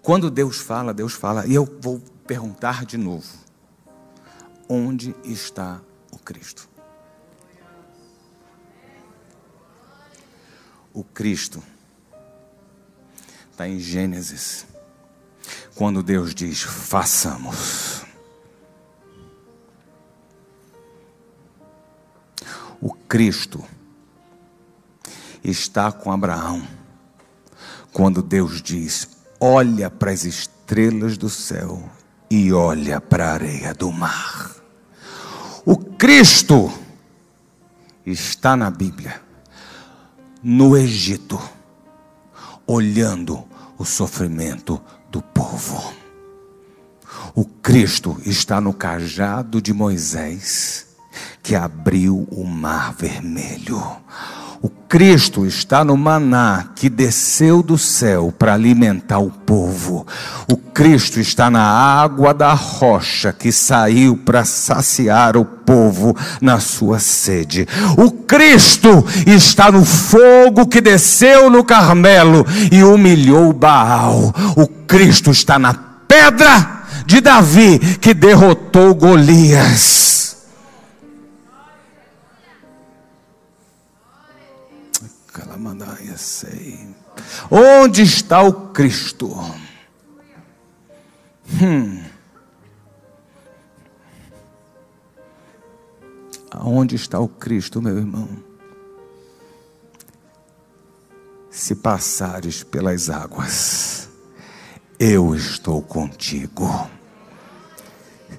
Quando 0.00 0.30
Deus 0.30 0.58
fala, 0.58 0.94
Deus 0.94 1.12
fala. 1.12 1.46
E 1.46 1.54
eu 1.54 1.68
vou 1.80 2.00
perguntar 2.26 2.86
de 2.86 2.96
novo: 2.96 3.26
onde 4.68 5.14
está 5.22 5.80
o 6.10 6.18
Cristo? 6.18 6.66
O 10.96 11.04
Cristo 11.04 11.62
está 13.50 13.68
em 13.68 13.78
Gênesis, 13.78 14.66
quando 15.74 16.02
Deus 16.02 16.34
diz: 16.34 16.62
façamos. 16.62 18.00
O 22.80 22.94
Cristo 22.94 23.62
está 25.44 25.92
com 25.92 26.10
Abraão, 26.10 26.66
quando 27.92 28.22
Deus 28.22 28.62
diz: 28.62 29.06
olha 29.38 29.90
para 29.90 30.12
as 30.12 30.24
estrelas 30.24 31.18
do 31.18 31.28
céu 31.28 31.90
e 32.30 32.54
olha 32.54 33.02
para 33.02 33.28
a 33.28 33.34
areia 33.34 33.74
do 33.74 33.92
mar. 33.92 34.56
O 35.62 35.76
Cristo 35.76 36.72
está 38.06 38.56
na 38.56 38.70
Bíblia, 38.70 39.25
no 40.48 40.76
Egito, 40.76 41.40
olhando 42.64 43.44
o 43.76 43.84
sofrimento 43.84 44.80
do 45.10 45.20
povo. 45.20 45.92
O 47.34 47.44
Cristo 47.44 48.16
está 48.24 48.60
no 48.60 48.72
cajado 48.72 49.60
de 49.60 49.72
Moisés, 49.72 50.86
que 51.42 51.56
abriu 51.56 52.28
o 52.30 52.44
mar 52.44 52.94
vermelho. 52.94 53.82
Cristo 54.88 55.44
está 55.44 55.84
no 55.84 55.96
maná 55.96 56.66
que 56.76 56.88
desceu 56.88 57.60
do 57.60 57.76
céu 57.76 58.32
para 58.36 58.54
alimentar 58.54 59.18
o 59.18 59.30
povo. 59.30 60.06
O 60.48 60.56
Cristo 60.56 61.18
está 61.18 61.50
na 61.50 61.62
água 61.62 62.32
da 62.32 62.54
rocha 62.54 63.32
que 63.32 63.50
saiu 63.50 64.16
para 64.16 64.44
saciar 64.44 65.36
o 65.36 65.44
povo 65.44 66.16
na 66.40 66.60
sua 66.60 67.00
sede. 67.00 67.66
O 67.98 68.12
Cristo 68.12 69.04
está 69.26 69.72
no 69.72 69.84
fogo 69.84 70.66
que 70.68 70.80
desceu 70.80 71.50
no 71.50 71.64
Carmelo 71.64 72.46
e 72.70 72.84
humilhou 72.84 73.52
Baal. 73.52 74.32
O 74.56 74.68
Cristo 74.86 75.32
está 75.32 75.58
na 75.58 75.74
pedra 76.06 76.84
de 77.04 77.20
Davi 77.20 77.78
que 78.00 78.14
derrotou 78.14 78.94
Golias. 78.94 80.15
Onde 87.50 88.02
está 88.02 88.42
o 88.42 88.70
Cristo? 88.70 89.28
Hum. 91.62 92.02
Aonde 96.50 96.96
está 96.96 97.20
o 97.20 97.28
Cristo, 97.28 97.80
meu 97.80 97.96
irmão? 97.96 98.28
Se 101.50 101.74
passares 101.74 102.62
pelas 102.62 103.08
águas, 103.08 104.08
eu 104.98 105.34
estou 105.34 105.80
contigo. 105.80 106.90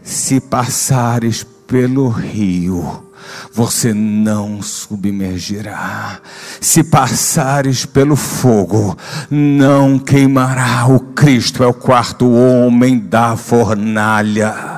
Se 0.04 0.40
passares 0.40 1.44
pelo 1.44 2.10
rio, 2.10 3.07
você 3.52 3.94
não 3.94 4.62
submergirá. 4.62 6.20
Se 6.62 6.84
passares 6.84 7.86
pelo 7.86 8.16
fogo, 8.16 8.98
não 9.30 9.98
queimará. 10.00 10.86
O 10.88 11.00
Cristo 11.00 11.64
é 11.64 11.68
o 11.68 11.74
quarto 11.74 12.32
homem 12.32 13.00
da 13.00 13.36
fornalha. 13.36 14.78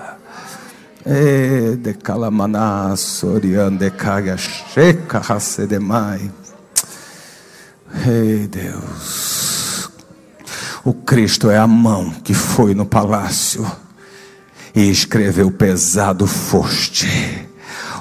E 1.06 1.76
de 1.76 1.98
soriande 2.98 3.90
caia 3.92 4.38
checa. 4.38 5.22
Ei 8.06 8.48
Deus, 8.48 9.90
o 10.86 10.94
Cristo 10.94 11.50
é 11.50 11.58
a 11.58 11.66
mão 11.66 12.12
que 12.24 12.36
foi 12.36 12.76
no 12.76 12.86
palácio 12.86 13.66
e 14.76 14.92
escreveu 14.92 15.50
pesado 15.50 16.28
foste 16.28 17.49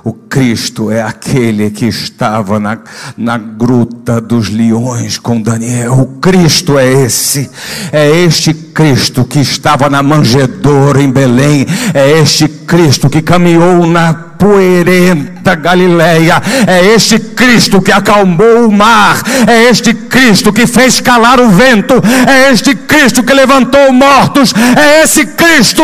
o 0.04 0.12
Cristo 0.12 0.90
é 0.90 1.02
aquele 1.02 1.70
que 1.70 1.86
estava 1.86 2.58
na, 2.58 2.78
na 3.16 3.38
gruta 3.38 4.20
dos 4.20 4.48
leões 4.48 5.18
com 5.18 5.40
Daniel. 5.40 5.92
O 5.92 6.06
Cristo 6.18 6.78
é 6.78 6.86
esse. 7.04 7.50
É 7.92 8.08
este 8.24 8.52
Cristo 8.54 9.24
que 9.24 9.40
estava 9.40 9.88
na 9.88 10.02
manjedoura 10.02 11.02
em 11.02 11.10
Belém. 11.10 11.66
É 11.94 12.18
este 12.20 12.48
Cristo 12.48 13.10
que 13.10 13.22
caminhou 13.22 13.86
na 13.86 14.14
poeirenta 14.14 15.37
Galileia. 15.54 16.42
É 16.66 16.94
este 16.94 17.18
Cristo 17.18 17.80
que 17.80 17.92
acalmou 17.92 18.66
o 18.66 18.72
mar. 18.72 19.22
É 19.46 19.64
este 19.64 19.94
Cristo 19.94 20.52
que 20.52 20.66
fez 20.66 21.00
calar 21.00 21.40
o 21.40 21.48
vento. 21.48 21.94
É 22.26 22.50
este 22.52 22.74
Cristo 22.74 23.22
que 23.22 23.32
levantou 23.32 23.92
mortos. 23.92 24.52
É 24.76 25.02
esse 25.02 25.26
Cristo 25.26 25.82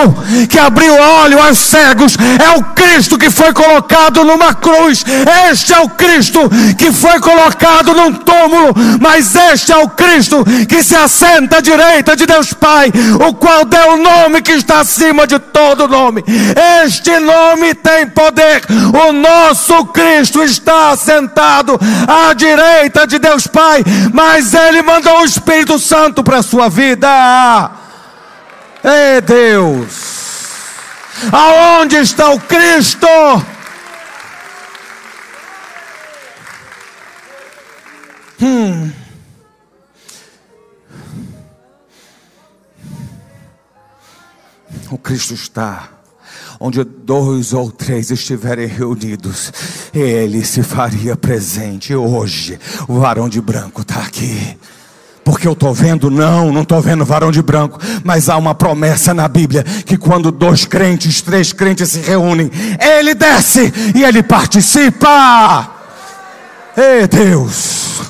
que 0.48 0.58
abriu 0.58 0.94
olho 0.94 1.40
aos 1.40 1.58
cegos. 1.58 2.16
É 2.42 2.58
o 2.58 2.62
Cristo 2.74 3.18
que 3.18 3.30
foi 3.30 3.52
colocado 3.52 4.24
numa 4.24 4.54
cruz. 4.54 5.04
Este 5.50 5.72
é 5.72 5.80
o 5.80 5.88
Cristo 5.88 6.50
que 6.76 6.92
foi 6.92 7.20
colocado 7.20 7.94
num 7.94 8.12
túmulo. 8.12 8.74
Mas 9.00 9.34
este 9.34 9.72
é 9.72 9.76
o 9.76 9.88
Cristo 9.88 10.44
que 10.68 10.82
se 10.82 10.94
assenta 10.94 11.58
à 11.58 11.60
direita 11.60 12.16
de 12.16 12.26
Deus 12.26 12.52
Pai, 12.52 12.90
o 13.28 13.34
qual 13.34 13.64
deu 13.64 13.92
o 13.92 13.96
nome 13.96 14.42
que 14.42 14.52
está 14.52 14.80
acima 14.80 15.26
de 15.26 15.38
todo 15.38 15.88
nome. 15.88 16.24
Este 16.84 17.18
nome 17.20 17.74
tem 17.74 18.06
poder. 18.06 18.62
O 18.92 19.12
nosso 19.12 19.53
Cristo 19.94 20.42
está 20.42 20.90
assentado 20.90 21.78
à 22.08 22.32
direita 22.34 23.06
de 23.06 23.18
Deus 23.18 23.46
Pai, 23.46 23.82
mas 24.12 24.52
Ele 24.54 24.82
mandou 24.82 25.20
o 25.20 25.24
Espírito 25.24 25.78
Santo 25.78 26.22
para 26.22 26.38
a 26.38 26.42
sua 26.42 26.68
vida. 26.68 27.70
Ei 28.82 29.20
Deus, 29.20 30.50
aonde 31.32 31.96
está 31.96 32.30
o 32.30 32.40
Cristo? 32.40 33.06
Hum. 38.42 38.92
O 44.90 44.98
Cristo 44.98 45.34
está 45.34 45.88
onde 46.66 46.82
dois 46.82 47.52
ou 47.52 47.70
três 47.70 48.10
estiverem 48.10 48.66
reunidos, 48.66 49.52
ele 49.92 50.42
se 50.42 50.62
faria 50.62 51.14
presente. 51.14 51.94
Hoje, 51.94 52.58
o 52.88 53.00
varão 53.00 53.28
de 53.28 53.38
branco 53.38 53.82
está 53.82 54.00
aqui. 54.00 54.56
Porque 55.22 55.46
eu 55.46 55.52
estou 55.52 55.74
vendo, 55.74 56.10
não, 56.10 56.50
não 56.50 56.62
estou 56.62 56.80
vendo 56.80 57.04
varão 57.04 57.30
de 57.30 57.42
branco, 57.42 57.78
mas 58.02 58.30
há 58.30 58.38
uma 58.38 58.54
promessa 58.54 59.12
na 59.12 59.28
Bíblia 59.28 59.62
que 59.62 59.98
quando 59.98 60.32
dois 60.32 60.64
crentes, 60.64 61.20
três 61.20 61.52
crentes 61.52 61.90
se 61.90 62.00
reúnem, 62.00 62.50
ele 62.80 63.14
desce 63.14 63.70
e 63.94 64.02
ele 64.02 64.22
participa. 64.22 65.70
Ei 66.74 67.06
Deus, 67.06 68.00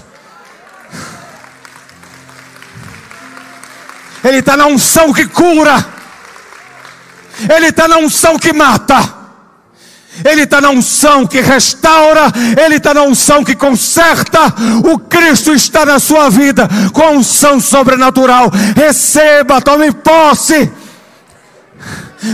ele 4.22 4.38
está 4.38 4.56
na 4.56 4.66
unção 4.66 5.12
que 5.12 5.26
cura. 5.26 6.03
Ele 7.54 7.68
está 7.68 7.88
na 7.88 7.98
unção 7.98 8.38
que 8.38 8.52
mata. 8.52 9.24
Ele 10.24 10.42
está 10.42 10.60
na 10.60 10.70
unção 10.70 11.26
que 11.26 11.40
restaura, 11.40 12.32
Ele 12.64 12.76
está 12.76 12.94
na 12.94 13.02
unção 13.02 13.42
que 13.42 13.56
conserta. 13.56 14.40
O 14.84 14.98
Cristo 14.98 15.52
está 15.52 15.84
na 15.84 15.98
sua 15.98 16.30
vida 16.30 16.68
com 16.92 17.16
unção 17.16 17.58
sobrenatural. 17.58 18.50
Receba, 18.76 19.60
tome 19.60 19.90
posse. 19.90 20.70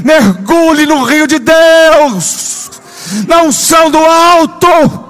Mergulhe 0.05 0.87
no 0.87 1.03
rio 1.05 1.27
de 1.27 1.39
Deus, 1.39 2.71
na 3.27 3.43
unção 3.43 3.91
do 3.91 3.99
alto. 3.99 5.07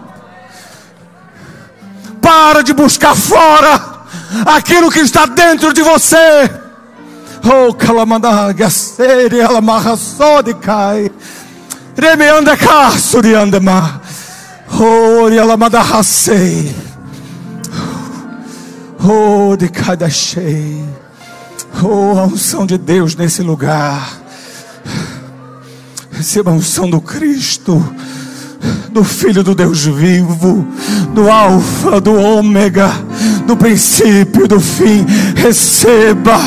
Para 2.22 2.62
de 2.62 2.72
buscar 2.72 3.16
fora 3.16 4.00
aquilo 4.46 4.90
que 4.90 5.00
está 5.00 5.26
dentro 5.26 5.72
de 5.72 5.82
você. 5.82 6.50
Oh, 7.42 7.72
calamanda, 7.72 8.52
gaseri, 8.52 9.40
ela 9.40 9.60
marra 9.60 9.96
só 9.96 10.42
de 10.42 10.54
cai. 10.54 11.10
Remeanda 11.96 12.56
caço 12.56 13.22
de 13.22 13.34
andema. 13.34 14.00
Oh, 14.78 15.28
ela 15.28 15.56
manda 15.56 15.80
racei. 15.80 16.74
Oh, 19.02 19.56
de 19.56 19.68
cada 19.68 20.08
cheio. 20.10 20.88
Oh, 21.82 22.18
a 22.18 22.24
unção 22.24 22.66
de 22.66 22.76
Deus 22.76 23.16
nesse 23.16 23.42
lugar. 23.42 24.20
Receba 26.12 26.50
a 26.50 26.54
unção 26.54 26.88
do 26.88 27.00
Cristo, 27.00 27.82
do 28.92 29.02
Filho 29.02 29.42
do 29.42 29.54
Deus 29.54 29.84
vivo, 29.86 30.66
do 31.14 31.30
Alfa, 31.30 32.00
do 32.00 32.14
Ômega, 32.14 32.90
do 33.46 33.56
princípio, 33.56 34.46
do 34.46 34.60
fim. 34.60 35.06
Receba 35.34 36.38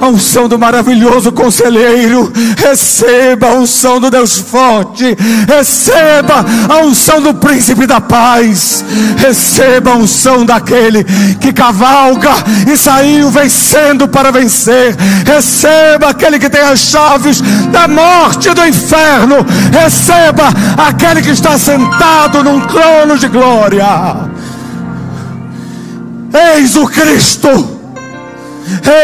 a 0.00 0.06
unção 0.06 0.48
do 0.48 0.58
maravilhoso 0.58 1.30
conselheiro, 1.30 2.32
receba 2.56 3.48
a 3.48 3.54
unção 3.54 4.00
do 4.00 4.10
Deus 4.10 4.38
forte, 4.38 5.16
receba 5.46 6.44
a 6.68 6.78
unção 6.78 7.20
do 7.20 7.34
príncipe 7.34 7.86
da 7.86 8.00
paz, 8.00 8.84
receba 9.18 9.92
a 9.92 9.96
unção 9.96 10.44
daquele 10.44 11.04
que 11.38 11.52
cavalga 11.52 12.30
e 12.70 12.76
saiu 12.76 13.30
vencendo 13.30 14.08
para 14.08 14.30
vencer, 14.30 14.96
receba 15.26 16.10
aquele 16.10 16.38
que 16.38 16.48
tem 16.48 16.62
as 16.62 16.80
chaves 16.80 17.40
da 17.70 17.86
morte 17.86 18.48
e 18.48 18.54
do 18.54 18.66
inferno, 18.66 19.46
receba 19.72 20.48
aquele 20.76 21.20
que 21.20 21.30
está 21.30 21.58
sentado 21.58 22.42
num 22.42 22.60
trono 22.60 23.18
de 23.18 23.28
glória. 23.28 24.30
Eis 26.32 26.76
o 26.76 26.86
Cristo. 26.86 27.79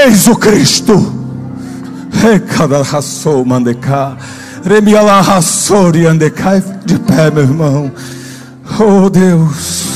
Eis 0.04 0.26
o 0.26 0.36
Cristo. 0.36 1.12
De 6.84 6.98
pé, 6.98 7.30
meu 7.30 7.44
irmão. 7.44 7.92
Oh 8.80 9.08
Deus. 9.08 9.86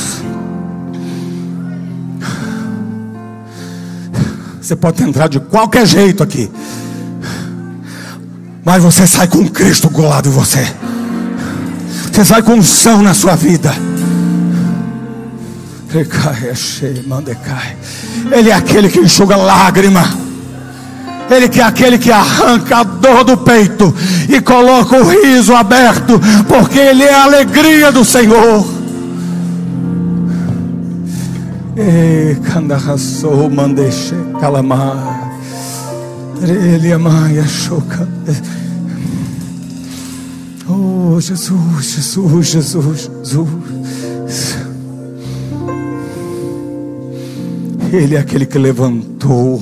Você 4.61 4.75
pode 4.75 5.03
entrar 5.03 5.27
de 5.27 5.39
qualquer 5.39 5.85
jeito 5.85 6.23
aqui. 6.23 6.49
Mas 8.63 8.83
você 8.83 9.05
sai 9.05 9.27
com 9.27 9.47
Cristo 9.49 9.89
colado 9.89 10.29
em 10.29 10.31
você. 10.31 10.65
Você 12.11 12.23
sai 12.23 12.41
com 12.41 12.53
unção 12.53 13.01
na 13.01 13.13
sua 13.13 13.35
vida. 13.35 13.73
Ele 18.31 18.49
é 18.49 18.53
aquele 18.53 18.89
que 18.89 18.99
enxuga 18.99 19.35
lágrima. 19.35 20.03
Ele 21.29 21.49
é 21.59 21.63
aquele 21.63 21.97
que 21.97 22.11
arranca 22.11 22.77
a 22.77 22.83
dor 22.83 23.23
do 23.23 23.37
peito 23.37 23.93
e 24.27 24.41
coloca 24.41 24.97
o 24.97 25.09
riso 25.09 25.55
aberto, 25.55 26.19
porque 26.47 26.77
Ele 26.77 27.03
é 27.03 27.13
a 27.13 27.23
alegria 27.23 27.91
do 27.91 28.03
Senhor. 28.03 28.65
E 31.77 32.35
candarraçou, 32.51 33.49
mandeche, 33.49 34.13
calamar. 34.41 35.31
Ele 36.41 36.91
amaia, 36.91 37.45
choca. 37.47 38.07
Oh, 40.67 41.19
Jesus, 41.19 41.85
Jesus, 41.85 42.47
Jesus, 42.47 43.11
Jesus. 43.23 44.60
Ele 47.91 48.15
é 48.15 48.19
aquele 48.19 48.45
que 48.45 48.57
levantou 48.57 49.61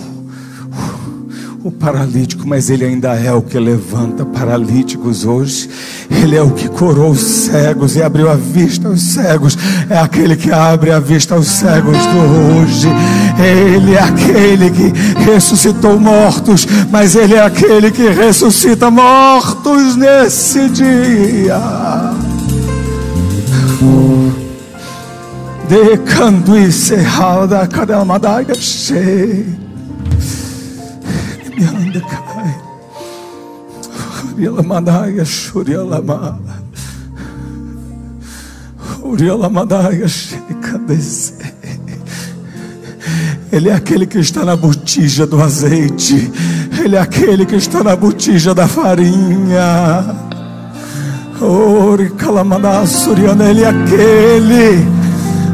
o 1.64 1.72
paralítico, 1.72 2.48
mas 2.48 2.70
ele 2.70 2.86
ainda 2.86 3.16
é 3.16 3.34
o 3.34 3.42
que 3.42 3.58
levanta 3.60 4.24
paralíticos 4.24 5.26
hoje. 5.26 5.70
Ele 6.10 6.36
é 6.36 6.42
o 6.42 6.52
que 6.52 6.70
curou 6.70 7.12
os 7.12 7.22
cegos 7.22 7.96
e 7.96 8.04
abriu 8.04 8.30
a 8.30 8.36
vista 8.36 8.88
aos 8.88 9.02
cegos. 9.02 9.58
É 9.90 9.98
aquele 9.98 10.36
que 10.36 10.52
abre 10.52 10.92
a 10.92 11.00
vista 11.00 11.36
aos 11.36 11.48
cegos 11.48 11.98
do 11.98 12.62
hoje. 12.62 12.88
Ele 13.38 13.96
é 13.96 14.00
aquele 14.00 14.70
que 14.70 14.94
ressuscitou 15.24 16.00
mortos, 16.00 16.68
mas 16.92 17.16
ele 17.16 17.34
é 17.34 17.42
aquele 17.42 17.92
que 17.92 18.08
ressuscita 18.10 18.92
mortos 18.92 19.96
nesse 19.96 20.70
dia 20.70 21.60
de 25.70 25.98
candui 25.98 26.72
serrada 26.72 27.68
cada 27.68 28.04
madaga 28.04 28.56
che 28.56 29.46
me 31.56 31.66
anda 31.68 32.02
cai 32.02 32.56
Uriela 34.34 34.64
madaga 34.64 35.24
shuriela 35.24 36.02
ma 36.02 36.40
Uriela 39.04 39.48
madaga 39.48 40.08
checa 40.08 40.80
desse 40.88 41.38
ele 43.52 43.70
é 43.70 43.74
aquele 43.74 44.06
que 44.06 44.20
está 44.20 44.46
na 44.46 44.56
botija 44.56 45.26
do 45.26 45.42
azeite. 45.42 46.32
Ele 46.84 46.96
é 46.96 47.00
aquele 47.00 47.48
que 47.48 47.56
está 47.56 47.84
na 47.84 47.96
botija 47.96 48.54
da 48.54 48.68
farinha. 48.68 50.06
Ele 53.50 53.64
é 53.64 53.68
aquele 53.68 54.99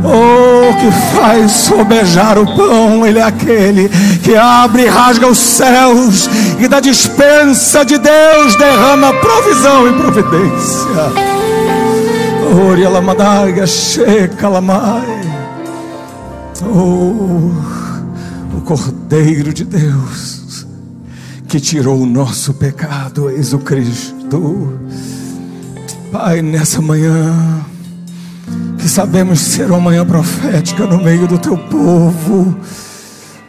Oh, 0.05 0.73
que 0.79 0.91
faz 1.15 1.51
sobejar 1.51 2.37
o 2.37 2.45
pão, 2.55 3.05
Ele 3.05 3.19
é 3.19 3.23
aquele 3.23 3.89
que 4.23 4.35
abre 4.35 4.83
e 4.83 4.87
rasga 4.87 5.27
os 5.27 5.37
céus 5.37 6.29
e 6.59 6.67
da 6.67 6.79
dispensa 6.79 7.83
de 7.83 7.97
Deus 7.97 8.55
derrama 8.55 9.13
provisão 9.13 9.87
e 9.89 9.93
providência. 9.93 11.35
Orialamadaiga, 12.69 13.65
Shekalamai. 13.65 15.25
Oh, 16.63 17.51
o 18.55 18.61
Cordeiro 18.63 19.53
de 19.53 19.65
Deus 19.65 20.35
que 21.55 21.59
tirou 21.59 22.01
o 22.01 22.05
nosso 22.05 22.53
pecado, 22.53 23.29
eis 23.29 23.53
o 23.53 23.59
Cristo. 23.59 24.77
Pai, 26.11 26.41
nessa 26.41 26.81
manhã 26.81 27.65
que 28.85 28.89
sabemos 28.89 29.39
ser 29.39 29.71
uma 29.71 29.79
manhã 29.79 30.05
profética 30.05 30.85
no 30.85 30.99
meio 30.99 31.25
do 31.25 31.39
teu 31.39 31.57
povo. 31.57 32.55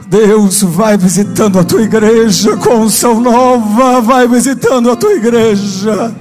Deus 0.07 0.63
vai 0.63 0.97
visitando 0.97 1.59
a 1.59 1.65
tua 1.65 1.83
igreja 1.83 2.57
com 2.57 2.77
unção 2.77 3.21
nova, 3.21 4.01
vai 4.01 4.27
visitando 4.27 4.91
a 4.91 4.97
tua 4.97 5.13
igreja. 5.13 6.15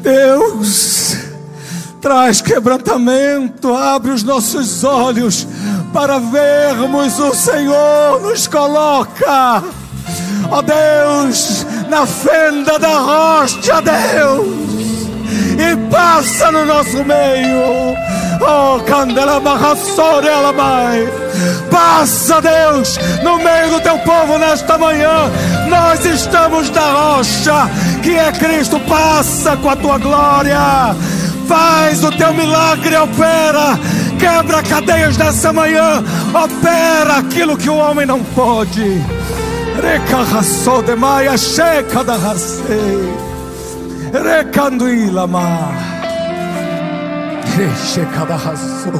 Deus, 0.00 1.16
traz 2.00 2.40
quebrantamento, 2.40 3.74
abre 3.74 4.12
os 4.12 4.22
nossos 4.22 4.84
olhos 4.84 5.48
para 5.92 6.20
vermos 6.20 7.18
o 7.18 7.34
Senhor 7.34 8.22
nos 8.22 8.46
coloca. 8.46 9.64
Ó 10.48 10.62
Deus, 10.62 11.66
na 11.90 12.06
fenda 12.06 12.78
da 12.78 12.96
rocha, 12.96 13.82
Deus 13.82 14.67
e 15.58 15.76
passa 15.90 16.50
no 16.50 16.64
nosso 16.64 17.04
meio. 17.04 17.96
Oh, 18.40 18.80
Candela 18.84 19.40
Barrassore 19.40 20.28
Mãe. 20.56 21.08
Passa, 21.70 22.40
Deus, 22.40 22.98
no 23.22 23.38
meio 23.38 23.70
do 23.70 23.80
teu 23.80 23.98
povo 23.98 24.38
nesta 24.38 24.78
manhã. 24.78 25.30
Nós 25.68 26.04
estamos 26.04 26.70
na 26.70 26.92
rocha, 26.92 27.70
que 28.02 28.16
é 28.16 28.32
Cristo. 28.32 28.80
Passa 28.80 29.56
com 29.56 29.70
a 29.70 29.76
tua 29.76 29.98
glória. 29.98 30.96
Faz 31.46 32.04
o 32.04 32.10
teu 32.12 32.32
milagre, 32.32 32.96
opera. 32.96 33.78
Quebra 34.18 34.62
cadeias 34.62 35.16
dessa 35.16 35.52
manhã. 35.52 36.02
Opera 36.34 37.18
aquilo 37.18 37.56
que 37.56 37.70
o 37.70 37.76
homem 37.76 38.06
não 38.06 38.22
pode. 38.22 39.02
Recarraçou 39.82 40.82
de 40.82 40.96
maia, 40.96 41.36
checa 41.36 42.02
da 42.02 42.16
racei. 42.16 43.27
Recanduilama. 44.12 45.72
Rechecadahasso. 47.56 48.92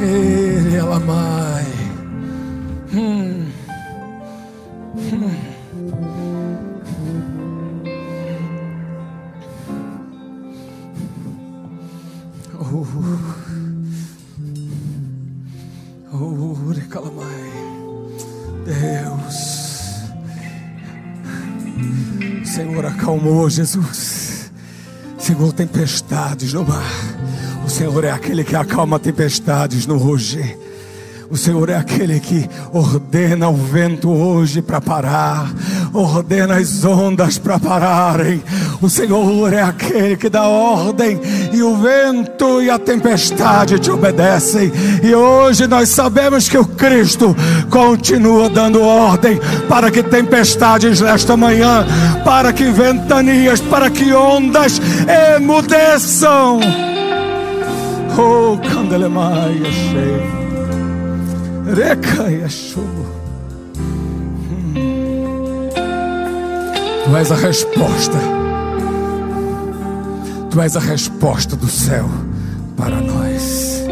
Erelamai. 0.00 1.66
Hum. 2.92 3.52
Hum. 5.10 5.55
Senhor 22.56 22.86
acalmou 22.86 23.50
Jesus. 23.50 24.50
Senhor, 25.18 25.52
tempestades 25.52 26.54
no 26.54 26.64
mar. 26.64 26.90
O 27.66 27.68
Senhor 27.68 28.02
é 28.02 28.10
aquele 28.10 28.42
que 28.42 28.56
acalma 28.56 28.98
tempestades 28.98 29.86
no 29.86 29.98
rugir. 29.98 30.58
O 31.28 31.36
Senhor 31.36 31.68
é 31.68 31.76
aquele 31.76 32.18
que 32.18 32.48
ordena 32.72 33.50
o 33.50 33.56
vento 33.56 34.08
hoje 34.08 34.62
para 34.62 34.80
parar, 34.80 35.52
ordena 35.92 36.56
as 36.56 36.82
ondas 36.82 37.36
para 37.36 37.58
pararem. 37.58 38.42
O 38.80 38.90
Senhor 38.90 39.52
é 39.52 39.62
aquele 39.62 40.16
que 40.16 40.28
dá 40.28 40.42
ordem, 40.42 41.20
e 41.52 41.62
o 41.62 41.76
vento 41.76 42.60
e 42.60 42.68
a 42.68 42.78
tempestade 42.78 43.78
te 43.78 43.90
obedecem. 43.90 44.70
E 45.02 45.14
hoje 45.14 45.66
nós 45.66 45.88
sabemos 45.88 46.48
que 46.48 46.58
o 46.58 46.64
Cristo 46.64 47.34
continua 47.70 48.48
dando 48.50 48.82
ordem 48.82 49.40
para 49.68 49.90
que 49.90 50.02
tempestades 50.02 51.00
nesta 51.00 51.36
manhã, 51.36 51.86
para 52.24 52.52
que 52.52 52.64
ventanias, 52.64 53.60
para 53.60 53.90
que 53.90 54.12
ondas 54.12 54.80
emudeçam. 55.36 56.60
Oh, 58.18 58.58
candelemaia 58.58 59.72
cheia, 59.72 60.22
recaia. 61.74 62.46
Hum. 63.78 65.68
Tu 67.04 67.16
és 67.16 67.30
a 67.30 67.36
resposta. 67.36 68.35
Tu 70.56 70.62
és 70.62 70.74
a 70.74 70.80
resposta 70.80 71.54
do 71.54 71.68
céu 71.68 72.08
para 72.78 72.98
nós. 72.98 73.84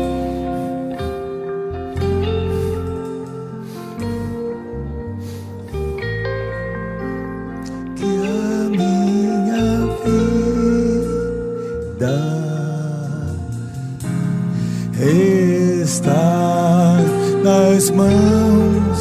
está 15.82 16.96
nas 17.42 17.90
mãos. 17.90 18.93